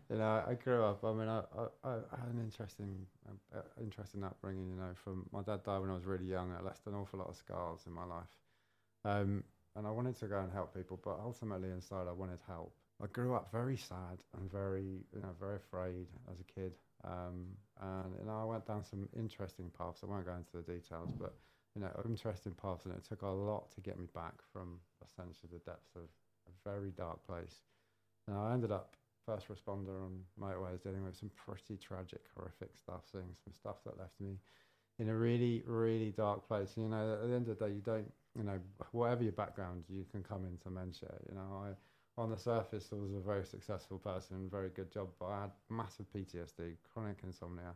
you 0.10 0.18
know, 0.18 0.44
I 0.48 0.54
grew 0.56 0.84
up. 0.84 1.04
I 1.04 1.14
mean, 1.14 1.28
I, 1.28 1.42
I, 1.84 1.90
I 1.90 2.18
had 2.20 2.30
an 2.34 2.42
interesting, 2.44 3.06
uh, 3.56 3.60
interesting 3.80 4.24
upbringing. 4.24 4.70
You 4.70 4.76
know, 4.76 4.92
from 4.96 5.28
my 5.32 5.42
dad 5.42 5.64
died 5.64 5.80
when 5.80 5.90
I 5.90 5.94
was 5.94 6.06
really 6.06 6.26
young. 6.26 6.52
I 6.52 6.62
left 6.64 6.86
an 6.88 6.96
awful 6.96 7.20
lot 7.20 7.30
of 7.30 7.36
scars 7.36 7.82
in 7.86 7.94
my 7.94 8.06
life, 8.06 8.36
um, 9.06 9.44
and 9.76 9.88
I 9.88 9.92
wanted 9.92 10.18
to 10.20 10.28
go 10.28 10.40
and 10.40 10.52
help 10.52 10.74
people. 10.74 11.00
But 11.04 11.20
ultimately, 11.24 11.70
inside, 11.70 12.08
I 12.08 12.14
wanted 12.14 12.40
help. 12.48 12.74
I 13.04 13.08
grew 13.08 13.34
up 13.34 13.52
very 13.52 13.78
sad 13.78 14.24
and 14.38 14.52
very, 14.52 15.06
you 15.14 15.22
know, 15.22 15.30
very 15.40 15.56
afraid 15.56 16.08
as 16.32 16.40
a 16.40 16.44
kid. 16.44 16.74
Um, 17.04 17.48
and 17.82 18.14
you 18.20 18.26
know, 18.26 18.40
I 18.42 18.46
went 18.46 18.66
down 18.66 18.84
some 18.84 19.08
interesting 19.18 19.72
paths. 19.78 20.02
I 20.04 20.08
won't 20.08 20.26
go 20.26 20.34
into 20.34 20.52
the 20.54 20.74
details, 20.74 21.10
but 21.20 21.34
you 21.76 21.82
know, 21.82 21.90
interesting 22.06 22.54
paths, 22.54 22.86
and 22.86 22.94
it 22.94 23.04
took 23.08 23.22
a 23.22 23.28
lot 23.28 23.72
to 23.72 23.82
get 23.82 23.98
me 23.98 24.08
back 24.14 24.34
from 24.52 24.80
essentially 25.04 25.50
the 25.52 25.60
depths 25.60 25.96
of 25.96 26.04
a 26.48 26.70
very 26.70 26.92
dark 26.92 27.26
place. 27.26 27.62
And 28.28 28.38
I 28.38 28.54
ended 28.54 28.72
up 28.72 28.96
first 29.26 29.48
responder 29.48 30.04
on 30.04 30.20
motorways, 30.40 30.84
dealing 30.84 31.04
with 31.04 31.16
some 31.16 31.32
pretty 31.36 31.78
tragic, 31.78 32.22
horrific 32.36 32.72
stuff, 32.76 33.02
seeing 33.12 33.36
some 33.44 33.54
stuff 33.54 33.78
that 33.86 33.98
left 33.98 34.20
me 34.20 34.38
in 35.00 35.10
a 35.10 35.16
really, 35.16 35.64
really 35.66 36.12
dark 36.12 36.48
place. 36.48 36.74
You 36.76 36.88
know, 36.88 37.14
at 37.22 37.28
the 37.28 37.36
end 37.36 37.48
of 37.48 37.58
the 37.58 37.66
day, 37.66 37.74
you 37.74 37.82
don't, 37.82 38.12
you 38.38 38.44
know, 38.44 38.60
whatever 38.92 39.24
your 39.24 39.32
background, 39.32 39.84
you 39.90 40.06
can 40.12 40.24
come 40.24 40.46
into 40.46 40.64
dementia. 40.64 41.14
You 41.30 41.36
know, 41.36 41.66
I, 41.66 41.70
on 42.18 42.30
the 42.30 42.38
surface, 42.38 42.90
I 42.92 42.96
was 42.96 43.14
a 43.14 43.20
very 43.20 43.46
successful 43.46 43.98
person, 43.98 44.50
very 44.50 44.70
good 44.70 44.92
job, 44.92 45.10
but 45.20 45.28
I 45.28 45.42
had 45.42 45.52
massive 45.70 46.06
PTSD, 46.16 46.76
chronic 46.94 47.18
insomnia. 47.24 47.74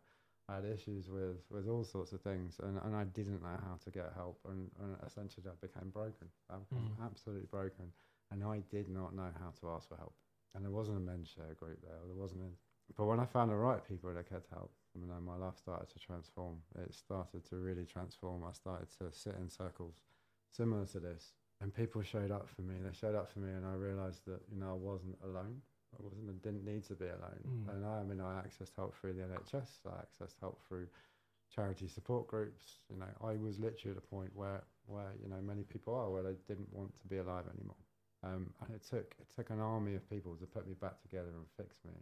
I 0.47 0.55
had 0.55 0.65
issues 0.65 1.09
with, 1.09 1.37
with 1.49 1.67
all 1.67 1.83
sorts 1.83 2.11
of 2.11 2.21
things, 2.21 2.59
and, 2.61 2.79
and 2.85 2.95
I 2.95 3.05
didn't 3.05 3.41
know 3.41 3.57
how 3.63 3.77
to 3.83 3.91
get 3.91 4.11
help, 4.15 4.39
and, 4.47 4.69
and 4.81 4.95
essentially 5.05 5.47
I 5.47 5.55
became 5.65 5.89
broken. 5.89 6.27
I 6.51 6.57
became 6.57 6.85
hmm. 6.85 7.03
absolutely 7.03 7.47
broken, 7.49 7.91
and 8.31 8.43
I 8.43 8.61
did 8.69 8.89
not 8.89 9.15
know 9.15 9.29
how 9.39 9.51
to 9.61 9.75
ask 9.75 9.89
for 9.89 9.97
help. 9.97 10.13
And 10.53 10.63
there 10.63 10.71
wasn't 10.71 10.97
a 10.97 11.01
men's 11.01 11.29
share 11.29 11.55
group 11.55 11.79
there, 11.81 11.97
there 12.05 12.15
wasn't. 12.15 12.41
A, 12.41 12.93
but 12.95 13.05
when 13.05 13.19
I 13.19 13.25
found 13.25 13.49
the 13.49 13.55
right 13.55 13.81
people 13.87 14.13
that 14.13 14.29
could 14.29 14.43
help, 14.51 14.71
you 14.93 15.07
know, 15.07 15.19
my 15.19 15.35
life 15.35 15.57
started 15.57 15.89
to 15.89 15.99
transform. 15.99 16.57
It 16.77 16.93
started 16.93 17.43
to 17.49 17.57
really 17.57 17.85
transform. 17.85 18.43
I 18.47 18.53
started 18.53 18.87
to 18.99 19.11
sit 19.11 19.35
in 19.35 19.49
circles 19.49 19.95
similar 20.51 20.85
to 20.85 20.99
this, 20.99 21.33
and 21.61 21.73
people 21.73 22.01
showed 22.03 22.31
up 22.31 22.47
for 22.49 22.61
me. 22.61 22.75
They 22.83 22.93
showed 22.93 23.15
up 23.15 23.31
for 23.31 23.39
me, 23.39 23.51
and 23.53 23.65
I 23.65 23.73
realised 23.73 24.25
that 24.27 24.41
you 24.51 24.59
know 24.59 24.71
I 24.71 24.73
wasn't 24.73 25.17
alone. 25.23 25.61
I 25.97 26.03
wasn't. 26.03 26.29
I 26.29 26.33
didn't 26.43 26.65
need 26.65 26.83
to 26.85 26.93
be 26.93 27.05
alone. 27.05 27.43
Mm. 27.47 27.75
And 27.75 27.85
I, 27.85 27.99
I 27.99 28.03
mean, 28.03 28.21
I 28.21 28.41
accessed 28.41 28.75
help 28.75 28.95
through 28.95 29.13
the 29.13 29.23
NHS. 29.23 29.85
I 29.87 30.01
accessed 30.03 30.35
help 30.41 30.59
through 30.67 30.87
charity 31.53 31.87
support 31.87 32.27
groups. 32.27 32.79
You 32.89 32.99
know, 32.99 33.11
I 33.23 33.35
was 33.37 33.59
literally 33.59 33.91
at 33.91 33.97
a 33.97 34.07
point 34.07 34.31
where 34.33 34.63
where 34.87 35.13
you 35.21 35.29
know 35.29 35.41
many 35.41 35.63
people 35.63 35.95
are 35.95 36.09
where 36.09 36.23
they 36.23 36.35
didn't 36.47 36.71
want 36.71 36.95
to 37.01 37.07
be 37.07 37.17
alive 37.17 37.45
anymore. 37.57 37.75
Um, 38.23 38.49
and 38.65 38.75
it 38.75 38.83
took 38.89 39.15
it 39.19 39.27
took 39.35 39.49
an 39.49 39.59
army 39.59 39.95
of 39.95 40.09
people 40.09 40.35
to 40.35 40.45
put 40.45 40.67
me 40.67 40.73
back 40.73 41.01
together 41.01 41.29
and 41.29 41.45
fix 41.57 41.77
me. 41.85 41.93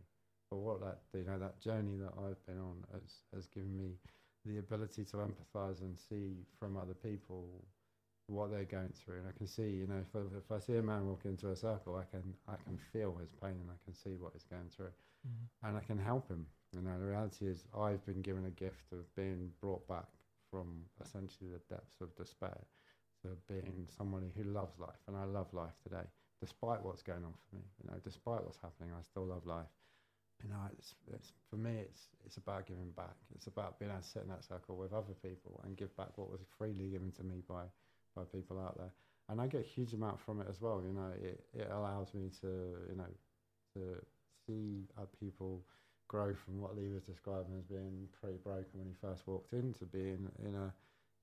But 0.49 0.57
what 0.57 0.81
that 0.81 0.99
you 1.13 1.25
know 1.25 1.39
that 1.39 1.59
journey 1.61 1.97
that 1.97 2.13
I've 2.17 2.43
been 2.45 2.59
on 2.59 2.83
has 2.93 3.21
has 3.33 3.47
given 3.47 3.75
me 3.77 3.97
the 4.45 4.59
ability 4.59 5.05
to 5.05 5.17
empathise 5.17 5.81
and 5.81 5.97
see 5.97 6.43
from 6.59 6.77
other 6.77 6.93
people 6.93 7.63
what 8.27 8.51
they're 8.51 8.63
going 8.63 8.93
through, 8.93 9.17
and 9.17 9.27
I 9.27 9.37
can 9.37 9.47
see 9.47 9.69
you 9.69 9.87
know 9.87 10.01
if 10.01 10.15
I, 10.15 10.19
if 10.37 10.51
I 10.51 10.59
see 10.59 10.77
a 10.77 10.81
man 10.81 11.07
walk 11.07 11.25
into 11.25 11.49
a 11.49 11.55
circle, 11.55 11.95
I 11.95 12.05
can 12.09 12.23
I 12.47 12.55
can 12.63 12.77
feel 12.91 13.15
his 13.19 13.31
pain 13.41 13.51
and 13.59 13.69
I 13.69 13.79
can 13.85 13.93
see 13.93 14.15
what 14.17 14.31
he's 14.33 14.45
going 14.45 14.69
through, 14.75 14.93
mm-hmm. 15.27 15.67
and 15.67 15.77
I 15.77 15.81
can 15.81 15.97
help 15.97 16.29
him. 16.29 16.45
You 16.73 16.81
know, 16.81 16.97
the 16.99 17.05
reality 17.05 17.47
is 17.47 17.65
I've 17.77 18.03
been 18.05 18.21
given 18.21 18.45
a 18.45 18.51
gift 18.51 18.91
of 18.91 19.05
being 19.15 19.51
brought 19.61 19.87
back 19.87 20.07
from 20.49 20.85
essentially 21.01 21.49
the 21.51 21.61
depths 21.73 22.01
of 22.01 22.15
despair 22.15 22.57
to 23.21 23.29
being 23.47 23.87
somebody 23.95 24.27
who 24.35 24.43
loves 24.43 24.79
life, 24.79 25.01
and 25.07 25.17
I 25.17 25.25
love 25.25 25.47
life 25.53 25.75
today, 25.83 26.07
despite 26.39 26.83
what's 26.83 27.03
going 27.03 27.23
on 27.23 27.33
for 27.33 27.55
me. 27.55 27.63
You 27.83 27.91
know, 27.91 27.97
despite 28.03 28.43
what's 28.43 28.59
happening, 28.61 28.91
I 28.97 29.01
still 29.01 29.25
love 29.25 29.45
life. 29.45 29.71
You 30.43 30.49
know, 30.49 30.59
it's, 30.77 30.95
it's 31.13 31.31
for 31.49 31.55
me, 31.55 31.71
it's 31.71 32.07
it's 32.25 32.37
about 32.37 32.67
giving 32.67 32.91
back. 32.91 33.15
It's 33.35 33.47
about 33.47 33.79
being 33.79 33.91
able 33.91 34.01
to 34.01 34.07
sit 34.07 34.23
in 34.23 34.29
that 34.29 34.43
circle 34.43 34.75
with 34.75 34.93
other 34.93 35.13
people 35.23 35.61
and 35.63 35.77
give 35.77 35.95
back 35.95 36.17
what 36.17 36.31
was 36.31 36.41
freely 36.57 36.89
given 36.89 37.11
to 37.11 37.23
me 37.23 37.43
by 37.47 37.63
by 38.15 38.23
people 38.23 38.59
out 38.59 38.77
there. 38.77 38.91
And 39.29 39.39
I 39.39 39.47
get 39.47 39.61
a 39.61 39.67
huge 39.67 39.93
amount 39.93 40.19
from 40.19 40.41
it 40.41 40.47
as 40.49 40.61
well. 40.61 40.81
You 40.85 40.93
know, 40.93 41.11
it 41.21 41.45
it 41.53 41.69
allows 41.71 42.13
me 42.13 42.29
to 42.41 42.47
you 42.89 42.95
know 42.95 43.11
to 43.75 44.05
see 44.45 44.85
people 45.19 45.63
grow 46.07 46.33
from 46.33 46.59
what 46.59 46.75
Lee 46.75 46.89
was 46.89 47.03
describing 47.03 47.55
as 47.57 47.65
being 47.65 48.07
pretty 48.21 48.37
broken 48.37 48.69
when 48.73 48.87
he 48.87 48.93
first 48.93 49.25
walked 49.25 49.53
in 49.53 49.73
to 49.73 49.85
being 49.85 50.29
in 50.45 50.55
a 50.55 50.73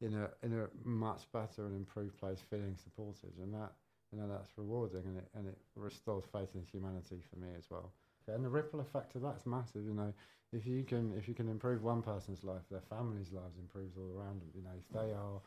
in 0.00 0.14
a 0.14 0.30
in 0.44 0.58
a 0.58 0.68
much 0.88 1.30
better 1.32 1.66
and 1.66 1.76
improved 1.76 2.18
place, 2.18 2.40
feeling 2.48 2.76
supported, 2.76 3.32
and 3.40 3.52
that 3.54 3.72
you 4.12 4.18
know 4.18 4.26
that's 4.28 4.56
rewarding, 4.56 5.04
and 5.04 5.18
it 5.18 5.28
and 5.34 5.46
it 5.46 5.58
restores 5.76 6.24
faith 6.32 6.50
in 6.54 6.62
humanity 6.62 7.20
for 7.30 7.38
me 7.38 7.48
as 7.56 7.70
well. 7.70 7.92
And 8.26 8.44
the 8.44 8.48
ripple 8.48 8.80
effect 8.80 9.16
of 9.16 9.22
that's 9.22 9.44
massive. 9.44 9.84
You 9.84 9.94
know, 9.94 10.12
if 10.52 10.66
you 10.66 10.84
can 10.84 11.12
if 11.16 11.28
you 11.28 11.34
can 11.34 11.48
improve 11.48 11.82
one 11.82 12.02
person's 12.02 12.44
life, 12.44 12.62
their 12.70 12.82
family's 12.88 13.32
lives 13.32 13.58
improves 13.58 13.96
all 13.96 14.10
around 14.16 14.40
them. 14.40 14.50
You 14.54 14.62
know, 14.62 14.74
if 14.78 14.88
they 14.92 15.12
are 15.12 15.40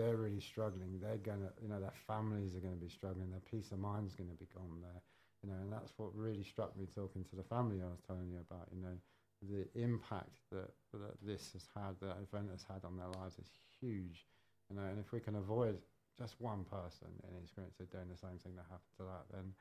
they're 0.00 0.16
really 0.16 0.40
struggling, 0.40 0.98
they're 1.00 1.20
gonna 1.20 1.52
you 1.60 1.68
know 1.68 1.80
their 1.80 1.92
families 2.06 2.56
are 2.56 2.64
gonna 2.64 2.80
be 2.80 2.88
struggling, 2.88 3.30
their 3.30 3.44
peace 3.44 3.70
of 3.72 3.78
mind's 3.78 4.16
gonna 4.16 4.40
be 4.40 4.48
gone 4.56 4.80
there. 4.80 5.02
You 5.42 5.48
know, 5.48 5.56
and 5.60 5.72
that's 5.72 5.92
what 5.96 6.16
really 6.16 6.44
struck 6.44 6.76
me 6.76 6.86
talking 6.88 7.24
to 7.24 7.36
the 7.36 7.44
family 7.44 7.80
I 7.80 7.88
was 7.88 8.00
telling 8.06 8.28
you 8.28 8.40
about. 8.40 8.68
You 8.72 8.80
know, 8.80 8.96
the 9.40 9.64
impact 9.72 10.36
that, 10.52 10.68
that 10.92 11.16
this 11.24 11.52
has 11.52 11.64
had, 11.72 11.96
that 12.00 12.20
event 12.20 12.52
has 12.52 12.64
had 12.68 12.84
on 12.84 12.96
their 12.96 13.08
lives 13.08 13.38
is 13.40 13.48
huge. 13.80 14.28
You 14.68 14.76
know, 14.76 14.84
and 14.84 14.98
if 15.00 15.12
we 15.12 15.20
can 15.20 15.36
avoid 15.36 15.78
just 16.20 16.36
one 16.40 16.64
person 16.68 17.08
in 17.24 17.32
experience 17.40 17.80
of 17.80 17.88
doing 17.90 18.12
the 18.12 18.20
same 18.20 18.36
thing 18.36 18.52
that 18.56 18.68
happened 18.68 18.96
to 19.00 19.04
that, 19.08 19.24
then 19.32 19.56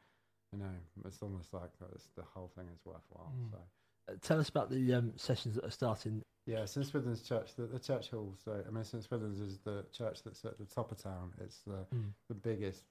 you 0.51 0.59
know, 0.59 0.75
it's 1.05 1.21
almost 1.21 1.53
like 1.53 1.71
it's, 1.95 2.11
the 2.15 2.23
whole 2.23 2.51
thing 2.55 2.67
is 2.73 2.83
worthwhile. 2.83 3.31
Mm. 3.31 3.51
So. 3.51 3.57
Tell 4.21 4.39
us 4.39 4.49
about 4.49 4.69
the 4.69 4.93
um, 4.93 5.13
sessions 5.15 5.55
that 5.55 5.65
are 5.65 5.71
starting. 5.71 6.21
Yeah, 6.45 6.65
St 6.65 6.85
Swithun's 6.85 7.21
Church, 7.21 7.55
the, 7.55 7.67
the 7.67 7.79
church 7.79 8.09
hall. 8.09 8.33
So, 8.43 8.63
I 8.67 8.71
mean, 8.71 8.83
St 8.83 9.07
Swithun's 9.07 9.39
is 9.39 9.59
the 9.59 9.85
church 9.91 10.23
that's 10.23 10.43
at 10.45 10.57
the 10.57 10.65
top 10.65 10.91
of 10.91 10.97
town. 11.01 11.31
It's 11.41 11.59
the 11.67 11.85
Mm. 11.95 12.11
the 12.27 12.33
biggest 12.35 12.85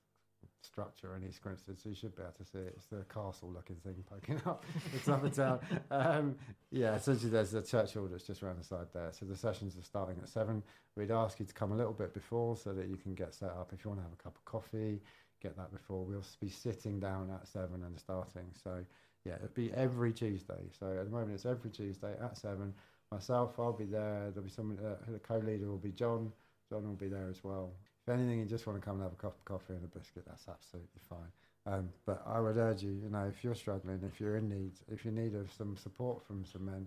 structure 0.62 1.16
in 1.16 1.24
East 1.24 1.40
Grinstead, 1.42 1.78
so 1.81 1.88
you 1.88 1.94
should 1.94 2.14
be 2.14 2.22
able 2.22 2.33
to 2.33 2.44
see 2.44 2.59
it. 2.59 2.74
It's 2.76 2.87
the 2.87 3.04
castle-looking 3.12 3.76
thing 3.76 4.04
poking 4.09 4.40
up 4.46 4.64
the 4.92 4.98
top 5.00 5.24
of 5.24 5.35
town. 5.35 5.61
Um, 5.90 6.37
yeah, 6.70 6.95
essentially, 6.95 7.30
there's 7.30 7.55
a 7.55 7.62
church 7.62 7.95
hall 7.95 8.07
that's 8.11 8.24
just 8.24 8.43
around 8.43 8.59
the 8.61 8.64
side 8.64 8.86
there. 8.93 9.11
So 9.12 9.26
the 9.26 9.36
sessions 9.36 9.76
are 9.76 9.82
starting 9.82 10.18
at 10.22 10.28
seven. 10.28 10.62
We'd 10.97 11.11
ask 11.11 11.40
you 11.40 11.47
to 11.47 11.55
come 11.55 11.72
a 11.72 11.76
little 11.76 11.93
bit 11.93 12.14
before 12.14 12.57
so 12.57 12.72
that 12.72 12.88
you 12.88 12.97
can 12.97 13.14
get 13.14 13.34
set 13.34 13.51
up. 13.51 13.72
If 13.72 13.84
you 13.84 13.90
want 13.90 14.01
to 14.01 14.05
have 14.05 14.12
a 14.12 14.22
cup 14.22 14.36
of 14.36 14.45
coffee, 14.45 15.01
get 15.43 15.57
that 15.57 15.72
before. 15.72 16.05
We'll 16.05 16.24
be 16.40 16.49
sitting 16.51 17.01
down 17.01 17.30
at 17.30 17.49
seven 17.49 17.82
and 17.84 17.99
starting. 17.99 18.47
So 18.62 18.84
yeah, 19.25 19.35
it'll 19.37 19.49
be 19.55 19.73
every 19.73 20.12
Tuesday. 20.12 20.71
So 20.79 20.87
at 20.99 21.05
the 21.05 21.11
moment, 21.11 21.33
it's 21.33 21.47
every 21.47 21.71
Tuesday 21.71 22.14
at 22.23 22.37
seven. 22.37 22.75
Myself, 23.12 23.59
I'll 23.59 23.73
be 23.73 23.85
there. 23.87 24.31
There'll 24.31 24.43
be 24.49 24.51
someone. 24.51 24.79
Uh, 24.85 24.97
the 25.11 25.19
co-leader 25.19 25.66
will 25.66 25.79
be 25.79 25.93
John. 25.93 26.33
John 26.71 26.87
will 26.87 26.95
be 26.97 27.09
there 27.09 27.29
as 27.31 27.43
well. 27.43 27.73
If 28.07 28.12
anything, 28.12 28.39
you 28.39 28.45
just 28.47 28.66
want 28.66 28.81
to 28.81 28.85
come 28.85 28.97
and 28.97 29.03
have 29.05 29.12
a 29.12 29.16
cup 29.16 29.37
of 29.39 29.45
coffee 29.45 29.75
and 29.75 29.85
a 29.85 29.99
biscuit, 29.99 30.25
that's 30.27 30.49
absolutely 30.49 31.01
fine. 31.09 31.31
Um, 31.66 31.89
but 32.07 32.23
I 32.27 32.41
would 32.41 32.57
urge 32.57 32.83
you, 32.83 32.93
you 32.93 33.11
know, 33.11 33.27
if 33.27 33.45
you're 33.45 33.55
struggling, 33.55 34.01
if 34.07 34.19
you're 34.21 34.37
in 34.37 34.49
need, 34.49 34.73
if 34.91 35.05
you 35.05 35.11
need 35.11 35.35
of 35.35 35.53
some 35.53 35.77
support 35.77 36.23
from 36.27 36.45
some 36.45 36.64
men, 36.64 36.87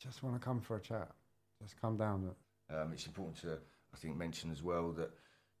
just 0.00 0.22
want 0.22 0.34
to 0.40 0.44
come 0.44 0.60
for 0.60 0.76
a 0.76 0.80
chat. 0.80 1.10
Just 1.62 1.80
come 1.80 1.96
down. 1.96 2.30
Um, 2.70 2.92
it's 2.92 3.06
important 3.06 3.36
to 3.42 3.58
I 3.92 3.96
think 3.96 4.16
mention 4.16 4.50
as 4.50 4.62
well 4.62 4.92
that 4.92 5.10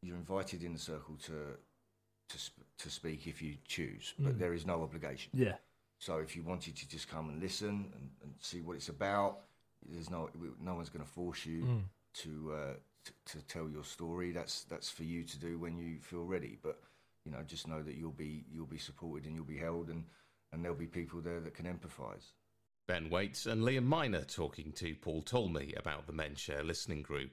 you're 0.02 0.16
invited 0.16 0.62
in 0.62 0.72
the 0.72 0.78
circle 0.78 1.16
to 1.24 1.56
to 2.28 2.38
sp- 2.38 2.66
to 2.78 2.90
speak 2.90 3.26
if 3.26 3.40
you 3.40 3.56
choose, 3.66 4.14
but 4.18 4.34
Mm. 4.34 4.38
there 4.38 4.54
is 4.54 4.66
no 4.66 4.82
obligation. 4.82 5.30
Yeah. 5.34 5.56
So 5.98 6.18
if 6.18 6.36
you 6.36 6.42
wanted 6.42 6.76
to 6.76 6.88
just 6.88 7.08
come 7.08 7.28
and 7.28 7.40
listen 7.40 7.68
and, 7.94 8.10
and 8.22 8.34
see 8.40 8.60
what 8.60 8.76
it's 8.76 8.88
about, 8.88 9.40
there's 9.88 10.10
no 10.10 10.28
no 10.60 10.74
one's 10.74 10.88
going 10.88 11.04
to 11.04 11.10
force 11.10 11.44
you 11.46 11.62
Mm. 11.64 11.84
to, 12.14 12.52
uh, 12.52 12.74
to 13.04 13.12
to 13.38 13.42
tell 13.46 13.68
your 13.68 13.84
story. 13.84 14.32
That's 14.32 14.64
that's 14.64 14.90
for 14.90 15.04
you 15.04 15.24
to 15.24 15.38
do 15.38 15.58
when 15.58 15.76
you 15.76 15.98
feel 16.00 16.24
ready. 16.24 16.58
But 16.62 16.80
you 17.24 17.32
know, 17.32 17.42
just 17.46 17.66
know 17.68 17.82
that 17.82 17.96
you'll 17.96 18.12
be 18.12 18.44
you'll 18.50 18.66
be 18.66 18.78
supported 18.78 19.26
and 19.26 19.34
you'll 19.34 19.44
be 19.44 19.58
held, 19.58 19.88
and 19.88 20.04
and 20.52 20.64
there'll 20.64 20.76
be 20.78 20.86
people 20.86 21.20
there 21.20 21.40
that 21.40 21.54
can 21.54 21.66
empathise. 21.66 22.32
Ben 22.86 23.10
Wates 23.10 23.44
and 23.46 23.62
Liam 23.62 23.84
Minor 23.84 24.24
talking 24.24 24.72
to 24.72 24.94
Paul 24.94 25.22
Talmey 25.22 25.78
about 25.78 26.06
the 26.06 26.12
Men 26.12 26.34
Share 26.36 26.64
listening 26.64 27.02
group. 27.02 27.32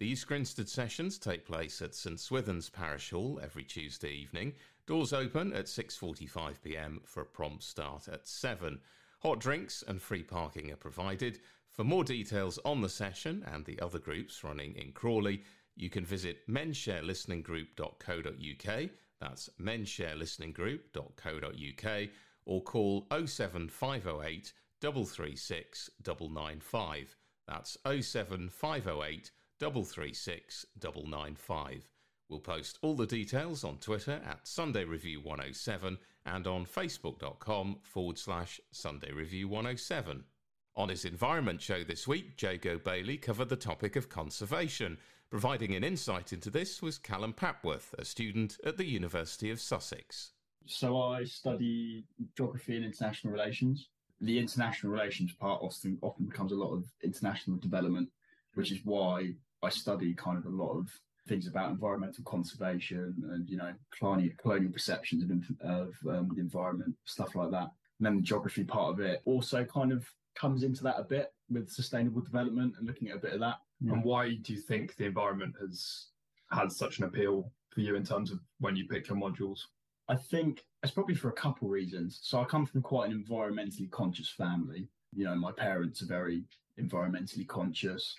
The 0.00 0.08
East 0.08 0.26
Grinstead 0.28 0.68
sessions 0.70 1.18
take 1.18 1.44
place 1.44 1.82
at 1.82 1.94
St 1.94 2.18
Swithun's 2.18 2.70
Parish 2.70 3.10
Hall 3.10 3.38
every 3.42 3.64
Tuesday 3.64 4.10
evening. 4.10 4.54
Doors 4.86 5.12
open 5.12 5.52
at 5.52 5.66
6:45pm 5.66 7.06
for 7.06 7.20
a 7.20 7.26
prompt 7.26 7.62
start 7.62 8.08
at 8.08 8.26
7. 8.26 8.80
Hot 9.18 9.40
drinks 9.40 9.84
and 9.86 10.00
free 10.00 10.22
parking 10.22 10.72
are 10.72 10.76
provided. 10.76 11.38
For 11.68 11.84
more 11.84 12.02
details 12.02 12.58
on 12.64 12.80
the 12.80 12.88
session 12.88 13.44
and 13.46 13.66
the 13.66 13.78
other 13.78 13.98
groups 13.98 14.42
running 14.42 14.74
in 14.74 14.92
Crawley, 14.92 15.44
you 15.76 15.90
can 15.90 16.06
visit 16.06 16.48
mensharelisteninggroup.co.uk. 16.48 18.90
That's 19.20 19.50
mensharelisteninggroup.co.uk 19.60 22.08
or 22.46 22.62
call 22.62 23.06
07508 23.10 24.54
336 24.80 25.90
995. 26.06 27.16
That's 27.46 27.76
07508 27.84 29.30
336 29.60 30.64
995. 30.82 31.86
We'll 32.30 32.40
post 32.40 32.78
all 32.80 32.94
the 32.94 33.06
details 33.06 33.62
on 33.62 33.76
Twitter 33.76 34.22
at 34.26 34.48
Sunday 34.48 34.84
Review 34.84 35.20
107 35.20 35.98
and 36.24 36.46
on 36.46 36.64
facebook.com 36.64 37.80
forward 37.82 38.16
slash 38.18 38.58
Sunday 38.70 39.12
Review 39.12 39.48
107. 39.48 40.24
On 40.76 40.88
his 40.88 41.04
environment 41.04 41.60
show 41.60 41.84
this 41.84 42.08
week, 42.08 42.40
Jago 42.40 42.78
Bayley 42.78 43.18
covered 43.18 43.50
the 43.50 43.56
topic 43.56 43.96
of 43.96 44.08
conservation. 44.08 44.96
Providing 45.28 45.74
an 45.74 45.84
insight 45.84 46.32
into 46.32 46.48
this 46.48 46.80
was 46.80 46.96
Callum 46.96 47.34
Papworth, 47.34 47.92
a 47.98 48.04
student 48.06 48.56
at 48.64 48.78
the 48.78 48.86
University 48.86 49.50
of 49.50 49.60
Sussex. 49.60 50.30
So 50.64 51.02
I 51.02 51.24
study 51.24 52.04
geography 52.34 52.76
and 52.76 52.84
international 52.86 53.34
relations. 53.34 53.88
The 54.22 54.38
international 54.38 54.90
relations 54.90 55.32
part 55.34 55.60
often 55.62 55.98
often 56.00 56.24
becomes 56.24 56.52
a 56.52 56.56
lot 56.56 56.72
of 56.72 56.84
international 57.02 57.58
development, 57.58 58.08
which 58.54 58.72
is 58.72 58.80
why 58.84 59.34
I 59.62 59.68
study 59.68 60.14
kind 60.14 60.38
of 60.38 60.46
a 60.46 60.56
lot 60.56 60.76
of 60.78 60.90
things 61.28 61.46
about 61.46 61.70
environmental 61.70 62.24
conservation 62.24 63.14
and 63.32 63.48
you 63.48 63.56
know 63.56 63.72
colonial, 63.96 64.32
colonial 64.40 64.72
perceptions 64.72 65.22
of, 65.22 65.30
of 65.60 65.94
um, 66.08 66.30
the 66.34 66.40
environment, 66.40 66.94
stuff 67.04 67.34
like 67.34 67.50
that. 67.50 67.70
And 67.98 68.06
then 68.06 68.16
the 68.16 68.22
geography 68.22 68.64
part 68.64 68.92
of 68.92 69.00
it 69.00 69.22
also 69.26 69.64
kind 69.64 69.92
of 69.92 70.06
comes 70.34 70.62
into 70.62 70.82
that 70.84 70.98
a 70.98 71.04
bit 71.04 71.32
with 71.50 71.70
sustainable 71.70 72.22
development 72.22 72.74
and 72.78 72.86
looking 72.86 73.08
at 73.08 73.16
a 73.16 73.20
bit 73.20 73.34
of 73.34 73.40
that. 73.40 73.58
And 73.82 74.04
why 74.04 74.34
do 74.42 74.52
you 74.52 74.60
think 74.60 74.96
the 74.96 75.06
environment 75.06 75.54
has 75.60 76.06
had 76.50 76.70
such 76.70 76.98
an 76.98 77.04
appeal 77.04 77.50
for 77.70 77.80
you 77.80 77.96
in 77.96 78.04
terms 78.04 78.30
of 78.30 78.40
when 78.58 78.76
you 78.76 78.86
pick 78.86 79.08
your 79.08 79.16
modules? 79.16 79.60
I 80.08 80.16
think 80.16 80.64
it's 80.82 80.92
probably 80.92 81.14
for 81.14 81.28
a 81.28 81.32
couple 81.32 81.68
of 81.68 81.72
reasons. 81.72 82.20
So 82.22 82.40
I 82.40 82.44
come 82.44 82.66
from 82.66 82.82
quite 82.82 83.10
an 83.10 83.24
environmentally 83.24 83.90
conscious 83.90 84.28
family. 84.28 84.88
You 85.14 85.24
know, 85.24 85.34
my 85.34 85.52
parents 85.52 86.02
are 86.02 86.06
very 86.06 86.42
environmentally 86.78 87.46
conscious. 87.46 88.14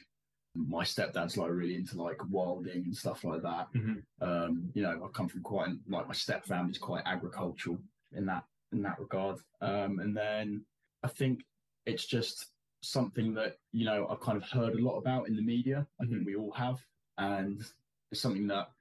My 0.53 0.83
stepdad's 0.83 1.37
like 1.37 1.49
really 1.51 1.75
into 1.75 2.01
like 2.01 2.17
wilding 2.29 2.83
and 2.85 2.95
stuff 2.95 3.23
like 3.23 3.41
that. 3.41 3.71
Mhm. 3.73 4.03
Um, 4.21 4.69
you 4.73 4.81
know, 4.83 5.03
I 5.03 5.07
come 5.13 5.29
from 5.29 5.41
quite 5.41 5.69
like 5.87 6.07
my 6.07 6.13
step 6.13 6.45
family's 6.45 6.77
quite 6.77 7.03
agricultural 7.05 7.79
in 8.11 8.25
that 8.25 8.45
in 8.71 8.81
that 8.83 8.99
regard. 8.99 9.37
Um, 9.61 9.99
and 9.99 10.15
then 10.15 10.65
I 11.03 11.07
think 11.07 11.45
it's 11.85 12.05
just 12.05 12.47
something 12.81 13.33
that 13.35 13.57
you 13.71 13.85
know 13.85 14.07
I've 14.09 14.19
kind 14.19 14.37
of 14.37 14.43
heard 14.49 14.75
a 14.75 14.83
lot 14.83 14.97
about 14.97 15.27
in 15.27 15.35
the 15.35 15.41
media. 15.41 15.87
I 16.01 16.05
think 16.05 16.25
we 16.25 16.35
all 16.35 16.51
have, 16.51 16.79
and 17.17 17.63
it's 18.11 18.21
something 18.21 18.47
that 18.47 18.71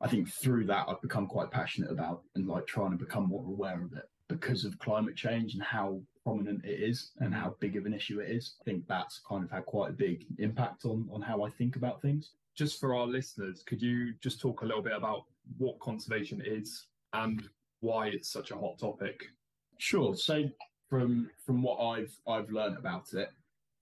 I 0.00 0.08
think 0.08 0.28
through 0.28 0.64
that 0.66 0.88
I've 0.88 1.02
become 1.02 1.26
quite 1.26 1.50
passionate 1.50 1.90
about 1.90 2.22
and 2.34 2.48
like 2.48 2.66
trying 2.66 2.92
to 2.92 2.96
become 2.96 3.26
more 3.28 3.44
aware 3.44 3.82
of 3.82 3.92
it 3.92 4.08
because 4.28 4.64
of 4.64 4.78
climate 4.78 5.16
change 5.16 5.54
and 5.54 5.62
how 5.62 6.00
prominent 6.24 6.64
it 6.64 6.80
is 6.80 7.12
and 7.18 7.32
how 7.34 7.56
big 7.60 7.76
of 7.76 7.86
an 7.86 7.94
issue 7.94 8.20
it 8.20 8.30
is. 8.30 8.54
I 8.60 8.64
think 8.64 8.86
that's 8.86 9.20
kind 9.28 9.44
of 9.44 9.50
had 9.50 9.66
quite 9.66 9.90
a 9.90 9.94
big 9.94 10.26
impact 10.38 10.84
on 10.84 11.08
on 11.12 11.22
how 11.22 11.42
I 11.44 11.50
think 11.50 11.76
about 11.76 12.02
things. 12.02 12.30
Just 12.54 12.78
for 12.80 12.94
our 12.94 13.06
listeners, 13.06 13.62
could 13.64 13.80
you 13.80 14.14
just 14.20 14.40
talk 14.40 14.62
a 14.62 14.66
little 14.66 14.82
bit 14.82 14.92
about 14.92 15.24
what 15.58 15.78
conservation 15.80 16.42
is 16.44 16.86
and 17.12 17.48
why 17.80 18.08
it's 18.08 18.30
such 18.30 18.50
a 18.50 18.56
hot 18.56 18.78
topic? 18.78 19.24
Sure. 19.78 20.14
So 20.14 20.44
from 20.88 21.30
from 21.46 21.62
what 21.62 21.78
I've 21.78 22.14
I've 22.26 22.50
learned 22.50 22.76
about 22.76 23.12
it, 23.14 23.30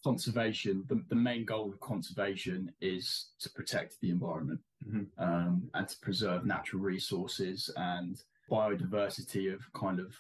conservation 0.04 0.84
the, 0.88 1.02
the 1.08 1.16
main 1.16 1.44
goal 1.44 1.70
of 1.72 1.80
conservation 1.80 2.72
is 2.80 3.30
to 3.40 3.50
protect 3.50 4.00
the 4.00 4.10
environment 4.10 4.60
Mhm. 4.88 5.06
um, 5.18 5.68
and 5.74 5.88
to 5.88 5.98
preserve 5.98 6.46
natural 6.46 6.80
resources 6.82 7.68
and 7.76 8.22
biodiversity 8.48 9.52
of 9.52 9.60
kind 9.72 9.98
of 9.98 10.14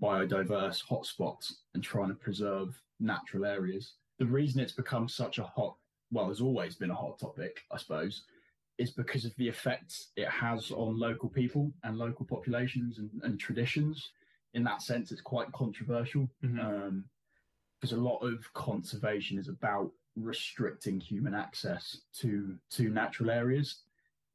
biodiverse 0.00 0.84
hotspots 0.86 1.52
and 1.74 1.82
trying 1.82 2.08
to 2.08 2.14
preserve 2.14 2.80
natural 3.00 3.44
areas. 3.44 3.94
The 4.18 4.26
reason 4.26 4.60
it's 4.60 4.72
become 4.72 5.08
such 5.08 5.38
a 5.38 5.44
hot 5.44 5.76
well, 6.12 6.28
has 6.28 6.40
always 6.40 6.76
been 6.76 6.90
a 6.90 6.94
hot 6.94 7.18
topic, 7.18 7.62
I 7.72 7.78
suppose, 7.78 8.24
is 8.78 8.90
because 8.90 9.24
of 9.24 9.34
the 9.36 9.48
effects 9.48 10.10
it 10.16 10.28
has 10.28 10.70
on 10.70 10.98
local 10.98 11.28
people 11.28 11.72
and 11.84 11.98
local 11.98 12.26
populations 12.26 12.98
and, 12.98 13.10
and 13.22 13.40
traditions. 13.40 14.10
In 14.54 14.62
that 14.64 14.82
sense, 14.82 15.10
it's 15.10 15.22
quite 15.22 15.50
controversial 15.52 16.28
um, 16.44 17.04
because 17.80 17.96
a 17.96 18.00
lot 18.00 18.18
of 18.18 18.52
conservation 18.52 19.38
is 19.38 19.48
about 19.48 19.90
restricting 20.14 21.00
human 21.00 21.34
access 21.34 21.96
to 22.20 22.54
to 22.70 22.90
natural 22.90 23.30
areas. 23.30 23.76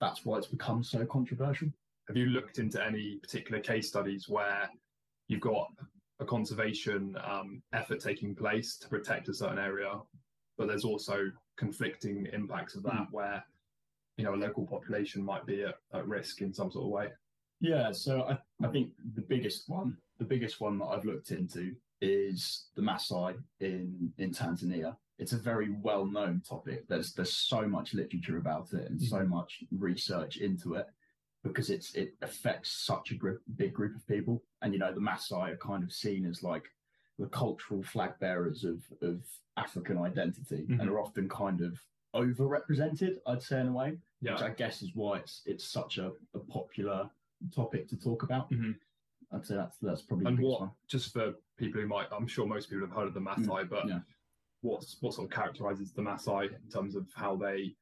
That's 0.02 0.26
why 0.26 0.40
it's 0.40 0.48
become 0.48 0.84
so 0.84 1.06
controversial. 1.06 1.70
Have 2.08 2.18
you 2.18 2.28
looked 2.28 2.58
into 2.58 2.84
any 2.84 3.18
particular 3.18 3.62
case 3.62 3.88
studies 3.88 4.28
where 4.28 4.70
you've 5.28 5.42
got 5.42 5.68
a 6.20 6.26
conservation 6.26 7.16
um, 7.24 7.62
effort 7.74 8.00
taking 8.00 8.36
place 8.36 8.78
to 8.78 8.88
protect 8.88 9.30
a 9.30 9.34
certain 9.34 9.60
area, 9.60 9.92
but 10.58 10.68
there's 10.68 10.86
also 10.86 11.32
conflicting 11.58 12.28
impacts 12.34 12.76
of 12.76 12.84
that 12.84 13.08
where 13.12 13.44
you 14.18 14.24
know 14.24 14.34
a 14.34 14.36
local 14.36 14.66
population 14.66 15.24
might 15.24 15.46
be 15.46 15.64
at, 15.64 15.76
at 15.94 16.08
risk 16.08 16.42
in 16.42 16.54
some 16.54 16.72
sort 16.72 16.86
of 16.86 16.92
way? 16.92 17.08
Yeah, 17.60 17.92
so 17.92 18.24
I, 18.24 18.66
I 18.66 18.70
think 18.70 18.92
the 19.16 19.22
biggest 19.22 19.68
one, 19.68 19.98
the 20.20 20.26
biggest 20.26 20.60
one 20.62 20.78
that 20.80 20.86
I've 20.86 21.06
looked 21.06 21.32
into 21.32 21.76
is 22.02 22.68
the 22.76 22.82
Maasai 22.82 23.36
in 23.60 24.12
in 24.18 24.32
Tanzania. 24.32 24.96
It's 25.20 25.34
a 25.34 25.38
very 25.38 25.76
well 25.82 26.06
known 26.06 26.42
topic. 26.48 26.88
There's 26.88 27.14
there's 27.14 27.36
so 27.36 27.68
much 27.68 27.94
literature 27.94 28.38
about 28.38 28.74
it 28.74 28.90
and 28.90 29.02
so 29.02 29.24
much 29.24 29.64
research 29.72 30.38
into 30.38 30.76
it 30.76 30.88
because 31.48 31.70
it's 31.70 31.94
it 31.96 32.16
affects 32.22 32.72
such 32.72 33.12
a 33.12 33.16
group, 33.16 33.42
big 33.56 33.74
group 33.74 33.96
of 33.96 34.08
people. 34.08 34.44
And 34.62 34.74
you 34.74 34.80
know, 34.80 34.94
the 34.94 35.00
Maasai 35.02 35.54
are 35.54 35.58
kind 35.58 35.84
of 35.84 35.92
seen 35.94 36.26
as 36.26 36.44
like 36.44 36.66
the 37.20 37.28
cultural 37.28 37.84
flag 37.84 38.14
bearers 38.20 38.64
of 38.64 38.84
of 39.02 39.24
African 39.58 39.98
identity 39.98 40.66
and 40.70 40.82
Mhm. 40.82 40.88
are 40.90 41.00
often 41.00 41.28
kind 41.30 41.62
of 41.62 41.80
overrepresented, 42.14 43.18
I'd 43.26 43.42
say 43.42 43.60
in 43.62 43.68
a 43.68 43.74
way. 43.74 43.98
Yeah. 44.22 44.34
Which 44.34 44.42
I 44.42 44.50
guess 44.52 44.82
is 44.82 44.92
why 44.96 45.20
it's 45.20 45.42
it's 45.46 45.66
such 45.66 45.98
a, 45.98 46.12
a 46.34 46.40
popular 46.40 47.10
topic 47.54 47.88
to 47.90 47.98
talk 47.98 48.24
about. 48.24 48.50
Mhm. 48.52 48.76
I'd 49.32 49.46
say 49.46 49.56
that's 49.56 49.78
that's 49.80 50.02
probably 50.02 50.28
And 50.28 50.40
what, 50.40 50.62
one. 50.62 50.72
just 50.88 51.12
for 51.14 51.34
people 51.58 51.82
who 51.82 51.88
might, 51.88 52.08
I'm 52.12 52.28
sure 52.28 52.46
most 52.48 52.70
people 52.70 52.86
have 52.88 52.96
heard 52.96 53.08
of 53.08 53.14
the 53.14 53.20
Maasai, 53.20 53.68
but 53.70 53.86
Mm, 53.86 53.90
yeah. 53.90 54.00
what's 54.62 55.02
what 55.02 55.14
sort 55.14 55.26
of 55.28 55.32
characterizes 55.36 55.92
the 55.92 56.02
Maasai 56.02 56.54
in 56.56 56.70
terms 56.70 56.96
of 56.96 57.12
how 57.14 57.36
they, 57.36 57.76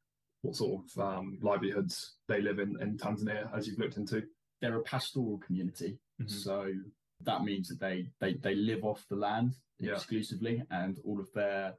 what 0.45 0.55
sort 0.55 0.83
of 0.95 0.99
um, 1.03 1.37
livelihoods 1.41 2.15
they 2.27 2.41
live 2.41 2.59
in 2.59 2.79
in 2.81 2.97
Tanzania, 2.97 3.49
as 3.55 3.67
you've 3.67 3.79
looked 3.79 3.97
into? 3.97 4.23
They're 4.61 4.77
a 4.77 4.83
pastoral 4.83 5.37
community, 5.39 5.97
Mhm. 6.21 6.29
so 6.29 6.73
that 7.21 7.43
means 7.43 7.67
that 7.69 7.79
they 7.79 8.09
they 8.19 8.33
they 8.35 8.55
live 8.55 8.83
off 8.83 9.05
the 9.09 9.15
land 9.15 9.55
Yeah. 9.79 9.93
exclusively, 9.93 10.63
and 10.69 10.99
all 11.03 11.19
of 11.19 11.31
their 11.33 11.75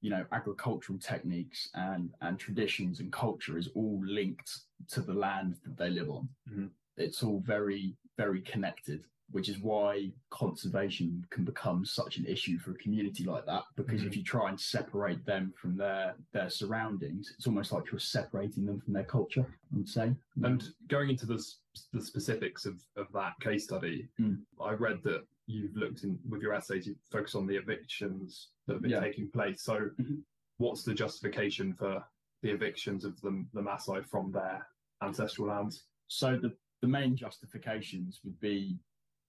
you 0.00 0.10
know 0.10 0.26
agricultural 0.32 0.98
techniques 0.98 1.68
and 1.74 2.12
and 2.20 2.38
traditions 2.38 3.00
and 3.00 3.12
culture 3.12 3.56
is 3.58 3.68
all 3.68 4.04
linked 4.04 4.50
to 4.88 5.00
the 5.00 5.14
land 5.14 5.56
that 5.64 5.76
they 5.76 5.90
live 5.90 6.10
on. 6.10 6.28
Mhm. 6.48 6.70
It's 6.96 7.22
all 7.22 7.40
very 7.40 7.96
very 8.16 8.42
connected. 8.42 9.06
Which 9.34 9.48
is 9.48 9.58
why 9.58 10.12
conservation 10.30 11.26
can 11.30 11.44
become 11.44 11.84
such 11.84 12.18
an 12.18 12.24
issue 12.24 12.56
for 12.56 12.70
a 12.70 12.74
community 12.76 13.24
like 13.24 13.44
that. 13.46 13.64
Because 13.74 14.04
if 14.04 14.16
you 14.16 14.22
try 14.22 14.48
and 14.48 14.60
separate 14.60 15.26
them 15.26 15.52
from 15.60 15.76
their 15.76 16.14
their 16.32 16.48
surroundings, 16.48 17.34
it's 17.36 17.48
almost 17.48 17.72
like 17.72 17.90
you're 17.90 17.98
separating 17.98 18.64
them 18.64 18.80
from 18.80 18.92
their 18.94 19.02
culture. 19.02 19.44
I 19.72 19.76
would 19.76 19.88
say. 19.88 20.14
And 20.44 20.62
going 20.86 21.10
into 21.10 21.26
the, 21.26 21.44
the 21.92 22.00
specifics 22.00 22.64
of, 22.64 22.76
of 22.96 23.08
that 23.12 23.32
case 23.40 23.64
study, 23.64 24.08
Mm. 24.20 24.38
I 24.62 24.74
read 24.74 25.02
that 25.02 25.24
you've 25.48 25.74
looked 25.74 26.04
in 26.04 26.16
with 26.28 26.40
your 26.40 26.54
essays, 26.54 26.86
you 26.86 26.94
focus 27.10 27.34
on 27.34 27.48
the 27.48 27.56
evictions 27.56 28.50
that 28.68 28.74
have 28.74 28.82
been 28.82 28.92
Yeah. 28.92 29.00
taking 29.00 29.28
place. 29.32 29.62
So, 29.62 29.90
Mhm. 30.00 30.22
what's 30.58 30.84
the 30.84 30.94
justification 30.94 31.74
for 31.74 32.04
the 32.42 32.50
evictions 32.52 33.04
of 33.04 33.20
the, 33.20 33.44
the 33.52 33.60
Maasai 33.60 34.06
from 34.06 34.30
their 34.30 34.64
ancestral 35.02 35.48
lands? 35.48 35.86
So 36.06 36.38
the, 36.38 36.56
the 36.82 36.86
main 36.86 37.16
justifications 37.16 38.20
would 38.22 38.38
be 38.38 38.78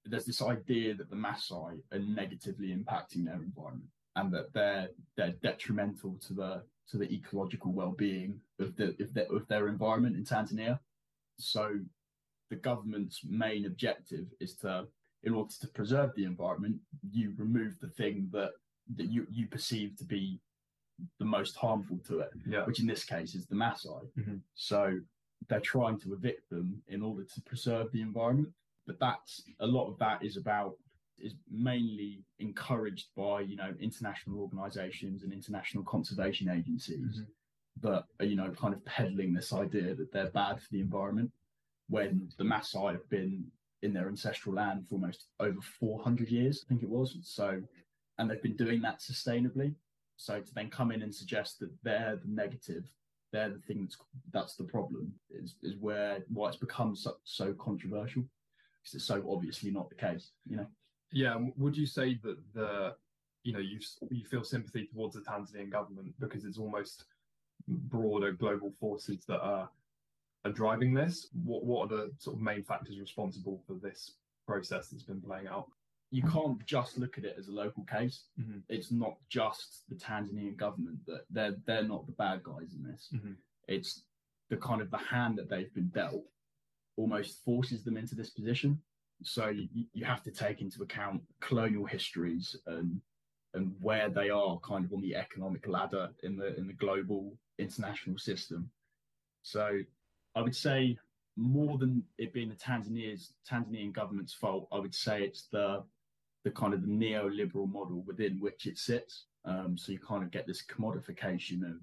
there's 0.06 0.26
this 0.26 0.42
idea 0.42 0.94
that 0.96 1.10
the 1.10 1.16
Maasai 1.16 1.80
are 1.92 2.00
negatively 2.00 2.76
impacting 2.76 3.26
their 3.26 3.42
environment 3.42 3.90
and 4.16 4.32
that 4.34 4.54
they're 4.54 4.90
they're 5.18 5.36
detrimental 5.42 6.18
to 6.28 6.34
the 6.34 6.64
to 6.90 6.98
the 6.98 7.12
ecological 7.12 7.72
well-being 7.72 8.40
of 8.60 8.76
the 8.76 8.96
of 9.00 9.14
their, 9.14 9.32
of 9.36 9.48
their 9.48 9.68
environment 9.68 10.16
in 10.16 10.24
Tanzania. 10.24 10.80
So 11.38 11.80
the 12.50 12.56
government's 12.56 13.22
main 13.26 13.66
objective 13.66 14.28
is 14.40 14.56
to 14.58 14.88
in 15.24 15.34
order 15.34 15.52
to 15.60 15.68
preserve 15.70 16.12
the 16.16 16.24
environment, 16.24 16.78
you 17.12 17.34
remove 17.38 17.76
the 17.82 17.90
thing 17.90 18.30
that 18.32 18.52
that 18.96 19.12
you, 19.12 19.26
you 19.32 19.48
perceive 19.48 19.96
to 19.98 20.04
be 20.04 20.40
the 21.20 21.26
most 21.26 21.56
harmful 21.56 22.00
to 22.08 22.20
it, 22.20 22.30
yeah. 22.48 22.64
which 22.66 22.80
in 22.80 22.88
this 22.88 23.04
case 23.04 23.34
is 23.34 23.48
the 23.48 23.56
Maasai. 23.56 24.08
Mm-hmm. 24.18 24.36
So 24.54 25.00
they're 25.50 25.60
trying 25.60 26.00
to 26.02 26.14
evict 26.14 26.50
them 26.50 26.82
in 26.88 27.02
order 27.02 27.24
to 27.24 27.42
preserve 27.42 27.92
the 27.92 28.02
environment. 28.02 28.50
But 28.88 29.00
that's 29.00 29.44
a 29.60 29.68
lot 29.68 29.88
of 29.88 29.98
that 30.00 30.24
is 30.24 30.38
about 30.38 30.76
is 31.18 31.34
mainly 31.50 32.24
encouraged 32.40 33.08
by 33.16 33.42
you 33.42 33.56
know 33.56 33.74
international 33.80 34.40
organizations 34.40 35.24
and 35.24 35.32
international 35.32 35.84
conservation 35.84 36.50
agencies 36.50 37.22
mm-hmm. 37.22 37.88
that 37.88 38.04
are 38.20 38.26
you 38.26 38.36
know 38.36 38.52
kind 38.52 38.74
of 38.74 38.84
peddling 38.86 39.34
this 39.34 39.54
idea 39.54 39.96
that 39.96 40.12
they're 40.12 40.32
bad 40.32 40.62
for 40.62 40.68
the 40.72 40.82
environment 40.82 41.32
when 41.88 42.30
the 42.38 42.44
Maasai 42.44 42.92
have 42.92 43.10
been 43.10 43.46
in 43.82 43.94
their 43.94 44.08
ancestral 44.08 44.56
land 44.56 44.86
for 44.88 44.96
almost 44.96 45.28
over 45.40 45.60
400 45.80 46.30
years 46.30 46.64
I 46.66 46.70
think 46.70 46.84
it 46.84 46.90
was. 46.90 47.18
So 47.24 47.62
and 48.18 48.30
they've 48.30 48.42
been 48.42 48.56
doing 48.56 48.82
that 48.82 49.00
sustainably. 49.00 49.74
So 50.18 50.40
to 50.40 50.54
then 50.54 50.70
come 50.70 50.92
in 50.92 51.02
and 51.02 51.14
suggest 51.14 51.60
that 51.60 51.72
they're 51.84 52.20
the 52.22 52.32
negative 52.32 52.84
they're 53.32 53.50
the 53.50 53.60
thing 53.60 53.82
that's 53.82 53.98
that's 54.32 54.56
the 54.56 54.64
problem 54.64 55.12
is 55.30 55.56
is 55.62 55.76
where 55.80 56.24
why 56.30 56.48
it's 56.48 56.58
become 56.58 56.96
so, 56.96 57.18
so 57.24 57.54
controversial 57.54 58.24
because 58.86 58.96
it's 58.96 59.06
so 59.06 59.24
obviously 59.30 59.72
not 59.72 59.90
the 59.90 59.96
case 59.96 60.32
you 60.48 60.58
know 60.58 60.68
yeah 61.12 61.36
would 61.58 61.76
you 61.76 61.86
say 61.86 62.20
that 62.24 62.38
the 62.54 62.94
you 63.44 63.52
know 63.52 63.60
you 63.60 63.80
you 64.12 64.26
feel 64.26 64.44
sympathy 64.44 64.88
towards 64.94 65.16
the 65.16 65.22
tanzanian 65.22 65.72
government 65.72 66.14
because 66.20 66.46
it's 66.46 66.60
almost 66.60 67.06
broader 67.68 68.32
global 68.32 68.72
forces 68.80 69.26
that 69.28 69.40
are 69.42 69.70
are 70.46 70.52
driving 70.52 70.94
this 70.94 71.28
what 71.44 71.64
what 71.64 71.92
are 71.92 71.96
the 71.96 72.12
sort 72.20 72.36
of 72.36 72.42
main 72.42 72.64
factors 72.64 73.00
responsible 73.00 73.62
for 73.66 73.74
this 73.82 74.12
process 74.46 74.90
that's 74.90 75.04
been 75.04 75.22
playing 75.22 75.48
out 75.48 75.68
you 76.12 76.24
can't 76.24 76.64
just 76.66 76.98
look 76.98 77.18
at 77.18 77.26
it 77.26 77.36
as 77.38 77.48
a 77.48 77.52
local 77.52 77.84
case. 77.84 78.26
Mm-hmm. 78.40 78.60
It's 78.70 78.92
not 78.92 79.18
just 79.28 79.82
the 79.90 79.96
Tanzanian 79.96 80.56
government 80.56 81.00
that 81.08 81.26
they're 81.30 81.56
they're 81.66 81.84
not 81.84 82.06
the 82.06 82.14
bad 82.14 82.44
guys 82.44 82.74
in 82.74 82.90
this. 82.90 83.10
Mm-hmm. 83.14 83.34
It's 83.68 84.04
the 84.50 84.58
kind 84.58 84.82
of 84.82 84.92
the 84.92 84.98
hand 84.98 85.38
that 85.38 85.50
they've 85.50 85.74
been 85.74 85.90
dealt 85.90 86.24
almost 86.98 87.44
forces 87.44 87.84
them 87.84 87.98
into 87.98 88.16
this 88.16 88.30
position. 88.30 88.80
So 89.24 89.48
you, 89.48 89.68
you 89.94 90.06
have 90.06 90.24
to 90.24 90.32
take 90.32 90.62
into 90.62 90.84
account 90.84 91.22
colonial 91.42 91.86
histories 91.86 92.56
and 92.68 93.02
and 93.54 93.74
where 93.80 94.10
they 94.10 94.30
are 94.30 94.60
kind 94.60 94.84
of 94.84 94.92
on 94.92 95.02
the 95.02 95.16
economic 95.16 95.66
ladder 95.68 96.10
in 96.24 96.36
the 96.38 96.56
in 96.58 96.68
the 96.68 96.74
global 96.74 97.38
international 97.58 98.18
system. 98.18 98.70
So 99.44 99.80
I 100.36 100.42
would 100.42 100.56
say 100.56 100.98
more 101.38 101.78
than 101.78 102.04
it 102.18 102.34
being 102.34 102.50
the 102.50 102.56
Tanzania's 102.56 103.34
Tanzanian 103.50 103.94
government's 103.94 104.34
fault, 104.34 104.68
I 104.72 104.80
would 104.80 104.96
say 104.96 105.24
it's 105.24 105.48
the 105.52 105.84
the 106.44 106.52
kind 106.52 106.74
of 106.74 106.82
the 106.82 106.88
neoliberal 106.88 107.72
model 107.72 108.04
within 108.06 108.40
which 108.40 108.68
it 108.68 108.78
sits. 108.78 109.26
Um, 109.46 109.78
so 109.78 109.92
you 109.92 110.00
kind 110.00 110.24
of 110.24 110.32
get 110.32 110.46
this 110.46 110.64
commodification 110.66 111.64
of 111.64 111.80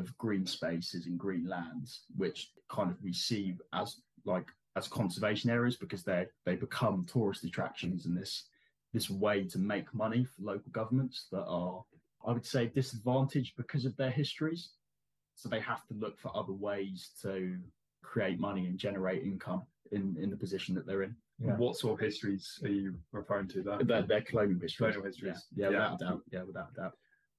of 0.00 0.16
green 0.18 0.46
spaces 0.46 1.06
and 1.06 1.18
green 1.18 1.46
lands, 1.46 2.04
which 2.16 2.50
kind 2.68 2.90
of 2.90 2.96
we 3.02 3.12
see 3.12 3.56
as 3.72 3.96
like 4.24 4.46
as 4.76 4.88
conservation 4.88 5.50
areas 5.50 5.76
because 5.76 6.02
they 6.02 6.26
they 6.44 6.56
become 6.56 7.06
tourist 7.06 7.44
attractions 7.44 8.06
and 8.06 8.16
this 8.16 8.48
this 8.92 9.10
way 9.10 9.44
to 9.44 9.58
make 9.58 9.92
money 9.94 10.24
for 10.24 10.42
local 10.42 10.70
governments 10.72 11.26
that 11.30 11.44
are 11.44 11.82
I 12.26 12.32
would 12.32 12.46
say 12.46 12.66
disadvantaged 12.66 13.56
because 13.56 13.84
of 13.84 13.96
their 13.96 14.10
histories. 14.10 14.70
So 15.34 15.48
they 15.48 15.60
have 15.60 15.86
to 15.88 15.94
look 15.94 16.18
for 16.18 16.34
other 16.34 16.52
ways 16.52 17.10
to 17.22 17.58
create 18.02 18.38
money 18.38 18.66
and 18.66 18.78
generate 18.78 19.24
income 19.24 19.62
in, 19.92 20.16
in 20.20 20.30
the 20.30 20.36
position 20.36 20.74
that 20.76 20.86
they're 20.86 21.02
in. 21.02 21.14
Yeah. 21.38 21.56
What 21.56 21.76
sort 21.76 22.00
of 22.00 22.04
histories 22.04 22.58
are 22.62 22.68
you 22.68 22.94
referring 23.12 23.48
to? 23.48 23.62
Their, 23.62 24.02
their 24.02 24.22
colonial 24.22 24.60
histories. 24.60 24.94
Colonial 24.94 25.04
histories. 25.04 25.46
Yeah, 25.54 25.70
yeah, 25.70 25.72
yeah, 25.72 25.90
without 25.90 25.94
a 25.94 26.04
doubt. 26.04 26.22
Yeah, 26.30 26.42
without 26.44 26.68
a 26.72 26.80
doubt. 26.80 26.92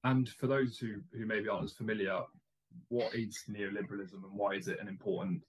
And 0.03 0.29
for 0.29 0.47
those 0.47 0.77
who, 0.77 0.95
who 1.17 1.25
maybe 1.25 1.47
aren't 1.47 1.63
as 1.63 1.73
familiar, 1.73 2.19
what 2.89 3.15
is 3.15 3.39
neoliberalism 3.49 4.13
and 4.13 4.33
why 4.33 4.55
is 4.55 4.67
it 4.67 4.79
an 4.81 4.87
important 4.87 5.41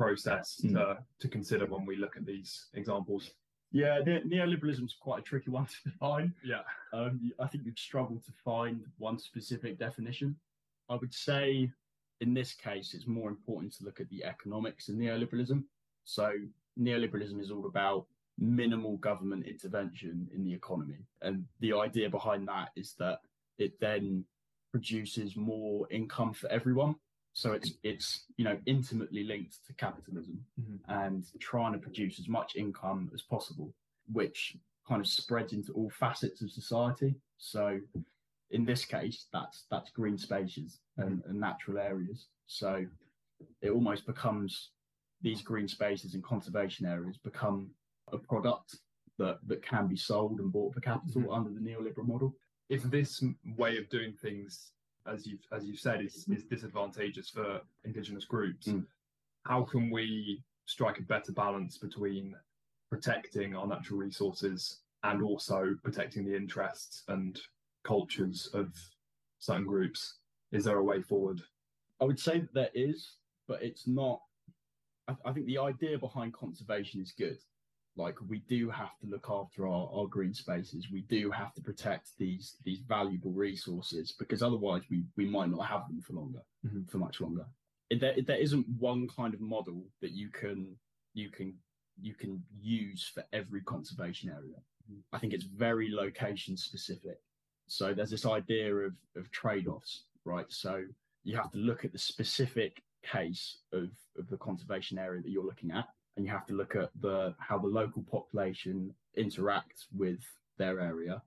process 0.00 0.60
mm. 0.64 0.72
to, 0.72 0.98
to 1.20 1.28
consider 1.28 1.66
when 1.66 1.84
we 1.84 1.96
look 1.96 2.16
at 2.16 2.24
these 2.24 2.68
examples? 2.74 3.30
Yeah, 3.72 3.98
ne- 4.04 4.22
neoliberalism 4.22 4.84
is 4.84 4.96
quite 4.98 5.20
a 5.20 5.22
tricky 5.22 5.50
one 5.58 5.66
to 5.66 5.90
define. 5.90 6.32
Yeah. 6.42 6.62
Um, 6.92 7.32
I 7.38 7.46
think 7.46 7.64
you'd 7.64 7.78
struggle 7.78 8.16
to 8.24 8.32
find 8.44 8.80
one 8.98 9.18
specific 9.18 9.78
definition. 9.78 10.36
I 10.88 10.96
would 10.96 11.14
say 11.14 11.70
in 12.20 12.34
this 12.34 12.52
case, 12.52 12.94
it's 12.94 13.06
more 13.06 13.28
important 13.28 13.72
to 13.74 13.84
look 13.84 14.00
at 14.00 14.08
the 14.10 14.24
economics 14.24 14.88
of 14.88 14.94
neoliberalism. 14.96 15.64
So 16.04 16.32
neoliberalism 16.78 17.40
is 17.40 17.50
all 17.50 17.66
about 17.66 18.06
minimal 18.38 18.96
government 18.98 19.46
intervention 19.46 20.28
in 20.34 20.44
the 20.44 20.52
economy. 20.52 21.00
And 21.22 21.44
the 21.60 21.74
idea 21.74 22.08
behind 22.08 22.48
that 22.48 22.70
is 22.76 22.94
that 22.98 23.20
it 23.58 23.78
then 23.80 24.24
produces 24.70 25.36
more 25.36 25.86
income 25.90 26.32
for 26.32 26.48
everyone. 26.50 26.94
So 27.32 27.52
it's 27.52 27.72
it's 27.82 28.24
you 28.36 28.44
know 28.44 28.58
intimately 28.66 29.24
linked 29.24 29.64
to 29.66 29.72
capitalism 29.74 30.44
mm-hmm. 30.60 30.90
and 30.90 31.24
trying 31.38 31.72
to 31.72 31.78
produce 31.78 32.18
as 32.18 32.28
much 32.28 32.56
income 32.56 33.10
as 33.14 33.22
possible, 33.22 33.72
which 34.12 34.56
kind 34.86 35.00
of 35.00 35.06
spreads 35.06 35.52
into 35.52 35.72
all 35.72 35.90
facets 35.90 36.42
of 36.42 36.50
society. 36.50 37.14
So 37.38 37.80
in 38.50 38.64
this 38.64 38.84
case, 38.84 39.26
that's 39.32 39.64
that's 39.70 39.90
green 39.90 40.18
spaces 40.18 40.80
and, 40.96 41.22
and 41.26 41.38
natural 41.38 41.78
areas. 41.78 42.26
So 42.46 42.84
it 43.62 43.70
almost 43.70 44.06
becomes 44.06 44.70
these 45.22 45.42
green 45.42 45.68
spaces 45.68 46.14
and 46.14 46.24
conservation 46.24 46.86
areas 46.86 47.16
become 47.18 47.70
a 48.12 48.18
product 48.18 48.76
that, 49.18 49.38
that 49.46 49.62
can 49.62 49.86
be 49.86 49.96
sold 49.96 50.40
and 50.40 50.50
bought 50.50 50.74
for 50.74 50.80
capital 50.80 51.22
Mhm. 51.22 51.36
under 51.36 51.50
the 51.50 51.60
neoliberal 51.60 52.06
model. 52.06 52.34
If 52.68 52.82
this 52.84 53.22
way 53.56 53.76
of 53.76 53.88
doing 53.88 54.14
things, 54.14 54.72
as 55.06 55.26
you've 55.26 55.46
as 55.52 55.64
you've 55.64 55.78
said, 55.78 56.02
is, 56.04 56.26
is 56.28 56.44
disadvantageous 56.44 57.30
for 57.30 57.60
indigenous 57.84 58.24
groups, 58.24 58.68
Mm. 58.68 58.86
how 59.44 59.62
can 59.62 59.90
we 59.90 60.42
strike 60.66 60.98
a 60.98 61.02
better 61.02 61.32
balance 61.32 61.78
between 61.78 62.36
protecting 62.90 63.54
our 63.56 63.66
natural 63.66 63.98
resources 63.98 64.80
and 65.02 65.22
also 65.22 65.74
protecting 65.82 66.24
the 66.24 66.36
interests 66.36 67.04
and 67.08 67.40
cultures 67.84 68.48
of 68.52 68.74
certain 69.38 69.66
groups? 69.66 70.16
Is 70.52 70.64
there 70.64 70.78
a 70.78 70.84
way 70.84 71.00
forward? 71.00 71.40
I 72.00 72.04
would 72.04 72.18
say 72.18 72.40
that 72.40 72.52
there 72.54 72.70
is, 72.74 73.16
but 73.46 73.62
it's 73.62 73.86
not. 73.86 74.20
I, 75.08 75.16
I 75.24 75.32
think 75.32 75.46
the 75.46 75.58
idea 75.58 75.98
behind 75.98 76.32
conservation 76.34 77.00
is 77.00 77.12
good. 77.12 77.38
Like 77.96 78.16
we 78.28 78.38
do 78.48 78.70
have 78.70 78.96
to 79.00 79.06
look 79.06 79.26
after 79.28 79.66
our, 79.66 79.90
our 79.92 80.06
green 80.06 80.32
spaces. 80.32 80.88
We 80.90 81.02
do 81.02 81.30
have 81.30 81.52
to 81.54 81.60
protect 81.60 82.10
these 82.18 82.56
these 82.64 82.80
valuable 82.80 83.32
resources 83.32 84.12
because 84.18 84.42
otherwise 84.42 84.82
we 84.90 85.04
we 85.16 85.26
might 85.26 85.50
not 85.50 85.66
have 85.66 85.86
them 85.88 86.00
for 86.00 86.14
longer, 86.14 86.40
Mhm. 86.64 86.88
for 86.90 86.98
much 86.98 87.20
longer. 87.20 87.46
There, 87.90 88.14
there 88.24 88.36
isn't 88.38 88.68
one 88.68 89.08
kind 89.08 89.34
of 89.34 89.40
model 89.40 89.84
that 90.00 90.12
you 90.12 90.28
can 90.30 90.76
you 91.14 91.28
can 91.30 91.58
you 92.00 92.14
can 92.14 92.42
use 92.60 93.10
for 93.12 93.24
every 93.32 93.60
conservation 93.62 94.30
area. 94.30 94.56
I 95.12 95.18
think 95.18 95.32
it's 95.34 95.44
very 95.44 95.90
location 95.90 96.56
specific. 96.56 97.18
So 97.66 97.92
there's 97.92 98.10
this 98.10 98.24
idea 98.26 98.74
of 98.74 98.94
of 99.16 99.30
trade 99.32 99.66
offs, 99.66 100.04
right? 100.24 100.46
So 100.48 100.84
you 101.24 101.36
have 101.36 101.50
to 101.50 101.58
look 101.58 101.84
at 101.84 101.92
the 101.92 101.98
specific 101.98 102.82
case 103.02 103.58
of, 103.72 103.90
of 104.16 104.28
the 104.28 104.36
conservation 104.38 104.96
area 104.98 105.20
that 105.22 105.30
you're 105.30 105.44
looking 105.44 105.70
at, 105.70 105.86
and 106.20 106.26
you 106.26 106.32
have 106.34 106.46
to 106.46 106.52
look 106.54 106.76
at 106.76 106.90
the 107.00 107.34
how 107.38 107.56
the 107.58 107.66
local 107.66 108.02
population 108.02 108.94
interacts 109.18 109.86
with 109.96 110.20
their 110.58 110.78
area, 110.78 111.22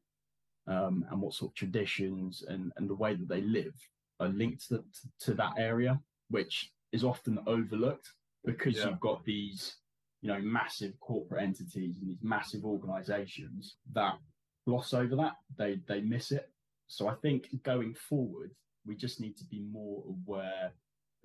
um, 0.68 1.04
and 1.10 1.20
what 1.20 1.34
sort 1.34 1.50
of 1.52 1.56
traditions 1.56 2.44
and, 2.48 2.72
and 2.78 2.88
the 2.88 2.94
way 2.96 3.16
that 3.16 3.28
they 3.28 3.42
live 3.42 3.74
are 4.20 4.28
linked 4.28 4.68
to, 4.70 4.84
to 5.20 5.34
that 5.34 5.54
area, 5.58 6.00
which 6.30 6.72
is 6.92 7.04
often 7.04 7.40
overlooked 7.48 8.08
because 8.46 8.76
Yeah. 8.78 8.90
you've 8.90 9.00
got 9.00 9.26
these, 9.26 9.78
you 10.22 10.28
know, 10.28 10.40
massive 10.40 10.94
corporate 11.00 11.42
entities 11.42 11.98
and 11.98 12.08
these 12.08 12.22
massive 12.22 12.64
organizations 12.64 13.78
that 13.94 14.20
gloss 14.68 14.94
over 14.94 15.16
that. 15.16 15.38
They 15.58 15.80
they 15.88 16.02
miss 16.02 16.32
it. 16.32 16.52
So 16.86 17.08
I 17.08 17.16
think 17.16 17.48
going 17.64 17.96
forward, 17.96 18.52
we 18.86 18.96
just 18.96 19.20
need 19.20 19.38
to 19.38 19.46
be 19.46 19.62
more 19.62 20.04
aware 20.08 20.72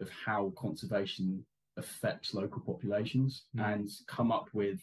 of 0.01 0.09
how 0.09 0.55
conservation 0.57 1.45
affects 1.79 2.35
local 2.35 2.61
populations 2.61 3.45
Mm. 3.57 3.75
and 3.75 3.91
come 4.07 4.31
up 4.33 4.49
with 4.53 4.81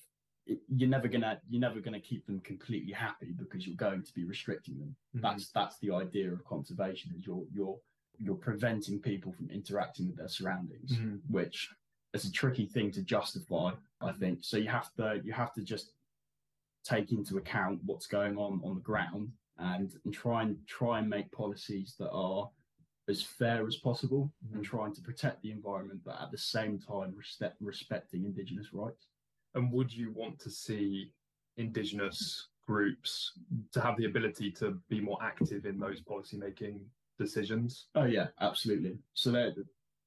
you're 0.69 0.89
never 0.89 1.07
gonna 1.07 1.41
you're 1.49 1.59
never 1.59 1.79
gonna 1.79 1.99
keep 1.99 2.25
them 2.27 2.39
completely 2.41 2.93
happy 2.93 3.31
because 3.31 3.65
you're 3.65 3.75
going 3.75 4.03
to 4.03 4.13
be 4.13 4.23
restricting 4.25 4.77
them. 4.79 4.95
Mhm. 5.15 5.21
That's 5.21 5.49
that's 5.51 5.77
the 5.79 5.91
idea 5.91 6.31
of 6.31 6.45
conservation 6.45 7.13
is 7.17 7.25
you're 7.25 7.45
you're 7.51 7.79
you're 8.19 8.35
preventing 8.35 9.01
people 9.01 9.31
from 9.33 9.49
interacting 9.49 10.07
with 10.07 10.17
their 10.17 10.27
surroundings, 10.29 10.91
Mhm. 10.97 11.19
which 11.29 11.73
is 12.13 12.25
a 12.25 12.31
tricky 12.31 12.65
thing 12.67 12.91
to 12.91 13.01
justify, 13.01 13.73
I 13.99 14.11
think. 14.13 14.43
So 14.43 14.57
you 14.57 14.69
have 14.69 14.93
to 14.95 15.19
you 15.23 15.33
have 15.33 15.53
to 15.55 15.63
just 15.63 15.91
take 16.83 17.11
into 17.11 17.37
account 17.37 17.83
what's 17.83 18.05
going 18.07 18.37
on 18.37 18.61
on 18.63 18.75
the 18.75 18.81
ground 18.81 19.33
and, 19.57 19.99
and 20.05 20.13
try 20.13 20.43
and 20.43 20.65
try 20.67 20.99
and 20.99 21.09
make 21.09 21.31
policies 21.31 21.95
that 21.97 22.11
are 22.11 22.51
as 23.07 23.21
fair 23.21 23.67
as 23.67 23.75
possible 23.77 24.31
and 24.41 24.61
mm-hmm. 24.61 24.63
trying 24.63 24.93
to 24.93 25.01
protect 25.01 25.41
the 25.41 25.51
environment, 25.51 26.01
but 26.03 26.19
at 26.21 26.31
the 26.31 26.37
same 26.37 26.79
time 26.79 27.13
respect, 27.15 27.55
respecting 27.59 28.25
indigenous 28.25 28.73
rights. 28.73 29.07
And 29.53 29.71
would 29.71 29.93
you 29.93 30.11
want 30.11 30.39
to 30.39 30.49
see 30.49 31.11
indigenous 31.57 32.49
groups 32.67 33.33
to 33.71 33.79
have 33.79 33.95
the 33.97 34.05
ability 34.05 34.51
to 34.51 34.77
be 34.89 34.99
more 34.99 35.19
active 35.21 35.65
in 35.65 35.79
those 35.79 36.01
policy 36.01 36.37
making 36.37 36.81
decisions? 37.19 37.87
Oh 37.95 38.05
yeah, 38.05 38.27
absolutely. 38.41 38.97
So 39.13 39.31
they 39.31 39.53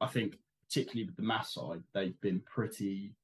I 0.01 0.07
think 0.07 0.37
particularly 0.69 1.07
with 1.07 1.17
the 1.17 1.23
Maasai, 1.23 1.83
they've 1.95 2.21
been 2.21 2.41
pretty 2.41 3.15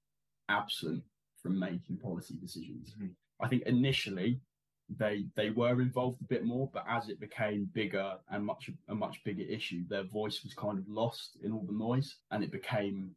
absent 0.49 1.03
from 1.43 1.59
making 1.59 1.99
policy 1.99 2.37
decisions. 2.41 2.95
Mm-hmm. 2.97 3.09
I 3.41 3.49
think 3.49 3.65
initially 3.65 4.41
they 4.99 5.27
they 5.35 5.51
were 5.51 5.81
involved 5.81 6.21
a 6.21 6.25
bit 6.25 6.45
more, 6.45 6.69
but 6.73 6.85
as 6.89 7.09
it 7.09 7.21
became 7.21 7.69
bigger 7.73 8.15
and 8.31 8.45
much 8.45 8.71
a 8.89 8.95
much 8.95 9.23
bigger 9.25 9.43
issue, 9.43 9.83
their 9.89 10.05
voice 10.05 10.43
was 10.45 10.55
kind 10.55 10.79
of 10.79 10.89
lost 10.89 11.37
in 11.43 11.53
all 11.53 11.65
the 11.67 11.73
noise, 11.73 12.17
and 12.31 12.43
it 12.45 12.51
became 12.53 13.15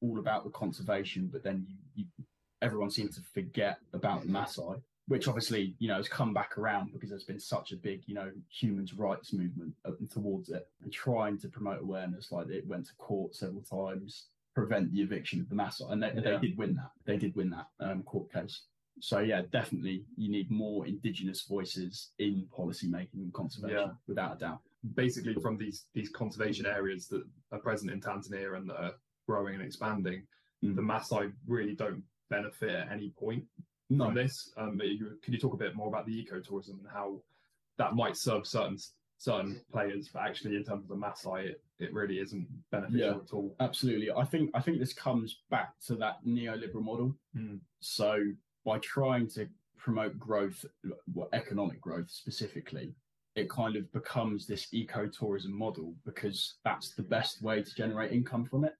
all 0.00 0.18
about 0.18 0.44
the 0.44 0.50
conservation. 0.50 1.28
But 1.32 1.42
then 1.42 1.66
you, 1.94 2.04
you 2.18 2.24
everyone 2.62 2.90
seemed 2.90 3.12
to 3.14 3.20
forget 3.32 3.78
about 3.92 4.22
the 4.22 4.28
Maasai, 4.28 4.80
which 5.08 5.28
obviously 5.28 5.74
you 5.78 5.88
know 5.88 5.96
has 5.96 6.08
come 6.08 6.32
back 6.32 6.56
around 6.58 6.92
because 6.92 7.10
there's 7.10 7.24
been 7.24 7.40
such 7.40 7.72
a 7.72 7.76
big 7.76 8.02
you 8.06 8.14
know 8.14 8.30
human 8.48 8.86
rights 8.96 9.32
movement 9.32 9.74
towards 10.10 10.48
it 10.50 10.66
and 10.82 10.92
trying 10.92 11.38
to 11.38 11.48
promote 11.48 11.82
awareness. 11.82 12.32
Like 12.32 12.48
it 12.48 12.66
went 12.66 12.86
to 12.86 12.94
court 12.94 13.34
several 13.34 13.62
times, 13.62 14.26
prevent 14.54 14.92
the 14.92 15.02
eviction 15.02 15.40
of 15.40 15.48
the 15.48 15.54
Maasai, 15.54 15.92
and 15.92 16.02
they, 16.02 16.12
Yeah. 16.14 16.38
they 16.38 16.48
did 16.48 16.56
win 16.58 16.74
that. 16.76 16.90
They 17.04 17.16
did 17.16 17.34
win 17.34 17.50
that 17.50 17.66
um, 17.80 18.02
court 18.02 18.32
case. 18.32 18.62
So 19.00 19.18
yeah, 19.18 19.42
definitely 19.50 20.04
you 20.16 20.30
need 20.30 20.50
more 20.50 20.86
indigenous 20.86 21.42
voices 21.42 22.12
in 22.18 22.46
policy 22.54 22.88
making 22.88 23.20
and 23.22 23.32
conservation, 23.34 23.76
Yeah. 23.78 23.92
without 24.06 24.36
a 24.36 24.38
doubt. 24.38 24.60
Basically, 24.94 25.34
from 25.34 25.56
these 25.56 25.86
these 25.94 26.10
conservation 26.10 26.66
areas 26.66 27.08
that 27.08 27.24
are 27.52 27.58
present 27.58 27.90
in 27.90 28.00
Tanzania 28.00 28.56
and 28.56 28.68
that 28.70 28.76
are 28.82 28.94
growing 29.26 29.54
and 29.54 29.62
expanding, 29.64 30.26
Mm. 30.62 30.76
the 30.76 30.82
Maasai 30.82 31.32
really 31.46 31.74
don't 31.74 32.02
benefit 32.30 32.70
at 32.70 32.90
any 32.90 33.10
point 33.10 33.44
No. 33.90 34.06
from 34.06 34.14
this. 34.14 34.52
Um, 34.56 34.80
you, 34.82 35.18
can 35.22 35.34
you 35.34 35.38
talk 35.40 35.52
a 35.54 35.58
bit 35.58 35.74
more 35.74 35.88
about 35.88 36.06
the 36.06 36.24
ecotourism 36.24 36.78
and 36.78 36.88
how 36.88 37.22
that 37.76 37.94
might 37.94 38.16
serve 38.16 38.46
certain 38.46 38.78
certain 39.18 39.60
players, 39.72 40.08
but 40.12 40.22
actually 40.22 40.56
in 40.56 40.64
terms 40.64 40.82
of 40.84 40.88
the 40.88 40.96
Maasai, 40.96 41.44
it, 41.46 41.62
it 41.78 41.92
really 41.94 42.18
isn't 42.18 42.46
beneficial 42.70 42.98
Yeah. 43.16 43.16
at 43.16 43.32
all. 43.32 43.56
Absolutely. 43.60 44.10
I 44.10 44.24
think 44.24 44.50
I 44.54 44.60
think 44.60 44.78
this 44.78 44.92
comes 44.92 45.42
back 45.50 45.78
to 45.86 45.96
that 45.96 46.24
neoliberal 46.24 46.82
model. 46.82 47.16
Mm. 47.34 47.60
So 47.80 48.22
by 48.64 48.78
trying 48.78 49.28
to 49.28 49.46
promote 49.76 50.18
growth, 50.18 50.64
well, 51.12 51.28
economic 51.32 51.80
growth 51.80 52.10
specifically, 52.10 52.94
it 53.36 53.50
kind 53.50 53.76
of 53.76 53.90
becomes 53.92 54.46
this 54.46 54.68
ecotourism 54.72 55.50
model 55.50 55.94
because 56.04 56.54
that's 56.64 56.94
the 56.94 57.02
best 57.02 57.42
way 57.42 57.62
to 57.62 57.74
generate 57.74 58.12
income 58.12 58.44
from 58.44 58.64
it. 58.64 58.74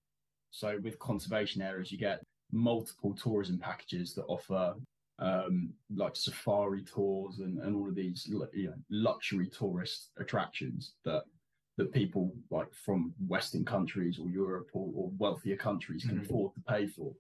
So 0.51 0.79
with 0.83 0.99
conservation 1.01 1.61
areas, 1.61 1.91
you 1.91 1.99
get 1.99 2.23
multiple 2.53 3.15
tourism 3.15 3.59
packages 3.59 4.15
that 4.15 4.25
offer 4.27 4.75
um, 5.19 5.73
like 5.95 6.17
safari 6.17 6.83
tours 6.85 7.39
and, 7.39 7.59
and 7.59 7.77
all 7.77 7.89
of 7.89 7.95
these 7.95 8.27
you 8.27 8.49
know, 8.55 8.75
luxury 8.91 9.49
tourist 9.49 10.11
attractions 10.19 10.95
that 11.05 11.25
that 11.77 11.93
people 11.93 12.33
like 12.51 12.73
from 12.73 13.13
Western 13.27 13.65
countries 13.65 14.21
or 14.21 14.29
Europe 14.29 14.69
or, 14.75 14.93
or 14.95 15.11
wealthier 15.19 15.57
countries 15.57 16.05
can 16.05 16.19
Mhm. 16.19 16.23
afford 16.25 16.55
to 16.55 16.61
pay 16.61 16.87
for. 16.87 17.13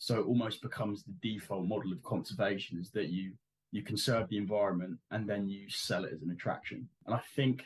So 0.00 0.18
it 0.18 0.26
almost 0.26 0.62
becomes 0.62 1.04
the 1.04 1.12
default 1.20 1.66
model 1.66 1.92
of 1.92 2.02
conservation 2.02 2.78
is 2.78 2.90
that 2.92 3.10
you 3.10 3.32
you 3.70 3.82
conserve 3.82 4.28
the 4.28 4.38
environment 4.38 4.98
and 5.12 5.28
then 5.28 5.46
you 5.46 5.68
sell 5.68 6.04
it 6.04 6.12
as 6.12 6.22
an 6.22 6.30
attraction. 6.30 6.88
And 7.06 7.14
I 7.14 7.20
think 7.36 7.64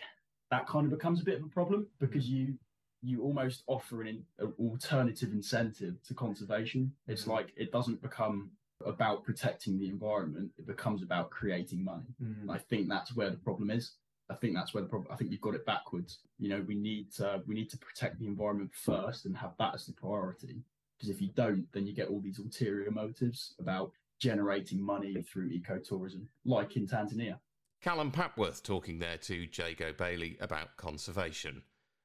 that 0.51 0.66
kind 0.66 0.85
of 0.85 0.91
becomes 0.91 1.22
a 1.22 1.24
bit 1.24 1.39
of 1.39 1.45
a 1.45 1.49
problem 1.49 1.87
because 2.01 2.28
you 2.28 2.55
you 3.03 3.22
almost 3.22 3.62
offer 3.68 4.03
an, 4.03 4.24
an 4.41 4.53
alternative 4.59 5.32
incentive 5.32 5.95
to 6.09 6.14
conservation. 6.14 6.93
It's 7.07 7.22
mm-hmm. 7.22 7.30
like 7.30 7.53
it 7.57 7.70
doesn't 7.70 8.03
become 8.03 8.51
about 8.85 9.22
protecting 9.22 9.78
the 9.78 9.89
environment; 9.89 10.51
it 10.59 10.66
becomes 10.66 11.05
about 11.05 11.30
creating 11.30 11.85
money. 11.85 12.16
And 12.43 12.51
I 12.51 12.59
think 12.59 12.89
that's 12.89 13.14
where 13.14 13.30
the 13.30 13.37
problem 13.37 13.70
is. 13.70 13.93
I 14.28 14.35
think 14.35 14.55
that's 14.57 14.74
where 14.74 14.82
the 14.82 14.89
problem. 14.89 15.12
I 15.12 15.16
think 15.16 15.30
you've 15.30 15.41
got 15.41 15.55
it 15.55 15.66
backwards. 15.66 16.18
You 16.41 16.49
know, 16.49 16.64
we 16.66 16.74
need 16.74 17.12
to 17.12 17.43
we 17.47 17.55
need 17.55 17.70
to 17.70 17.78
protect 17.78 18.18
the 18.18 18.26
environment 18.26 18.72
first 18.74 19.24
and 19.24 19.37
have 19.37 19.53
that 19.61 19.74
as 19.74 19.87
the 19.87 19.93
priority. 19.93 20.57
Because 20.97 21.14
if 21.14 21.20
you 21.20 21.28
don't, 21.34 21.66
then 21.72 21.86
you 21.86 21.95
get 21.95 22.09
all 22.09 22.20
these 22.20 22.38
ulterior 22.38 22.90
motives 22.90 23.55
about 23.59 23.92
generating 24.20 24.80
money 24.80 25.20
through 25.22 25.51
ecotourism, 25.51 26.26
like 26.45 26.76
in 26.76 26.86
Tanzania. 26.86 27.38
Callum 27.82 28.11
Papworth 28.11 28.62
talking 28.62 28.99
there 28.99 29.18
to 29.18 29.47
Jago 29.53 29.92
Bayley 29.92 30.38
about 30.40 30.76
conservation. 30.76 31.62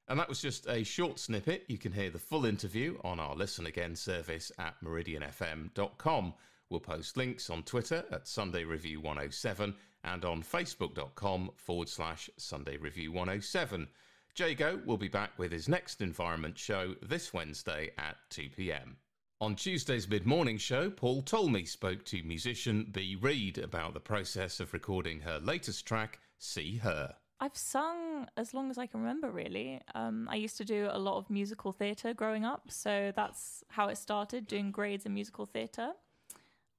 And 0.10 0.20
that 0.20 0.28
was 0.28 0.42
just 0.42 0.68
a 0.68 0.84
short 0.84 1.20
snippet. 1.20 1.66
You 1.68 1.78
can 1.78 1.92
hear 1.92 2.10
the 2.10 2.20
full 2.20 2.46
interview 2.46 2.98
on 3.04 3.20
our 3.20 3.36
Listen 3.36 3.68
Again 3.68 3.96
service 3.96 4.52
at 4.58 4.74
meridianfm.com. 4.84 6.34
We'll 6.70 6.80
post 6.80 7.16
links 7.16 7.50
on 7.50 7.64
Twitter 7.64 8.04
at 8.12 8.28
Sunday 8.28 8.64
Review 8.64 9.00
107 9.02 9.76
and 10.04 10.26
on 10.26 10.44
facebook.com 10.44 11.52
forward 11.56 11.90
slash 11.90 12.30
Sunday 12.38 12.78
Review 12.78 13.12
107. 13.12 13.88
Jago 14.36 14.80
will 14.86 14.98
be 14.98 15.08
back 15.08 15.32
with 15.38 15.52
his 15.52 15.68
next 15.68 16.02
environment 16.02 16.58
show 16.58 16.96
this 17.02 17.34
Wednesday 17.34 17.92
at 17.98 18.18
2 18.30 18.50
pm. 18.56 18.98
On 19.42 19.56
Tuesday's 19.56 20.10
mid 20.10 20.26
morning 20.26 20.58
show, 20.58 20.90
Paul 20.90 21.24
Talmey 21.24 21.66
spoke 21.66 22.04
to 22.06 22.22
musician 22.24 22.88
Bea 22.92 23.16
Reid 23.16 23.58
about 23.58 23.94
the 23.94 24.00
process 24.00 24.60
of 24.60 24.74
recording 24.74 25.22
her 25.22 25.40
latest 25.40 25.86
track, 25.86 26.20
See 26.38 26.78
Her. 26.78 27.16
I've 27.40 27.56
sung 27.56 28.28
as 28.36 28.54
long 28.54 28.70
as 28.70 28.78
I 28.78 28.86
can 28.86 29.00
remember, 29.00 29.32
really. 29.32 29.80
Um, 29.96 30.28
I 30.30 30.36
used 30.36 30.58
to 30.58 30.66
do 30.66 30.90
a 30.92 31.00
lot 31.00 31.18
of 31.18 31.30
musical 31.30 31.72
theatre 31.72 32.14
growing 32.14 32.44
up, 32.44 32.64
so 32.70 33.14
that's 33.16 33.64
how 33.70 33.88
it 33.88 33.98
started, 33.98 34.46
doing 34.46 34.72
grades 34.72 35.06
in 35.06 35.14
musical 35.14 35.46
theatre. 35.46 35.92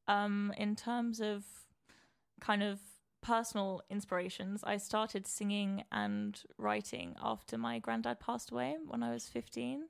Um, 0.06 0.52
in 0.58 0.76
terms 0.76 1.20
of 1.20 1.44
kind 2.40 2.62
of 2.62 2.78
personal 3.22 3.82
inspirations, 3.90 4.62
I 4.64 4.76
started 4.76 5.26
singing 5.26 5.84
and 5.92 6.40
writing 6.58 7.16
after 7.22 7.58
my 7.58 7.78
granddad 7.78 8.20
passed 8.20 8.50
away 8.50 8.76
when 8.86 9.02
I 9.02 9.12
was 9.12 9.28
15. 9.28 9.84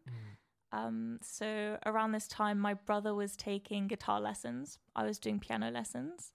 Um, 0.72 1.18
so 1.22 1.78
around 1.85 2.12
this 2.12 2.28
time, 2.28 2.59
my 2.59 2.74
brother 2.74 3.14
was 3.14 3.37
taking 3.37 3.89
guitar 3.89 4.20
lessons. 4.20 4.78
I 4.95 5.05
was 5.05 5.18
doing 5.18 5.41
piano 5.41 5.70
lessons, 5.70 6.33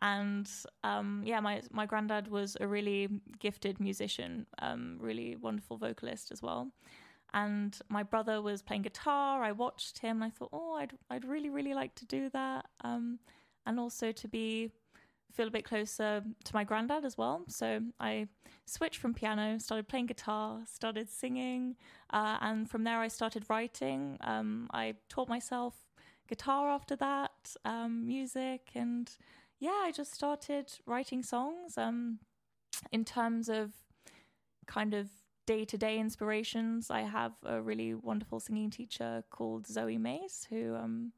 and 0.00 0.50
um, 0.84 1.22
yeah, 1.24 1.40
my 1.40 1.62
my 1.70 1.86
granddad 1.86 2.28
was 2.28 2.56
a 2.60 2.66
really 2.66 3.08
gifted 3.38 3.80
musician, 3.80 4.46
um, 4.60 4.98
really 5.00 5.36
wonderful 5.36 5.78
vocalist 5.78 6.30
as 6.30 6.42
well. 6.42 6.68
And 7.32 7.78
my 7.88 8.02
brother 8.02 8.42
was 8.42 8.60
playing 8.60 8.82
guitar. 8.82 9.42
I 9.42 9.52
watched 9.52 9.98
him, 10.00 10.22
and 10.22 10.24
I 10.24 10.30
thought, 10.30 10.50
oh, 10.52 10.74
I'd 10.74 10.92
I'd 11.08 11.24
really 11.24 11.48
really 11.48 11.74
like 11.74 11.94
to 11.96 12.06
do 12.06 12.28
that, 12.30 12.66
um, 12.82 13.18
and 13.64 13.80
also 13.80 14.12
to 14.12 14.28
be 14.28 14.72
feel 15.32 15.48
a 15.48 15.50
bit 15.50 15.64
closer 15.64 16.22
to 16.44 16.54
my 16.54 16.64
granddad 16.64 17.04
as 17.04 17.16
well. 17.16 17.44
So 17.48 17.80
I 17.98 18.28
switched 18.66 18.98
from 18.98 19.14
piano, 19.14 19.58
started 19.58 19.88
playing 19.88 20.06
guitar, 20.06 20.60
started 20.66 21.08
singing, 21.08 21.76
uh, 22.12 22.38
and 22.40 22.68
from 22.68 22.84
there 22.84 22.98
I 22.98 23.08
started 23.08 23.44
writing. 23.48 24.18
Um, 24.20 24.68
I 24.72 24.94
taught 25.08 25.28
myself 25.28 25.74
guitar 26.28 26.68
after 26.68 26.96
that, 26.96 27.56
um, 27.64 28.06
music, 28.06 28.70
and 28.74 29.10
yeah, 29.58 29.80
I 29.82 29.92
just 29.92 30.14
started 30.14 30.72
writing 30.86 31.22
songs. 31.22 31.76
Um, 31.76 32.18
in 32.92 33.04
terms 33.04 33.48
of 33.48 33.72
kind 34.66 34.94
of 34.94 35.08
day 35.46 35.64
to 35.64 35.76
day 35.76 35.98
inspirations, 35.98 36.90
I 36.90 37.02
have 37.02 37.32
a 37.44 37.60
really 37.60 37.94
wonderful 37.94 38.40
singing 38.40 38.70
teacher 38.70 39.24
called 39.30 39.66
Zoe 39.66 39.98
Mace 39.98 40.46
who 40.48 40.76
um, 40.76 41.12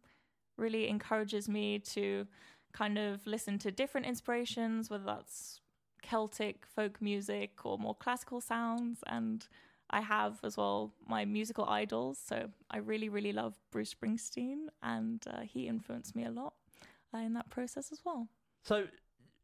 really 0.56 0.88
encourages 0.88 1.48
me 1.48 1.78
to 1.78 2.26
kind 2.72 2.98
of 2.98 3.26
listen 3.26 3.58
to 3.58 3.70
different 3.70 4.06
inspirations, 4.06 4.90
whether 4.90 5.04
that's 5.04 5.60
Celtic 6.02 6.66
folk 6.66 7.00
music 7.00 7.64
or 7.64 7.78
more 7.78 7.94
classical 7.94 8.40
sounds. 8.40 9.00
And 9.06 9.46
I 9.90 10.00
have 10.00 10.40
as 10.42 10.56
well 10.56 10.92
my 11.06 11.24
musical 11.24 11.66
idols. 11.66 12.18
So 12.24 12.48
I 12.70 12.78
really, 12.78 13.08
really 13.08 13.32
love 13.32 13.54
Bruce 13.70 13.94
Springsteen, 13.94 14.66
and 14.82 15.22
uh, 15.26 15.40
he 15.40 15.68
influenced 15.68 16.16
me 16.16 16.24
a 16.24 16.30
lot 16.30 16.54
uh, 17.14 17.18
in 17.18 17.34
that 17.34 17.50
process 17.50 17.92
as 17.92 18.00
well. 18.04 18.28
So 18.64 18.86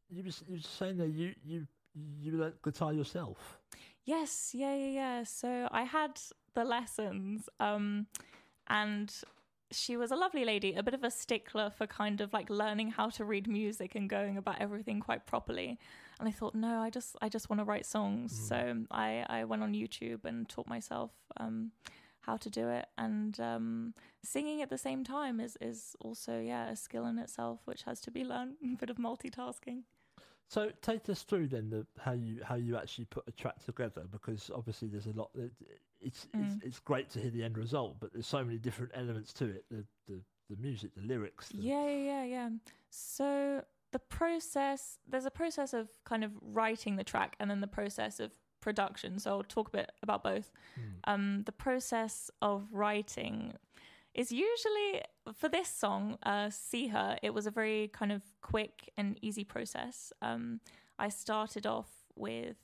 you 0.09 0.25
was 0.25 0.43
you 0.49 0.57
were 0.57 0.61
saying 0.61 0.97
that 0.99 1.09
you 1.09 1.35
you 1.45 1.67
you 1.95 2.33
learnt 2.33 2.63
guitar 2.63 2.93
yourself. 2.93 3.59
Yes, 4.05 4.53
yeah, 4.55 4.75
yeah, 4.75 4.91
yeah. 4.91 5.23
So 5.25 5.69
I 5.71 5.83
had 5.83 6.19
the 6.55 6.65
lessons, 6.65 7.49
um, 7.61 8.07
and 8.69 9.13
she 9.71 9.97
was 9.97 10.11
a 10.11 10.17
lovely 10.17 10.45
lady, 10.45 10.75
a 10.75 10.83
bit 10.83 10.95
of 10.95 11.05
a 11.05 11.11
stickler 11.11 11.71
for 11.71 11.87
kind 11.87 12.21
of 12.21 12.33
like 12.33 12.49
learning 12.49 12.91
how 12.91 13.11
to 13.11 13.25
read 13.25 13.47
music 13.47 13.95
and 13.95 14.09
going 14.09 14.37
about 14.37 14.61
everything 14.61 15.01
quite 15.01 15.27
properly. 15.27 15.79
And 16.19 16.29
I 16.29 16.33
thought, 16.33 16.55
no, 16.55 16.81
I 16.81 16.91
just 16.91 17.17
I 17.21 17.29
just 17.29 17.51
want 17.51 17.61
to 17.61 17.65
write 17.65 17.87
songs. 17.87 18.33
Mm. 18.33 18.49
So 18.49 18.85
I 18.91 19.25
I 19.29 19.45
went 19.45 19.63
on 19.63 19.75
YouTube 19.75 20.25
and 20.25 20.49
taught 20.49 20.67
myself 20.67 21.11
um, 21.37 21.73
how 22.21 22.37
to 22.37 22.51
do 22.51 22.69
it. 22.69 22.87
And 22.97 23.39
um, 23.41 23.95
singing 24.23 24.63
at 24.63 24.71
the 24.71 24.79
same 24.79 25.05
time 25.05 25.41
is 25.41 25.57
is 25.61 25.97
also 26.01 26.41
yeah 26.41 26.69
a 26.69 26.77
skill 26.77 27.07
in 27.07 27.19
itself, 27.19 27.61
which 27.65 27.83
has 27.83 28.01
to 28.03 28.11
be 28.11 28.25
learned. 28.25 28.57
a 28.65 28.77
bit 28.77 28.91
of 28.91 28.97
multitasking. 28.97 29.83
So 30.49 30.71
take 30.81 31.09
us 31.11 31.23
through 31.23 31.49
then 31.49 31.69
the, 31.69 31.87
how 32.01 32.13
you 32.13 32.41
how 32.43 32.55
you 32.55 32.77
actually 32.77 33.05
put 33.05 33.25
a 33.29 33.33
track 33.33 33.63
together 33.65 34.05
because 34.11 34.51
obviously 34.55 34.89
there's 34.89 35.07
a 35.07 35.13
lot. 35.13 35.31
It, 35.35 35.53
it's 36.01 36.27
Mm. 36.35 36.47
it's 36.47 36.65
it's 36.65 36.81
great 36.81 37.11
to 37.11 37.21
hear 37.21 37.31
the 37.31 37.43
end 37.45 37.59
result, 37.59 37.97
but 38.01 38.13
there's 38.13 38.27
so 38.27 38.43
many 38.45 38.59
different 38.59 38.93
elements 38.95 39.33
to 39.35 39.45
it. 39.47 39.65
The 39.71 39.85
the, 40.07 40.21
the 40.49 40.57
music, 40.57 40.95
the 40.95 41.03
lyrics. 41.03 41.49
The, 41.51 41.59
Yeah, 41.59 41.87
yeah, 41.87 41.97
yeah, 41.97 42.25
yeah. 42.25 42.49
So 42.91 43.63
the 43.93 43.99
process, 43.99 44.99
there's 45.07 45.27
a 45.27 45.31
process 45.31 45.73
of 45.75 45.89
kind 46.05 46.25
of 46.25 46.33
writing 46.41 46.97
the 46.97 47.05
track 47.05 47.37
and 47.41 47.51
then 47.51 47.61
the 47.61 47.67
process 47.67 48.21
of 48.21 48.33
production. 48.61 49.19
So 49.19 49.31
I'll 49.31 49.43
talk 49.43 49.69
a 49.69 49.73
bit 49.73 49.93
about 50.03 50.23
both. 50.23 50.51
Mm. 50.79 51.13
Um, 51.13 51.43
the 51.45 51.53
process 51.53 52.31
of 52.43 52.69
writing 52.73 53.55
is 54.15 54.33
usually 54.33 55.03
for 55.37 55.49
this 55.49 55.69
song, 55.69 56.19
uh, 56.23 56.51
"See 56.51 56.89
Her." 56.89 57.19
It 57.23 57.35
was 57.35 57.47
a 57.47 57.51
very 57.51 57.89
kind 57.89 58.13
of 58.13 58.23
quick 58.41 58.91
and 58.97 59.19
easy 59.23 59.45
process. 59.45 60.13
Um, 60.23 60.61
I 60.99 61.09
started 61.09 61.67
off 61.67 61.91
with 62.15 62.57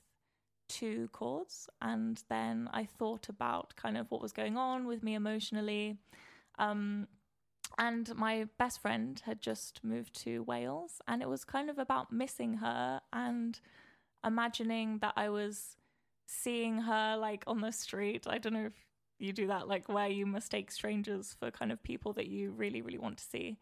two 0.68 1.08
chords, 1.12 1.68
and 1.80 2.22
then 2.28 2.68
I 2.72 2.84
thought 2.84 3.28
about 3.28 3.76
kind 3.76 3.96
of 3.96 4.10
what 4.10 4.22
was 4.22 4.32
going 4.32 4.56
on 4.56 4.86
with 4.86 5.02
me 5.02 5.14
emotionally. 5.14 5.98
Um, 6.58 7.08
and 7.78 8.14
my 8.14 8.46
best 8.58 8.80
friend 8.80 9.20
had 9.24 9.40
just 9.40 9.82
moved 9.82 10.14
to 10.22 10.42
Wales, 10.42 11.00
and 11.08 11.22
it 11.22 11.28
was 11.28 11.44
kind 11.44 11.70
of 11.70 11.78
about 11.78 12.12
missing 12.12 12.54
her 12.54 13.00
and 13.12 13.60
imagining 14.24 14.98
that 14.98 15.14
I 15.16 15.28
was 15.28 15.76
seeing 16.26 16.78
her 16.82 17.16
like 17.16 17.44
on 17.46 17.60
the 17.60 17.72
street. 17.72 18.26
I 18.28 18.38
don't 18.38 18.54
know 18.54 18.66
if 18.66 18.83
you 19.18 19.32
do 19.32 19.46
that, 19.46 19.68
like 19.68 19.88
where 19.88 20.08
you 20.08 20.26
mistake 20.26 20.70
strangers 20.70 21.34
for 21.38 21.50
kind 21.50 21.72
of 21.72 21.82
people 21.82 22.12
that 22.14 22.26
you 22.26 22.50
really, 22.50 22.82
really 22.82 22.98
want 22.98 23.18
to 23.18 23.24
see. 23.24 23.58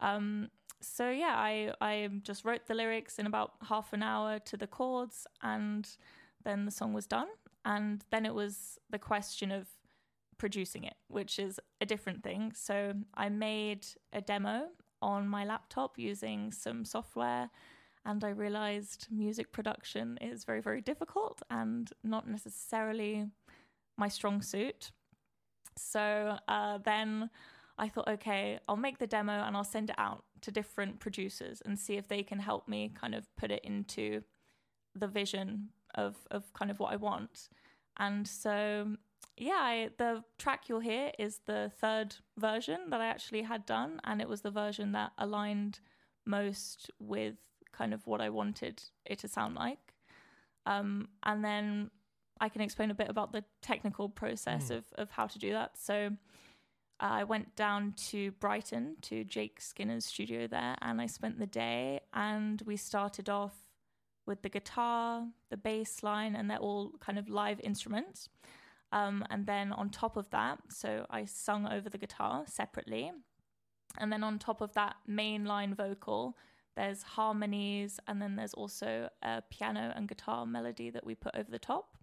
Um, 0.00 0.48
so 0.80 1.10
yeah, 1.10 1.34
I 1.36 1.72
I 1.80 2.08
just 2.22 2.44
wrote 2.44 2.66
the 2.66 2.74
lyrics 2.74 3.18
in 3.18 3.26
about 3.26 3.52
half 3.68 3.92
an 3.92 4.02
hour 4.02 4.38
to 4.40 4.56
the 4.56 4.66
chords, 4.66 5.26
and 5.42 5.88
then 6.44 6.64
the 6.64 6.70
song 6.70 6.92
was 6.92 7.06
done. 7.06 7.28
And 7.64 8.04
then 8.10 8.26
it 8.26 8.34
was 8.34 8.78
the 8.90 8.98
question 8.98 9.52
of 9.52 9.68
producing 10.38 10.82
it, 10.84 10.94
which 11.06 11.38
is 11.38 11.60
a 11.80 11.86
different 11.86 12.24
thing. 12.24 12.52
So 12.54 12.94
I 13.14 13.28
made 13.28 13.86
a 14.12 14.20
demo 14.20 14.68
on 15.00 15.28
my 15.28 15.44
laptop 15.44 15.98
using 15.98 16.50
some 16.50 16.84
software, 16.84 17.50
and 18.04 18.24
I 18.24 18.30
realized 18.30 19.06
music 19.10 19.52
production 19.52 20.18
is 20.20 20.44
very, 20.44 20.60
very 20.60 20.80
difficult 20.80 21.42
and 21.50 21.88
not 22.02 22.28
necessarily 22.28 23.28
my 23.96 24.08
strong 24.08 24.42
suit. 24.42 24.92
So 25.76 26.38
uh, 26.48 26.78
then 26.84 27.30
I 27.78 27.88
thought, 27.88 28.08
okay, 28.08 28.58
I'll 28.68 28.76
make 28.76 28.98
the 28.98 29.06
demo 29.06 29.32
and 29.32 29.56
I'll 29.56 29.64
send 29.64 29.90
it 29.90 29.96
out 29.98 30.24
to 30.42 30.50
different 30.50 31.00
producers 31.00 31.62
and 31.64 31.78
see 31.78 31.94
if 31.96 32.08
they 32.08 32.22
can 32.22 32.38
help 32.38 32.68
me 32.68 32.92
kind 33.00 33.14
of 33.14 33.34
put 33.36 33.50
it 33.50 33.64
into 33.64 34.22
the 34.94 35.06
vision 35.06 35.68
of 35.94 36.16
of 36.30 36.52
kind 36.52 36.70
of 36.70 36.78
what 36.78 36.92
I 36.92 36.96
want. 36.96 37.48
And 37.98 38.26
so 38.26 38.96
yeah, 39.36 39.58
I, 39.58 39.90
the 39.98 40.24
track 40.38 40.68
you'll 40.68 40.80
hear 40.80 41.10
is 41.18 41.40
the 41.46 41.70
third 41.80 42.16
version 42.36 42.90
that 42.90 43.00
I 43.00 43.06
actually 43.06 43.42
had 43.42 43.64
done, 43.64 44.00
and 44.04 44.20
it 44.20 44.28
was 44.28 44.42
the 44.42 44.50
version 44.50 44.92
that 44.92 45.12
aligned 45.18 45.80
most 46.26 46.90
with 46.98 47.36
kind 47.72 47.94
of 47.94 48.06
what 48.06 48.20
I 48.20 48.28
wanted 48.28 48.82
it 49.06 49.18
to 49.20 49.28
sound 49.28 49.54
like. 49.54 49.94
Um, 50.66 51.08
and 51.22 51.44
then 51.44 51.90
I 52.40 52.48
can 52.48 52.60
explain 52.60 52.90
a 52.90 52.94
bit 52.94 53.08
about 53.08 53.32
the 53.32 53.44
technical 53.60 54.08
process 54.08 54.68
Mm. 54.70 54.76
of 54.78 54.92
of 54.94 55.10
how 55.12 55.26
to 55.26 55.38
do 55.38 55.52
that. 55.52 55.76
So 55.78 56.16
I 57.00 57.24
went 57.24 57.56
down 57.56 57.92
to 58.10 58.30
Brighton 58.32 58.96
to 59.02 59.24
Jake 59.24 59.60
Skinner's 59.60 60.06
studio 60.06 60.46
there, 60.46 60.76
and 60.80 61.00
I 61.00 61.06
spent 61.06 61.38
the 61.38 61.46
day. 61.46 62.00
And 62.12 62.62
we 62.64 62.76
started 62.76 63.28
off 63.28 63.66
with 64.24 64.42
the 64.42 64.48
guitar, 64.48 65.26
the 65.50 65.56
bass 65.56 66.02
line, 66.04 66.36
and 66.36 66.48
they're 66.48 66.58
all 66.58 66.92
kind 67.00 67.18
of 67.18 67.28
live 67.28 67.58
instruments. 67.60 68.28
Um, 68.92 69.24
and 69.30 69.46
then 69.46 69.72
on 69.72 69.90
top 69.90 70.16
of 70.16 70.30
that, 70.30 70.60
so 70.68 71.06
I 71.10 71.24
sung 71.24 71.66
over 71.66 71.88
the 71.88 71.98
guitar 71.98 72.44
separately. 72.46 73.10
And 73.98 74.12
then 74.12 74.22
on 74.22 74.38
top 74.38 74.60
of 74.60 74.72
that 74.74 74.96
main 75.06 75.44
line 75.44 75.74
vocal, 75.74 76.36
there's 76.76 77.02
harmonies, 77.02 77.98
and 78.06 78.22
then 78.22 78.36
there's 78.36 78.54
also 78.54 79.08
a 79.22 79.42
piano 79.50 79.92
and 79.96 80.06
guitar 80.08 80.46
melody 80.46 80.88
that 80.90 81.04
we 81.04 81.14
put 81.14 81.34
over 81.34 81.50
the 81.50 81.58
top. 81.58 81.98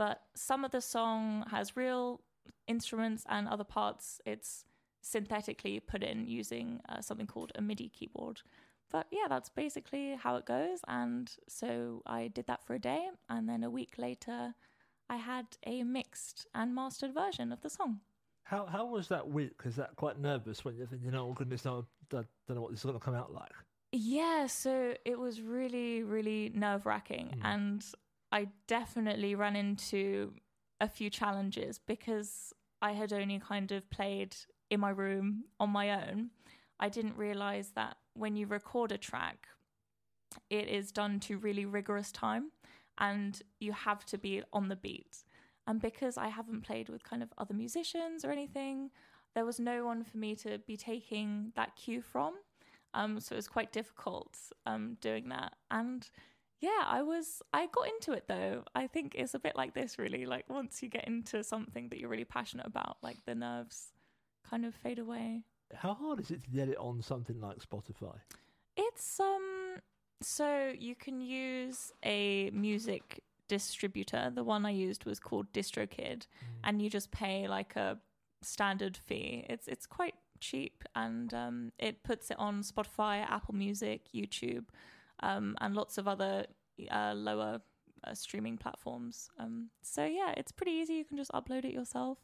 But 0.00 0.22
some 0.34 0.64
of 0.64 0.70
the 0.70 0.80
song 0.80 1.44
has 1.50 1.76
real 1.76 2.22
instruments, 2.66 3.26
and 3.28 3.46
other 3.46 3.64
parts 3.64 4.18
it's 4.24 4.64
synthetically 5.02 5.78
put 5.78 6.02
in 6.02 6.26
using 6.26 6.80
uh, 6.88 7.02
something 7.02 7.26
called 7.26 7.52
a 7.54 7.60
MIDI 7.60 7.90
keyboard. 7.90 8.40
But 8.90 9.08
yeah, 9.10 9.28
that's 9.28 9.50
basically 9.50 10.14
how 10.14 10.36
it 10.36 10.46
goes. 10.46 10.78
And 10.88 11.30
so 11.48 12.00
I 12.06 12.28
did 12.28 12.46
that 12.46 12.64
for 12.64 12.72
a 12.72 12.78
day, 12.78 13.10
and 13.28 13.46
then 13.46 13.62
a 13.62 13.68
week 13.68 13.96
later, 13.98 14.54
I 15.10 15.16
had 15.16 15.44
a 15.66 15.82
mixed 15.82 16.46
and 16.54 16.74
mastered 16.74 17.12
version 17.12 17.52
of 17.52 17.60
the 17.60 17.68
song. 17.68 18.00
How 18.44 18.64
how 18.64 18.86
was 18.86 19.06
that 19.08 19.28
week? 19.28 19.60
Is 19.66 19.76
that 19.76 19.96
quite 19.96 20.18
nervous 20.18 20.64
when 20.64 20.76
you're 20.76 20.86
thinking, 20.86 21.08
you 21.08 21.12
know, 21.12 21.28
oh 21.28 21.34
goodness, 21.34 21.66
no, 21.66 21.84
I 22.14 22.24
don't 22.46 22.56
know 22.56 22.62
what 22.62 22.70
this 22.70 22.80
is 22.80 22.84
going 22.84 22.98
to 22.98 23.04
come 23.04 23.14
out 23.14 23.34
like? 23.34 23.52
Yeah, 23.92 24.46
so 24.46 24.94
it 25.04 25.18
was 25.18 25.42
really, 25.42 26.02
really 26.02 26.52
nerve 26.54 26.86
wracking. 26.86 27.34
Mm. 27.36 27.40
And 27.44 27.86
I 28.32 28.48
definitely 28.66 29.34
ran 29.34 29.56
into 29.56 30.34
a 30.80 30.88
few 30.88 31.10
challenges 31.10 31.78
because 31.78 32.52
I 32.80 32.92
had 32.92 33.12
only 33.12 33.38
kind 33.38 33.72
of 33.72 33.88
played 33.90 34.36
in 34.70 34.80
my 34.80 34.90
room 34.90 35.44
on 35.58 35.70
my 35.70 35.90
own. 35.90 36.30
I 36.78 36.88
didn't 36.88 37.16
realize 37.16 37.72
that 37.74 37.96
when 38.14 38.36
you 38.36 38.46
record 38.46 38.92
a 38.92 38.98
track, 38.98 39.48
it 40.48 40.68
is 40.68 40.92
done 40.92 41.20
to 41.20 41.38
really 41.38 41.64
rigorous 41.64 42.12
time 42.12 42.52
and 42.98 43.42
you 43.58 43.72
have 43.72 44.04
to 44.06 44.18
be 44.18 44.42
on 44.52 44.68
the 44.68 44.76
beat. 44.76 45.24
And 45.66 45.80
because 45.80 46.16
I 46.16 46.28
haven't 46.28 46.62
played 46.62 46.88
with 46.88 47.02
kind 47.02 47.22
of 47.22 47.32
other 47.36 47.54
musicians 47.54 48.24
or 48.24 48.30
anything, 48.30 48.90
there 49.34 49.44
was 49.44 49.60
no 49.60 49.84
one 49.84 50.04
for 50.04 50.18
me 50.18 50.34
to 50.36 50.58
be 50.58 50.76
taking 50.76 51.52
that 51.56 51.76
cue 51.76 52.02
from. 52.02 52.34
Um, 52.94 53.20
so 53.20 53.34
it 53.34 53.36
was 53.36 53.48
quite 53.48 53.72
difficult 53.72 54.36
um, 54.66 54.96
doing 55.00 55.28
that. 55.28 55.54
And 55.70 56.08
yeah, 56.60 56.84
I 56.86 57.02
was, 57.02 57.42
I 57.52 57.66
got 57.66 57.88
into 57.88 58.12
it 58.12 58.24
though. 58.28 58.64
I 58.74 58.86
think 58.86 59.14
it's 59.16 59.34
a 59.34 59.38
bit 59.38 59.56
like 59.56 59.74
this, 59.74 59.98
really. 59.98 60.26
Like 60.26 60.48
once 60.48 60.82
you 60.82 60.88
get 60.88 61.06
into 61.06 61.42
something 61.42 61.88
that 61.88 61.98
you're 61.98 62.10
really 62.10 62.24
passionate 62.24 62.66
about, 62.66 62.98
like 63.02 63.16
the 63.26 63.34
nerves 63.34 63.92
kind 64.48 64.64
of 64.64 64.74
fade 64.74 64.98
away. 64.98 65.44
How 65.74 65.94
hard 65.94 66.20
is 66.20 66.30
it 66.30 66.42
to 66.44 66.50
get 66.50 66.68
it 66.68 66.76
on 66.78 67.00
something 67.02 67.40
like 67.40 67.58
Spotify? 67.58 68.16
It's 68.76 69.20
um 69.20 69.76
so 70.22 70.72
you 70.78 70.94
can 70.94 71.20
use 71.20 71.92
a 72.04 72.50
music 72.50 73.22
distributor. 73.48 74.30
The 74.34 74.44
one 74.44 74.66
I 74.66 74.70
used 74.70 75.04
was 75.04 75.18
called 75.18 75.52
DistroKid 75.52 76.26
and 76.62 76.82
you 76.82 76.90
just 76.90 77.10
pay 77.10 77.48
like 77.48 77.76
a 77.76 77.98
standard 78.42 78.96
fee. 78.96 79.46
It's 79.48 79.66
it's 79.66 79.86
quite 79.86 80.14
cheap 80.40 80.84
and 80.94 81.32
um 81.34 81.72
it 81.78 82.02
puts 82.02 82.30
it 82.30 82.38
on 82.38 82.62
Spotify, 82.62 83.24
Apple 83.28 83.54
Music, 83.54 84.08
YouTube, 84.14 84.66
um 85.22 85.56
and 85.60 85.74
lots 85.74 85.98
of 85.98 86.08
other 86.08 86.46
uh, 86.90 87.12
lower 87.14 87.60
uh, 88.04 88.14
streaming 88.14 88.56
platforms. 88.56 89.30
Um 89.38 89.70
so 89.82 90.04
yeah, 90.04 90.32
it's 90.36 90.52
pretty 90.52 90.72
easy. 90.72 90.94
You 90.94 91.04
can 91.04 91.16
just 91.16 91.32
upload 91.32 91.64
it 91.64 91.72
yourself. 91.72 92.18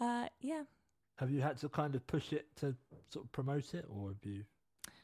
Uh 0.00 0.26
yeah. 0.40 0.64
Have 1.18 1.30
you 1.30 1.40
had 1.40 1.56
to 1.58 1.68
kind 1.68 1.94
of 1.94 2.06
push 2.06 2.32
it 2.32 2.46
to 2.56 2.74
sort 3.08 3.24
of 3.24 3.32
promote 3.32 3.72
it, 3.72 3.86
or 3.88 4.08
have 4.08 4.22
you 4.22 4.44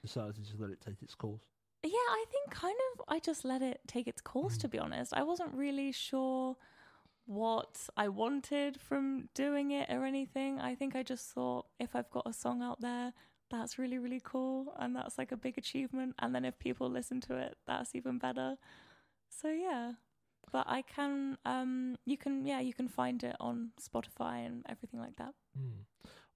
decided 0.03 0.35
to 0.35 0.43
just 0.43 0.61
let 0.61 0.70
it 0.70 0.81
take 0.81 1.01
its 1.03 1.14
course? 1.14 1.41
Yeah, 1.85 1.91
I 1.91 2.25
think 2.31 2.51
kind 2.51 2.77
of 2.93 3.05
I 3.09 3.18
just 3.18 3.45
let 3.45 3.62
it 3.62 3.81
take 3.87 4.07
its 4.07 4.20
course 4.20 4.57
to 4.59 4.68
be 4.68 4.79
honest. 4.79 5.12
I 5.14 5.23
wasn't 5.23 5.55
really 5.55 5.91
sure 5.91 6.57
what 7.27 7.89
I 7.97 8.09
wanted 8.09 8.81
from 8.81 9.29
doing 9.35 9.70
it 9.70 9.89
or 9.91 10.05
anything. 10.05 10.61
I 10.61 10.75
think 10.75 10.95
I 10.95 11.03
just 11.03 11.31
thought 11.31 11.66
if 11.79 11.95
I've 11.95 12.11
got 12.11 12.27
a 12.27 12.33
song 12.33 12.62
out 12.62 12.81
there, 12.81 13.12
that's 13.53 13.78
really 13.78 13.98
really 13.98 14.20
cool 14.32 14.74
and 14.80 14.96
that's 14.96 15.16
like 15.18 15.30
a 15.32 15.36
big 15.36 15.57
achievement 15.59 16.14
and 16.18 16.34
then 16.34 16.44
if 16.44 16.59
people 16.59 16.88
listen 16.90 17.20
to 17.28 17.36
it, 17.36 17.53
that's 17.68 17.94
even 17.94 18.18
better. 18.18 18.57
So 19.28 19.48
yeah. 19.48 19.92
But 20.50 20.64
I 20.68 20.82
can 20.82 21.38
um 21.44 21.96
you 22.05 22.16
can 22.16 22.44
yeah, 22.46 22.61
you 22.68 22.74
can 22.74 22.88
find 22.88 23.22
it 23.22 23.36
on 23.38 23.70
Spotify 23.80 24.44
and 24.46 24.64
everything 24.68 25.00
like 25.00 25.16
that. 25.16 25.34
Hmm. 25.57 25.82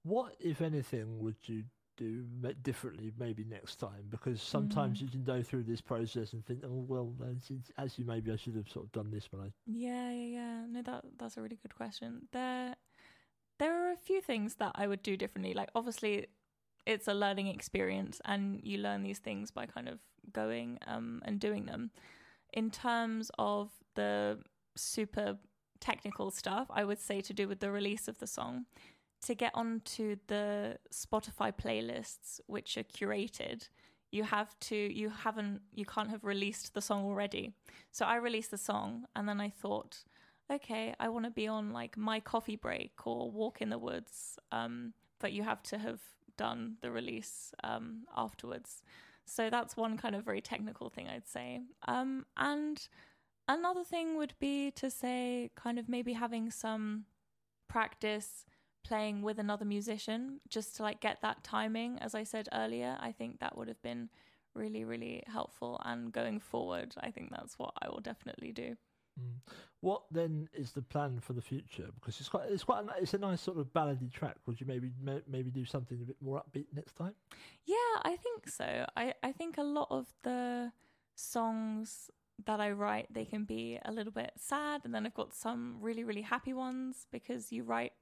What, 0.05 0.37
if 0.39 0.61
anything, 0.61 1.19
would 1.19 1.35
you 1.47 1.65
do 1.97 2.23
differently 2.63 3.13
maybe 3.19 3.43
next 3.45 3.77
time? 3.81 4.05
Because 4.09 4.41
sometimes 4.41 4.99
Mm. 4.99 5.03
you 5.03 5.09
can 5.09 5.25
go 5.25 5.43
through 5.43 5.65
this 5.65 5.81
process 5.81 6.33
and 6.35 6.45
think, 6.47 6.61
oh 6.65 6.85
well, 6.93 7.13
actually 7.79 8.05
maybe 8.05 8.31
I 8.31 8.37
should 8.37 8.55
have 8.55 8.69
sort 8.69 8.85
of 8.87 8.93
done 8.93 9.11
this 9.11 9.27
when 9.33 9.41
I. 9.47 9.53
Yeah, 9.67 10.11
yeah, 10.13 10.29
yeah. 10.39 10.67
No, 10.69 10.83
that 10.83 11.05
that's 11.19 11.37
a 11.37 11.43
really 11.43 11.59
good 11.61 11.75
question. 11.75 12.29
There, 12.33 12.77
there 13.59 13.75
are 13.89 13.93
a 13.93 13.97
few 13.97 14.21
things 14.21 14.57
that 14.57 14.73
I 14.77 14.87
would 14.87 15.03
do 15.03 15.17
differently. 15.17 15.55
Like, 15.55 15.71
obviously, 15.75 16.27
it's 16.87 17.09
a 17.09 17.15
learning 17.15 17.49
experience, 17.49 18.21
and 18.25 18.61
you 18.63 18.79
learn 18.79 19.03
these 19.03 19.19
things 19.19 19.51
by 19.51 19.67
kind 19.67 19.89
of 19.89 19.99
going 20.33 20.79
um, 20.87 21.23
and 21.25 21.41
doing 21.41 21.67
them. 21.67 21.91
In 22.53 22.71
terms 22.71 23.31
of 23.39 23.71
the 23.95 24.39
super 24.77 25.37
technical 25.81 26.31
stuff, 26.31 26.69
I 26.71 26.85
would 26.85 27.01
say 27.01 27.21
to 27.21 27.33
do 27.35 27.49
with 27.49 27.61
the 27.61 27.71
release 27.71 28.09
of 28.09 28.19
the 28.19 28.27
song. 28.27 28.67
To 29.23 29.35
get 29.35 29.53
onto 29.55 30.17
the 30.29 30.79
Spotify 30.93 31.53
playlists, 31.53 32.41
which 32.47 32.77
are 32.77 32.85
curated, 32.85 33.69
you 34.13 34.25
have 34.25 34.59
to 34.61 34.77
you 34.77 35.11
haven't 35.11 35.61
you 35.75 35.85
can't 35.85 36.11
have 36.11 36.25
released 36.25 36.75
the 36.75 36.81
song 36.81 37.05
already 37.05 37.53
so 37.91 38.07
i 38.07 38.17
released 38.17 38.51
the 38.51 38.59
song 38.59 39.05
and 39.15 39.29
then 39.29 39.41
i 39.41 39.51
thought 39.51 40.05
okay 40.51 40.95
i 41.01 41.09
want 41.09 41.25
to 41.25 41.31
be 41.31 41.47
on 41.47 41.73
like 41.73 41.97
my 41.97 42.21
coffee 42.21 42.57
break 42.57 42.93
or 43.07 43.31
walk 43.31 43.61
in 43.61 43.69
the 43.69 43.79
woods 43.79 44.39
um, 44.53 44.93
but 45.19 45.33
you 45.33 45.43
have 45.43 45.63
to 45.63 45.79
have 45.79 46.01
done 46.37 46.77
the 46.81 46.91
release 46.91 47.53
um, 47.65 48.05
afterwards. 48.17 48.83
So 49.25 49.51
that's 49.51 49.77
one 49.77 49.97
kind 49.97 50.15
of 50.15 50.25
very 50.25 50.41
technical 50.41 50.89
thing 50.89 51.09
i'd 51.09 51.27
say. 51.27 51.61
Um, 51.89 52.27
and 52.37 52.87
another 53.49 53.85
thing 53.85 54.17
would 54.17 54.35
be 54.39 54.71
to 54.73 54.91
say 54.91 55.51
kind 55.57 55.79
of 55.79 55.89
maybe 55.89 56.13
having 56.13 56.51
some 56.51 57.05
practice 57.69 58.45
playing 58.85 59.23
with 59.23 59.39
another 59.41 59.65
musician 59.65 60.41
just 60.49 60.77
to 60.77 60.83
like 60.83 61.01
get 61.01 61.21
that 61.23 61.43
timing. 61.43 61.99
As 61.99 62.15
i 62.15 62.23
said 62.23 62.49
earlier 62.53 62.97
i 63.01 63.13
think 63.13 63.41
that 63.41 63.57
would 63.59 63.69
have 63.69 63.83
been 63.83 64.09
really 64.55 64.85
really 64.85 65.23
helpful. 65.27 65.81
And 65.85 66.13
going 66.13 66.39
forward 66.41 66.95
i 67.01 67.11
think 67.11 67.31
that's 67.31 67.59
what 67.59 67.73
i 67.83 67.89
will 67.89 68.01
definitely 68.01 68.53
do 68.53 68.77
mm. 69.21 69.53
what 69.81 70.03
then 70.11 70.49
is 70.55 70.73
the 70.73 70.83
plan 70.83 71.21
for 71.21 71.33
the 71.33 71.43
future? 71.43 71.89
Because 71.95 72.21
it's 72.21 72.29
quite 72.29 72.49
it's 72.51 72.65
quite 72.65 72.85
a, 72.85 73.03
it's 73.03 73.15
a 73.15 73.19
nice 73.19 73.41
sort 73.41 73.59
of 73.59 73.73
ballady 73.73 74.13
track. 74.13 74.37
Would 74.47 74.61
you 74.61 74.67
maybe 74.67 74.91
maybe 75.29 75.51
do 75.51 75.65
something 75.65 75.99
a 76.03 76.05
bit 76.05 76.17
more 76.21 76.43
upbeat 76.43 76.67
next 76.75 76.95
time? 76.97 77.15
Yeah 77.65 77.75
i 78.03 78.17
think 78.17 78.49
so. 78.49 78.87
I 78.97 79.15
i 79.23 79.33
think 79.33 79.59
a 79.59 79.63
lot 79.63 79.89
of 79.91 80.07
the 80.23 80.73
songs 81.15 82.11
that 82.45 82.61
I 82.61 82.71
write, 82.71 83.07
they 83.11 83.25
can 83.25 83.45
be 83.45 83.79
a 83.85 83.91
little 83.91 84.13
bit 84.13 84.33
sad, 84.37 84.83
and 84.85 84.95
then 84.95 85.07
I've 85.07 85.15
got 85.15 85.33
some 85.33 85.79
really, 85.81 86.05
really 86.05 86.23
happy 86.23 86.53
ones 86.53 87.07
because 87.11 87.51
you 87.51 87.63
write 87.63 87.93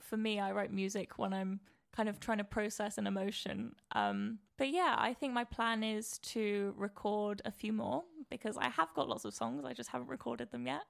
for 0.00 0.16
me, 0.16 0.40
I 0.40 0.52
write 0.52 0.72
music 0.72 1.18
when 1.18 1.32
I'm 1.32 1.60
kind 1.98 2.08
of 2.08 2.20
trying 2.20 2.38
to 2.38 2.44
process 2.44 2.96
an 2.96 3.08
emotion. 3.08 3.74
Um, 3.90 4.38
but 4.56 4.68
yeah, 4.68 4.94
I 4.96 5.14
think 5.14 5.32
my 5.32 5.42
plan 5.42 5.82
is 5.82 6.18
to 6.18 6.72
record 6.76 7.42
a 7.44 7.50
few 7.50 7.72
more 7.72 8.04
because 8.30 8.56
I 8.56 8.68
have 8.68 8.94
got 8.94 9.08
lots 9.08 9.24
of 9.24 9.34
songs, 9.34 9.64
I 9.64 9.72
just 9.72 9.90
haven't 9.90 10.06
recorded 10.06 10.52
them 10.52 10.64
yet. 10.64 10.84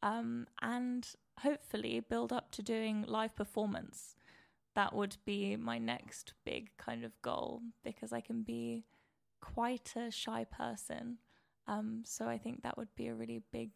Um, 0.00 0.46
and 0.62 1.08
hopefully 1.40 1.98
build 2.08 2.32
up 2.32 2.52
to 2.52 2.62
doing 2.62 3.04
live 3.08 3.34
performance. 3.34 4.14
That 4.76 4.94
would 4.94 5.16
be 5.24 5.56
my 5.56 5.78
next 5.78 6.34
big 6.44 6.70
kind 6.76 7.04
of 7.04 7.20
goal 7.20 7.60
because 7.82 8.12
I 8.12 8.20
can 8.20 8.42
be 8.42 8.84
quite 9.40 9.94
a 9.96 10.12
shy 10.12 10.44
person. 10.44 11.18
Um, 11.66 12.02
so 12.06 12.28
I 12.28 12.38
think 12.38 12.62
that 12.62 12.78
would 12.78 12.94
be 12.94 13.08
a 13.08 13.14
really 13.14 13.42
big, 13.50 13.70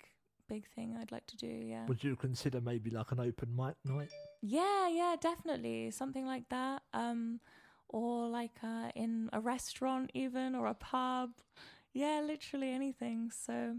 big 0.49 0.67
thing 0.75 0.97
I'd 1.01 1.13
like 1.13 1.27
to 1.27 1.37
do. 1.37 1.47
Yeah. 1.47 1.87
Would 1.87 2.03
you 2.03 2.17
consider 2.17 2.61
maybe 2.61 2.91
like 2.91 3.13
an 3.13 3.21
open 3.21 3.55
mic 3.55 3.77
night? 3.85 4.11
Yeah, 4.43 4.89
yeah, 4.89 5.17
definitely 5.21 5.91
something 5.91 6.27
like 6.27 6.49
that. 6.49 6.83
Um, 6.93 7.41
or 7.89 8.29
like 8.29 8.59
uh, 8.63 8.91
in 8.95 9.31
a 9.33 9.41
restaurant, 9.41 10.11
even 10.15 10.55
or 10.55 10.67
a 10.67 10.75
pub. 10.75 11.31
Yeah, 11.93 12.21
literally 12.25 12.71
anything. 12.71 13.31
So 13.31 13.77